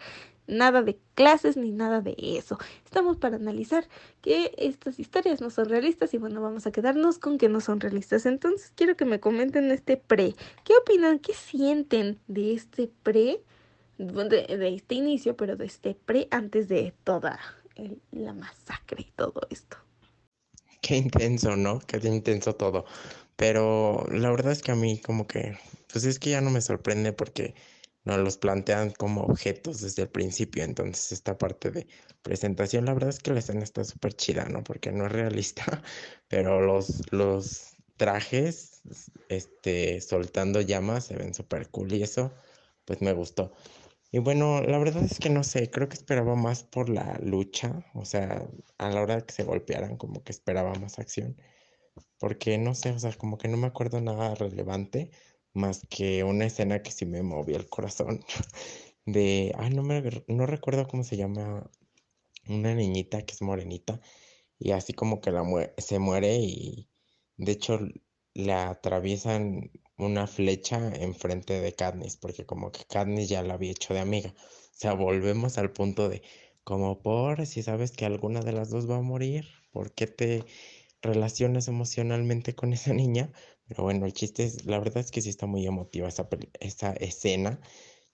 nada 0.47 0.81
de 0.81 0.97
clases 1.13 1.57
ni 1.57 1.71
nada 1.71 2.01
de 2.01 2.15
eso. 2.17 2.57
Estamos 2.85 3.17
para 3.17 3.35
analizar 3.35 3.87
que 4.21 4.53
estas 4.57 4.99
historias 4.99 5.41
no 5.41 5.49
son 5.49 5.69
realistas 5.69 6.13
y 6.13 6.17
bueno, 6.17 6.41
vamos 6.41 6.65
a 6.65 6.71
quedarnos 6.71 7.19
con 7.19 7.37
que 7.37 7.49
no 7.49 7.61
son 7.61 7.79
realistas. 7.79 8.25
Entonces 8.25 8.71
quiero 8.75 8.95
que 8.95 9.05
me 9.05 9.19
comenten 9.19 9.69
este 9.71 9.97
pre. 9.97 10.35
¿Qué 10.63 10.73
opinan? 10.81 11.19
¿Qué 11.19 11.33
sienten 11.33 12.19
de 12.27 12.53
este 12.53 12.89
pre? 13.03 13.41
De, 13.97 14.45
este 14.75 14.95
inicio, 14.95 15.35
pero 15.35 15.55
de 15.55 15.65
este 15.65 15.95
pre 15.95 16.27
antes 16.31 16.67
de 16.69 16.93
toda 17.03 17.39
la 18.11 18.33
masacre 18.33 19.01
y 19.01 19.11
todo 19.11 19.41
esto. 19.49 19.77
Qué 20.81 20.97
intenso, 20.97 21.55
¿no? 21.55 21.79
Qué 21.79 21.97
intenso 22.07 22.55
todo. 22.55 22.85
Pero 23.35 24.05
la 24.11 24.29
verdad 24.31 24.51
es 24.51 24.61
que 24.63 24.71
a 24.71 24.75
mí 24.75 24.99
como 25.01 25.27
que, 25.27 25.57
pues 25.91 26.05
es 26.05 26.19
que 26.19 26.31
ya 26.31 26.41
no 26.41 26.49
me 26.49 26.61
sorprende 26.61 27.13
porque 27.13 27.55
nos 28.03 28.19
los 28.19 28.37
plantean 28.37 28.91
como 28.91 29.21
objetos 29.23 29.81
desde 29.81 30.03
el 30.03 30.09
principio. 30.09 30.63
Entonces 30.63 31.11
esta 31.11 31.37
parte 31.37 31.71
de 31.71 31.87
presentación, 32.21 32.85
la 32.85 32.93
verdad 32.93 33.09
es 33.09 33.19
que 33.19 33.31
la 33.31 33.39
escena 33.39 33.63
está 33.63 33.83
súper 33.83 34.13
chida, 34.13 34.45
¿no? 34.45 34.63
Porque 34.63 34.91
no 34.91 35.05
es 35.05 35.11
realista, 35.11 35.83
pero 36.27 36.61
los, 36.61 37.03
los 37.11 37.75
trajes, 37.97 38.81
este, 39.29 40.01
soltando 40.01 40.61
llamas, 40.61 41.05
se 41.07 41.15
ven 41.17 41.33
súper 41.33 41.69
cool 41.69 41.93
y 41.93 42.03
eso, 42.03 42.33
pues 42.85 43.01
me 43.01 43.13
gustó. 43.13 43.53
Y 44.11 44.19
bueno, 44.19 44.61
la 44.61 44.77
verdad 44.77 45.03
es 45.03 45.19
que 45.19 45.29
no 45.29 45.43
sé, 45.43 45.69
creo 45.69 45.89
que 45.89 45.95
esperaba 45.95 46.35
más 46.35 46.63
por 46.63 46.89
la 46.89 47.17
lucha, 47.21 47.85
o 47.93 48.05
sea, 48.05 48.47
a 48.77 48.89
la 48.89 49.01
hora 49.01 49.17
de 49.17 49.25
que 49.25 49.33
se 49.33 49.43
golpearan, 49.43 49.97
como 49.97 50.23
que 50.23 50.31
esperaba 50.31 50.73
más 50.75 50.99
acción, 50.99 51.35
porque 52.19 52.57
no 52.57 52.75
sé, 52.75 52.91
o 52.91 52.99
sea, 52.99 53.13
como 53.17 53.37
que 53.37 53.47
no 53.49 53.57
me 53.57 53.67
acuerdo 53.67 54.01
nada 54.01 54.35
relevante, 54.35 55.11
más 55.53 55.85
que 55.89 56.23
una 56.23 56.45
escena 56.45 56.83
que 56.83 56.91
sí 56.91 57.05
me 57.05 57.23
movió 57.23 57.57
el 57.57 57.69
corazón, 57.69 58.21
de, 59.05 59.53
ay, 59.57 59.71
no 59.71 59.83
me, 59.83 60.03
no 60.27 60.45
recuerdo 60.45 60.87
cómo 60.87 61.03
se 61.03 61.17
llama, 61.17 61.69
una 62.47 62.75
niñita 62.75 63.23
que 63.25 63.33
es 63.33 63.41
morenita, 63.41 64.01
y 64.59 64.71
así 64.71 64.93
como 64.93 65.21
que 65.21 65.31
la 65.31 65.43
se 65.77 65.99
muere 65.99 66.37
y 66.37 66.89
de 67.37 67.51
hecho 67.53 67.79
le 68.37 68.53
atraviesan 68.53 69.71
una 69.97 70.27
flecha 70.27 70.93
enfrente 70.95 71.59
de 71.59 71.73
Katniss, 71.73 72.17
porque 72.17 72.45
como 72.45 72.71
que 72.71 72.85
Katniss 72.85 73.29
ya 73.29 73.41
la 73.41 73.55
había 73.55 73.71
hecho 73.71 73.95
de 73.95 73.99
amiga. 73.99 74.29
O 74.37 74.79
sea, 74.79 74.93
volvemos 74.93 75.57
al 75.57 75.71
punto 75.71 76.07
de, 76.07 76.21
como 76.63 77.01
por, 77.01 77.47
si 77.47 77.63
sabes 77.63 77.91
que 77.91 78.05
alguna 78.05 78.41
de 78.41 78.51
las 78.51 78.69
dos 78.69 78.87
va 78.87 78.97
a 78.97 79.01
morir, 79.01 79.47
¿por 79.71 79.91
qué 79.91 80.05
te 80.05 80.45
relacionas 81.01 81.67
emocionalmente 81.67 82.53
con 82.53 82.73
esa 82.73 82.93
niña? 82.93 83.31
Pero 83.67 83.83
bueno, 83.83 84.05
el 84.05 84.13
chiste 84.13 84.43
es, 84.43 84.65
la 84.65 84.77
verdad 84.77 84.99
es 84.99 85.09
que 85.09 85.21
sí 85.23 85.29
está 85.29 85.47
muy 85.47 85.65
emotiva 85.65 86.07
esa, 86.07 86.29
esa 86.59 86.93
escena. 86.93 87.59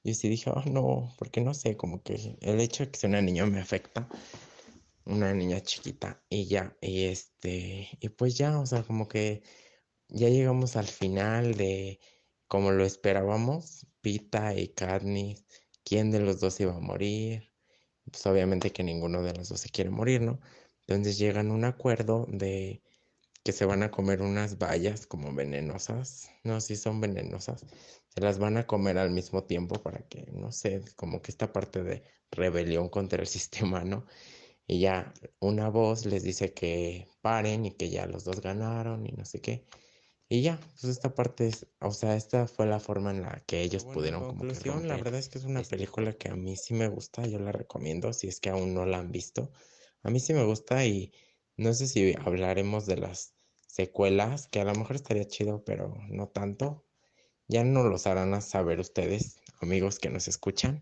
Yo 0.05 0.13
sí 0.13 0.29
dije, 0.29 0.51
oh 0.51 0.63
no, 0.65 1.13
porque 1.17 1.41
no 1.41 1.53
sé, 1.53 1.75
como 1.75 2.01
que 2.01 2.37
el 2.39 2.61
hecho 2.61 2.85
de 2.85 2.91
que 2.91 2.99
sea 2.99 3.09
una 3.09 3.21
niña 3.21 3.45
me 3.45 3.59
afecta. 3.59 4.07
Una 5.05 5.33
niña 5.33 5.59
chiquita 5.61 6.23
y 6.29 6.45
ya, 6.45 6.77
y 6.79 7.03
este, 7.05 7.89
y 7.99 8.07
pues 8.07 8.37
ya, 8.37 8.57
o 8.57 8.65
sea, 8.65 8.83
como 8.83 9.09
que 9.09 9.43
ya 10.13 10.29
llegamos 10.29 10.75
al 10.75 10.87
final 10.87 11.55
de 11.55 11.99
como 12.47 12.71
lo 12.71 12.85
esperábamos, 12.85 13.87
Pita 14.01 14.55
y 14.55 14.69
Katniss, 14.69 15.45
quién 15.83 16.11
de 16.11 16.19
los 16.19 16.39
dos 16.39 16.59
iba 16.59 16.75
a 16.75 16.79
morir. 16.79 17.51
Pues 18.11 18.25
obviamente 18.27 18.71
que 18.71 18.83
ninguno 18.83 19.23
de 19.23 19.33
los 19.33 19.49
dos 19.49 19.61
se 19.61 19.69
quiere 19.69 19.89
morir, 19.89 20.21
¿no? 20.21 20.39
Entonces 20.81 21.17
llegan 21.17 21.49
a 21.51 21.53
un 21.53 21.65
acuerdo 21.65 22.27
de 22.29 22.83
que 23.43 23.51
se 23.53 23.65
van 23.65 23.83
a 23.83 23.91
comer 23.91 24.21
unas 24.21 24.57
bayas 24.57 25.07
como 25.07 25.33
venenosas. 25.33 26.29
No, 26.43 26.61
si 26.61 26.75
son 26.75 27.01
venenosas. 27.01 27.65
Se 28.09 28.21
las 28.21 28.39
van 28.39 28.57
a 28.57 28.67
comer 28.67 28.97
al 28.97 29.11
mismo 29.11 29.43
tiempo 29.45 29.81
para 29.81 30.07
que, 30.07 30.27
no 30.33 30.51
sé, 30.51 30.81
como 30.95 31.21
que 31.21 31.31
esta 31.31 31.51
parte 31.53 31.83
de 31.83 32.03
rebelión 32.31 32.89
contra 32.89 33.21
el 33.21 33.27
sistema, 33.37 33.83
¿no? 33.83 34.05
Y 34.67 34.79
ya 34.81 35.13
una 35.39 35.69
voz 35.69 36.05
les 36.05 36.23
dice 36.23 36.53
que 36.53 37.07
paren 37.21 37.65
y 37.65 37.71
que 37.75 37.89
ya 37.89 38.05
los 38.07 38.23
dos 38.25 38.41
ganaron 38.41 39.05
y 39.07 39.11
no 39.13 39.25
sé 39.25 39.41
qué. 39.41 39.67
Y 40.33 40.41
ya, 40.41 40.59
pues 40.81 40.85
esta 40.85 41.13
parte 41.13 41.45
es, 41.45 41.67
o 41.79 41.91
sea, 41.91 42.15
esta 42.15 42.47
fue 42.47 42.65
la 42.65 42.79
forma 42.79 43.11
en 43.11 43.21
la 43.21 43.43
que 43.45 43.61
ellos 43.61 43.85
pudieron 43.85 44.23
conclusión, 44.23 44.87
la 44.87 44.97
verdad 44.97 45.19
es 45.19 45.29
que 45.29 45.37
es 45.37 45.43
una 45.43 45.61
este 45.61 45.75
película 45.75 46.11
que 46.13 46.29
a 46.29 46.35
mí 46.35 46.57
sí 46.57 46.73
me 46.73 46.87
gusta, 46.87 47.27
yo 47.27 47.37
la 47.37 47.51
recomiendo 47.51 48.11
si 48.13 48.29
es 48.29 48.39
que 48.39 48.49
aún 48.49 48.73
no 48.73 48.87
la 48.87 48.97
han 48.97 49.11
visto. 49.11 49.51
A 50.01 50.09
mí 50.09 50.19
sí 50.19 50.33
me 50.33 50.43
gusta 50.43 50.87
y 50.87 51.13
no 51.55 51.71
sé 51.75 51.87
si 51.87 52.15
hablaremos 52.25 52.87
de 52.87 52.97
las 52.97 53.35
secuelas, 53.67 54.47
que 54.47 54.59
a 54.59 54.63
lo 54.63 54.73
mejor 54.73 54.95
estaría 54.95 55.27
chido, 55.27 55.63
pero 55.63 55.93
no 56.09 56.29
tanto. 56.29 56.83
Ya 57.47 57.63
no 57.63 57.83
los 57.83 58.07
harán 58.07 58.33
a 58.33 58.41
saber 58.41 58.79
ustedes, 58.79 59.37
amigos 59.61 59.99
que 59.99 60.09
nos 60.09 60.27
escuchan. 60.27 60.81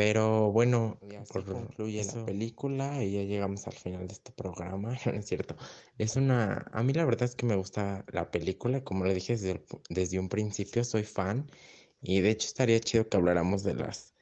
Pero 0.00 0.50
bueno, 0.50 0.98
por 1.30 1.44
concluye 1.44 2.02
la 2.02 2.24
película 2.24 3.04
y 3.04 3.12
ya 3.12 3.22
llegamos 3.22 3.66
al 3.66 3.74
final 3.74 4.06
de 4.06 4.14
este 4.14 4.32
programa, 4.32 4.96
no 5.04 5.12
es 5.12 5.26
cierto. 5.26 5.58
Es 5.98 6.16
una, 6.16 6.70
a 6.72 6.82
mí 6.82 6.94
la 6.94 7.04
verdad 7.04 7.24
es 7.24 7.34
que 7.36 7.44
me 7.44 7.54
gusta 7.54 8.06
la 8.10 8.30
película, 8.30 8.82
como 8.82 9.04
le 9.04 9.12
dije 9.12 9.34
desde, 9.34 9.62
desde 9.90 10.18
un 10.18 10.30
principio, 10.30 10.84
soy 10.84 11.04
fan 11.04 11.50
y 12.00 12.22
de 12.22 12.30
hecho 12.30 12.46
estaría 12.46 12.80
chido 12.80 13.10
que 13.10 13.18
habláramos 13.18 13.62
de 13.62 13.74
las 13.74 14.14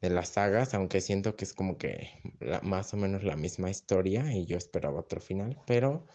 de 0.00 0.10
las 0.10 0.28
sagas, 0.28 0.72
aunque 0.74 1.00
siento 1.00 1.34
que 1.34 1.46
es 1.46 1.52
como 1.52 1.78
que 1.78 2.10
más 2.62 2.94
o 2.94 2.96
menos 2.96 3.24
la 3.24 3.34
misma 3.34 3.70
historia 3.70 4.32
y 4.32 4.46
yo 4.46 4.56
esperaba 4.56 5.00
otro 5.00 5.20
final, 5.20 5.58
pero 5.66 6.06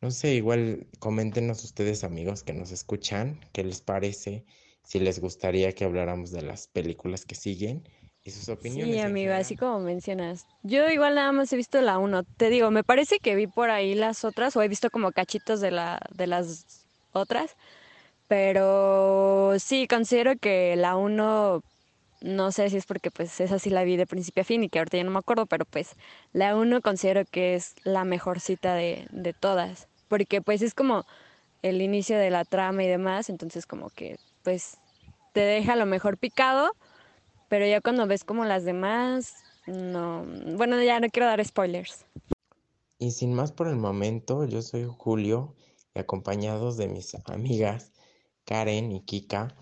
no 0.00 0.10
sé, 0.10 0.34
igual 0.34 0.86
coméntenos 0.98 1.62
ustedes 1.62 2.04
amigos 2.04 2.42
que 2.42 2.54
nos 2.54 2.70
escuchan, 2.70 3.38
qué 3.52 3.64
les 3.64 3.82
parece, 3.82 4.46
si 4.82 4.98
les 4.98 5.20
gustaría 5.20 5.74
que 5.74 5.84
habláramos 5.84 6.30
de 6.30 6.40
las 6.40 6.68
películas 6.68 7.26
que 7.26 7.34
siguen 7.34 7.86
y 8.24 8.30
sus 8.30 8.48
opiniones. 8.48 8.94
Sí, 8.94 9.00
amigo, 9.00 9.32
así 9.32 9.56
como 9.56 9.80
mencionas. 9.80 10.46
Yo 10.62 10.88
igual 10.90 11.14
nada 11.14 11.32
más 11.32 11.52
he 11.52 11.56
visto 11.56 11.80
la 11.80 11.98
uno. 11.98 12.22
Te 12.24 12.50
digo, 12.50 12.70
me 12.70 12.84
parece 12.84 13.18
que 13.18 13.34
vi 13.34 13.46
por 13.46 13.70
ahí 13.70 13.94
las 13.94 14.24
otras 14.24 14.56
o 14.56 14.62
he 14.62 14.68
visto 14.68 14.90
como 14.90 15.12
cachitos 15.12 15.60
de 15.60 15.70
la 15.70 16.00
de 16.10 16.26
las 16.26 16.86
otras, 17.12 17.56
pero 18.28 19.54
sí 19.58 19.86
considero 19.88 20.36
que 20.36 20.76
la 20.76 20.96
uno 20.96 21.62
no 22.20 22.52
sé 22.52 22.68
si 22.68 22.76
es 22.76 22.86
porque 22.86 23.10
pues 23.10 23.40
esa 23.40 23.58
sí 23.58 23.70
la 23.70 23.82
vi 23.82 23.96
de 23.96 24.06
principio 24.06 24.42
a 24.42 24.44
fin 24.44 24.62
y 24.62 24.68
que 24.68 24.78
ahorita 24.78 24.98
ya 24.98 25.04
no 25.04 25.10
me 25.10 25.18
acuerdo, 25.18 25.46
pero 25.46 25.64
pues 25.64 25.96
la 26.32 26.54
uno 26.54 26.82
considero 26.82 27.24
que 27.24 27.54
es 27.54 27.74
la 27.82 28.04
mejor 28.04 28.40
cita 28.40 28.74
de, 28.74 29.06
de 29.10 29.32
todas, 29.32 29.88
porque 30.08 30.42
pues 30.42 30.60
es 30.60 30.74
como 30.74 31.06
el 31.62 31.80
inicio 31.80 32.18
de 32.18 32.30
la 32.30 32.44
trama 32.44 32.84
y 32.84 32.88
demás, 32.88 33.30
entonces 33.30 33.66
como 33.66 33.88
que 33.90 34.18
pues 34.42 34.76
te 35.32 35.40
deja 35.40 35.76
lo 35.76 35.86
mejor 35.86 36.18
picado, 36.18 36.72
pero 37.50 37.66
ya 37.66 37.80
cuando 37.80 38.06
ves 38.06 38.24
como 38.24 38.44
las 38.44 38.64
demás, 38.64 39.34
no, 39.66 40.24
bueno, 40.56 40.80
ya 40.82 41.00
no 41.00 41.08
quiero 41.10 41.26
dar 41.26 41.44
spoilers. 41.44 42.06
Y 42.98 43.10
sin 43.10 43.34
más 43.34 43.50
por 43.50 43.66
el 43.66 43.76
momento, 43.76 44.44
yo 44.44 44.62
soy 44.62 44.86
Julio 44.88 45.56
y 45.94 45.98
acompañados 45.98 46.76
de 46.76 46.86
mis 46.86 47.16
amigas 47.26 47.92
Karen 48.44 48.92
y 48.92 49.04
Kika, 49.04 49.56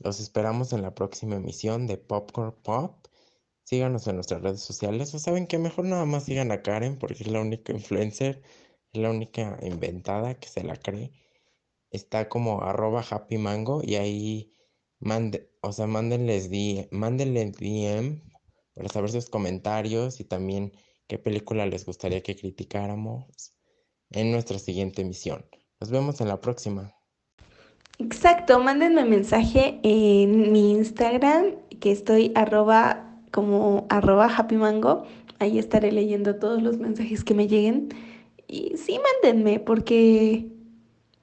los 0.00 0.18
esperamos 0.18 0.72
en 0.72 0.82
la 0.82 0.94
próxima 0.94 1.36
emisión 1.36 1.86
de 1.86 1.98
Popcorn 1.98 2.56
Pop. 2.62 3.06
Síganos 3.62 4.08
en 4.08 4.16
nuestras 4.16 4.42
redes 4.42 4.62
sociales 4.62 5.14
o 5.14 5.20
saben 5.20 5.46
que 5.46 5.58
mejor 5.58 5.84
nada 5.84 6.06
más 6.06 6.24
sigan 6.24 6.50
a 6.50 6.62
Karen 6.62 6.98
porque 6.98 7.22
es 7.22 7.28
la 7.28 7.40
única 7.40 7.72
influencer, 7.72 8.42
es 8.92 9.00
la 9.00 9.10
única 9.10 9.56
inventada 9.62 10.34
que 10.34 10.48
se 10.48 10.64
la 10.64 10.74
cree. 10.74 11.12
Está 11.92 12.28
como 12.28 12.62
arroba 12.62 13.04
happy 13.08 13.38
mango 13.38 13.82
y 13.84 13.94
ahí 13.94 14.52
mande, 15.00 15.50
o 15.62 15.72
sea, 15.72 15.86
mándenles 15.86 16.50
mándenle 16.90 17.50
DM 17.50 18.22
para 18.74 18.88
saber 18.88 19.10
sus 19.10 19.28
comentarios 19.28 20.20
y 20.20 20.24
también 20.24 20.72
qué 21.08 21.18
película 21.18 21.66
les 21.66 21.84
gustaría 21.84 22.22
que 22.22 22.36
criticáramos 22.36 23.54
en 24.10 24.30
nuestra 24.30 24.58
siguiente 24.58 25.02
emisión. 25.02 25.44
Nos 25.80 25.90
vemos 25.90 26.20
en 26.20 26.28
la 26.28 26.40
próxima. 26.40 26.94
Exacto, 27.98 28.60
mándenme 28.60 29.04
mensaje 29.04 29.78
en 29.82 30.52
mi 30.52 30.72
Instagram, 30.72 31.56
que 31.80 31.90
estoy 31.90 32.32
arroba 32.34 33.20
como 33.30 33.86
arroba 33.90 34.26
happy 34.26 34.56
mango. 34.56 35.04
Ahí 35.38 35.58
estaré 35.58 35.92
leyendo 35.92 36.36
todos 36.36 36.62
los 36.62 36.78
mensajes 36.78 37.24
que 37.24 37.34
me 37.34 37.48
lleguen. 37.48 37.88
Y 38.46 38.76
sí, 38.76 38.98
mándenme, 38.98 39.60
porque 39.60 40.46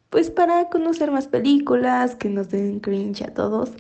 pues 0.10 0.32
para 0.32 0.70
conocer 0.70 1.12
más 1.12 1.28
películas, 1.28 2.16
que 2.16 2.30
nos 2.30 2.50
den 2.50 2.80
cringe 2.80 3.24
a 3.24 3.34
todos, 3.34 3.72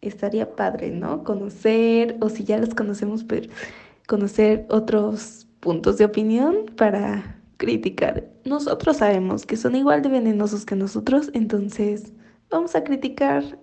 estaría 0.00 0.54
padre, 0.54 0.90
¿no? 0.90 1.24
Conocer, 1.24 2.16
o 2.20 2.28
si 2.28 2.44
ya 2.44 2.58
los 2.58 2.74
conocemos, 2.74 3.24
pero 3.24 3.48
pues, 3.48 3.60
conocer 4.06 4.66
otros 4.68 5.46
puntos 5.60 5.98
de 5.98 6.04
opinión 6.04 6.66
para 6.76 7.40
criticar. 7.56 8.28
Nosotros 8.44 8.98
sabemos 8.98 9.46
que 9.46 9.56
son 9.56 9.76
igual 9.76 10.02
de 10.02 10.08
venenosos 10.08 10.66
que 10.66 10.76
nosotros, 10.76 11.30
entonces 11.32 12.12
vamos 12.50 12.74
a 12.74 12.84
criticar 12.84 13.58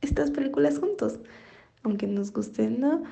estas 0.00 0.30
películas 0.30 0.78
juntos, 0.78 1.20
aunque 1.82 2.06
nos 2.06 2.32
gusten, 2.32 2.80
¿no? 2.80 3.04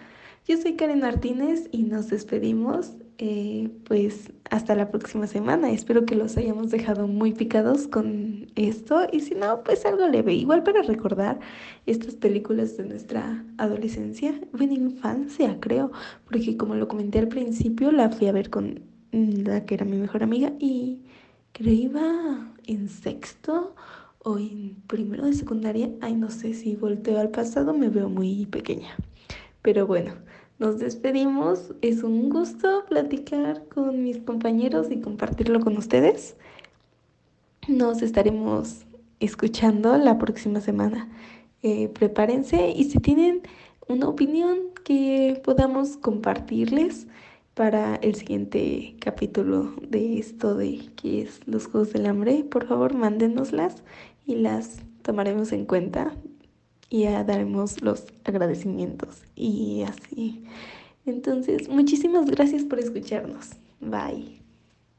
Yo 0.47 0.59
soy 0.59 0.75
Karen 0.75 1.01
Martínez 1.01 1.69
y 1.73 1.85
nos 1.85 2.11
despedimos. 2.11 2.93
Eh, 3.19 3.71
pues 3.85 4.33
hasta 4.51 4.75
la 4.75 4.91
próxima 4.91 5.27
semana. 5.27 5.71
Espero 5.71 6.05
que 6.05 6.17
los 6.17 6.37
hayamos 6.37 6.71
dejado 6.71 7.07
muy 7.07 7.33
picados 7.33 7.87
con 7.87 8.49
esto 8.57 9.07
y 9.13 9.21
si 9.21 9.35
no, 9.35 9.63
pues 9.63 9.87
algo 9.87 10.09
leve. 10.09 10.35
Igual 10.35 10.65
para 10.65 10.83
recordar 10.83 11.39
estas 11.87 12.15
películas 12.17 12.77
de 12.77 12.85
nuestra 12.85 13.45
adolescencia, 13.59 14.35
bueno, 14.53 14.73
infancia 14.75 15.59
creo, 15.61 15.93
porque 16.29 16.57
como 16.57 16.75
lo 16.75 16.89
comenté 16.89 17.21
al 17.21 17.29
principio, 17.29 17.93
la 17.93 18.11
fui 18.11 18.27
a 18.27 18.33
ver 18.33 18.51
con 18.51 18.83
la 19.13 19.65
que 19.65 19.75
era 19.75 19.85
mi 19.85 19.97
mejor 19.97 20.25
amiga 20.25 20.53
y 20.59 21.03
creo 21.53 21.73
iba 21.73 22.53
en 22.67 22.89
sexto 22.89 23.77
o 24.19 24.39
en 24.39 24.77
primero 24.89 25.25
de 25.27 25.35
secundaria. 25.35 25.91
Ay, 26.01 26.17
no 26.17 26.31
sé 26.31 26.55
si 26.55 26.75
volteo 26.75 27.21
al 27.21 27.31
pasado, 27.31 27.75
me 27.75 27.91
veo 27.91 28.09
muy 28.09 28.47
pequeña. 28.47 28.97
Pero 29.63 29.87
bueno, 29.87 30.15
nos 30.65 30.79
despedimos. 30.79 31.75
Es 31.83 32.03
un 32.03 32.31
gusto 32.31 32.87
platicar 32.89 33.69
con 33.69 34.03
mis 34.03 34.19
compañeros 34.19 34.87
y 34.91 34.99
compartirlo 34.99 35.61
con 35.61 35.77
ustedes. 35.77 36.37
Nos 37.69 38.01
estaremos 38.01 38.87
escuchando 39.21 39.99
la 39.99 40.17
próxima 40.17 40.63
semana. 40.63 41.11
Eh, 41.63 41.89
prepárense 41.89 42.71
y 42.71 42.85
si 42.85 42.99
tienen 42.99 43.43
una 43.89 44.09
opinión 44.09 44.57
que 44.85 45.39
podamos 45.45 45.99
compartirles 45.99 47.09
para 47.53 47.97
el 47.97 48.15
siguiente 48.15 48.97
capítulo 49.01 49.75
de 49.87 50.19
esto 50.19 50.55
de 50.55 50.81
qué 50.97 51.23
es 51.23 51.41
los 51.47 51.67
Juegos 51.67 51.93
del 51.93 52.07
Hambre, 52.07 52.43
por 52.43 52.67
favor 52.67 52.95
mándenoslas 52.95 53.83
y 54.25 54.37
las 54.37 54.79
tomaremos 55.03 55.53
en 55.53 55.67
cuenta 55.67 56.17
y 56.95 57.07
daremos 57.07 57.83
los 57.83 58.05
agradecimientos 58.23 59.25
y 59.35 59.83
así. 59.83 60.45
Entonces, 61.05 61.69
muchísimas 61.69 62.31
gracias 62.31 62.63
por 62.63 62.79
escucharnos. 62.79 63.51
Bye. 63.81 64.44